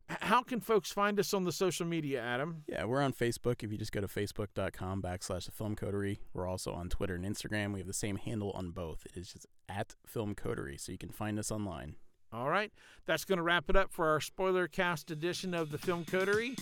how 0.10 0.41
can 0.41 0.60
folks 0.60 0.91
find 0.91 1.20
us 1.20 1.34
on 1.36 1.43
the 1.43 1.51
social 1.51 1.86
media, 1.86 2.20
Adam? 2.22 2.64
Yeah, 2.68 2.86
we're 2.86 3.01
on 3.01 3.14
Facebook. 3.14 3.64
If 3.64 3.72
you 3.72 3.78
just 3.78 3.91
go 3.91 4.01
to 4.01 4.07
facebook.com 4.07 5.03
backslash 5.03 5.45
the 5.45 5.51
film 5.51 5.76
coterie. 5.76 6.20
We're 6.34 6.47
also 6.47 6.74
on 6.74 6.89
Twitter 6.89 7.14
and 7.14 7.24
Instagram. 7.24 7.74
We 7.74 7.80
have 7.80 7.88
the 7.88 7.93
same 7.93 8.18
handle 8.18 8.51
on 8.51 8.72
both. 8.72 9.05
It 9.05 9.18
is 9.18 9.34
just 9.34 9.45
at 9.68 9.95
film 10.07 10.34
coterie, 10.34 10.78
so 10.78 10.91
you 10.91 10.97
can 10.97 11.12
find 11.12 11.38
us 11.38 11.51
online. 11.51 11.95
All 12.32 12.49
right, 12.49 12.72
that's 13.05 13.26
going 13.26 13.38
to 13.38 13.43
wrap 13.43 13.70
it 13.70 13.76
up 13.76 13.91
for 13.91 14.07
our 14.07 14.20
spoiler 14.20 14.68
cast 14.68 15.10
edition 15.10 15.53
of 15.55 15.72
the 15.72 15.80
Film 15.80 16.05
Coterie. 16.05 16.55